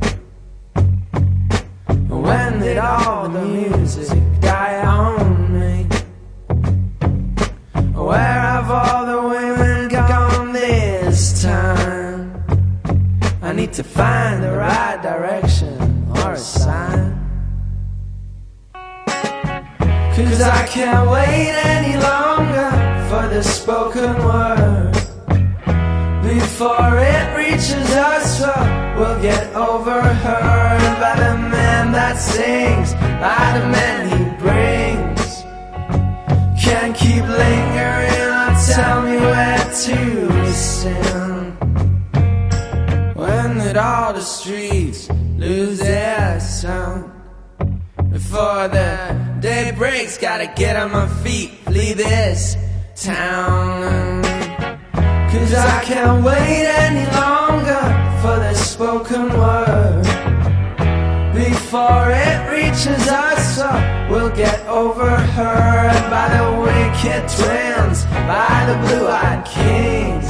When 2.09 2.61
did 2.61 2.77
all 2.77 3.31
the 3.31 3.47
music 3.47 4.23
die 4.41 4.85
on 4.85 5.59
me? 5.59 5.85
Where 7.95 8.41
have 8.49 8.71
all 8.71 9.07
the 9.07 9.29
women 9.29 9.89
gone 9.89 10.53
this 10.53 11.43
time? 11.43 12.45
I 13.41 13.53
need 13.53 13.73
to 13.73 13.85
find 13.85 14.43
the 14.43 14.53
right 14.53 15.01
direction 15.03 15.79
or 16.15 16.33
a 16.35 16.39
sign. 16.39 17.15
Cause 20.15 20.43
I 20.43 20.67
can't 20.67 21.09
wait 21.11 21.55
any 21.65 21.97
longer 21.97 22.71
for 23.09 23.35
the 23.35 23.43
spoken 23.43 24.15
word. 24.27 25.06
Before 26.27 26.99
it 26.99 27.37
reaches 27.37 27.91
us, 27.95 28.41
well, 28.41 28.99
we'll 28.99 29.23
get 29.23 29.55
overheard 29.55 31.01
by 31.01 31.15
the 31.15 31.39
man 31.39 31.93
that 31.93 32.19
sings, 32.19 32.95
by 32.95 33.47
the 33.57 33.65
man 33.69 34.09
he 34.11 34.25
brings. 34.43 35.45
Can't 36.61 36.97
keep 36.97 37.23
lingering 37.23 38.31
on, 38.43 38.57
tell 38.67 39.03
me 39.03 39.17
where 39.19 39.57
to 39.57 40.53
sing. 40.53 41.57
When 43.15 43.59
did 43.59 43.77
all 43.77 44.13
the 44.13 44.21
streets 44.21 45.09
lose 45.37 45.79
their 45.79 46.41
sound? 46.41 47.13
Before 48.11 48.67
the 48.67 49.39
day 49.39 49.73
breaks, 49.79 50.19
gotta 50.19 50.53
get 50.57 50.75
on 50.75 50.91
my 50.91 51.07
feet, 51.23 51.51
flee 51.67 51.93
this 51.93 52.57
town. 52.97 54.36
Cause 55.37 55.53
I 55.53 55.85
can't 55.85 56.25
wait 56.25 56.65
any 56.65 57.05
longer 57.15 57.85
for 58.23 58.37
the 58.41 58.55
spoken 58.55 59.29
word. 59.39 60.03
Before 61.35 62.11
it 62.11 62.51
reaches 62.51 63.07
us, 63.07 63.59
uh, 63.59 64.09
we'll 64.11 64.35
get 64.35 64.67
overheard 64.67 66.11
by 66.11 66.27
the 66.37 66.47
wicked 66.65 67.29
twins, 67.37 68.05
by 68.33 68.57
the 68.69 68.77
blue 68.87 69.07
eyed 69.07 69.45
kings. 69.45 70.29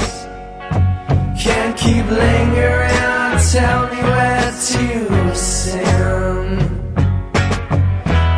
Can't 1.41 1.77
keep 1.77 2.05
lingering 2.11 2.99
on, 3.05 3.39
tell 3.53 3.87
me 3.93 4.03
where 4.03 4.51
to 4.51 5.35
sing. 5.37 6.59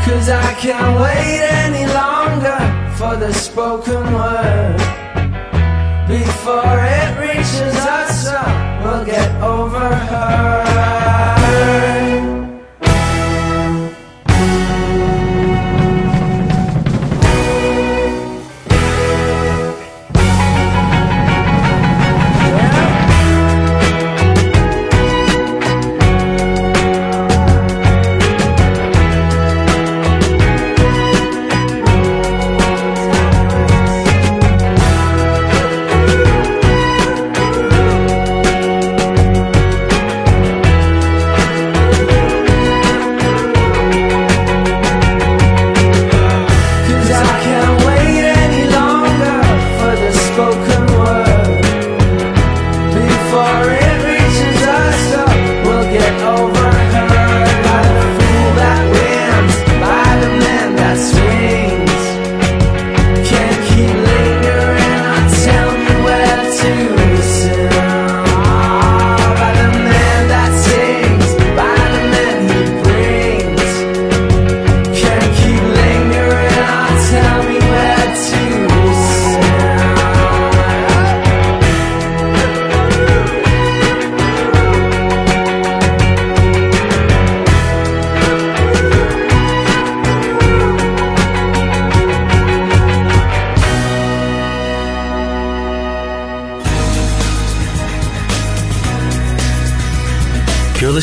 Cause 0.04 0.28
I 0.28 0.54
can't 0.60 1.00
wait 1.00 1.40
any 1.64 1.86
longer 1.94 2.60
for 2.98 3.16
the 3.16 3.32
spoken 3.32 4.12
word. 4.12 4.87
Before 6.58 6.84
it 6.84 7.20
reaches 7.20 7.76
us, 7.86 8.24
we'll 8.82 9.04
get 9.04 9.30
over 9.40 9.78
You're 9.78 10.67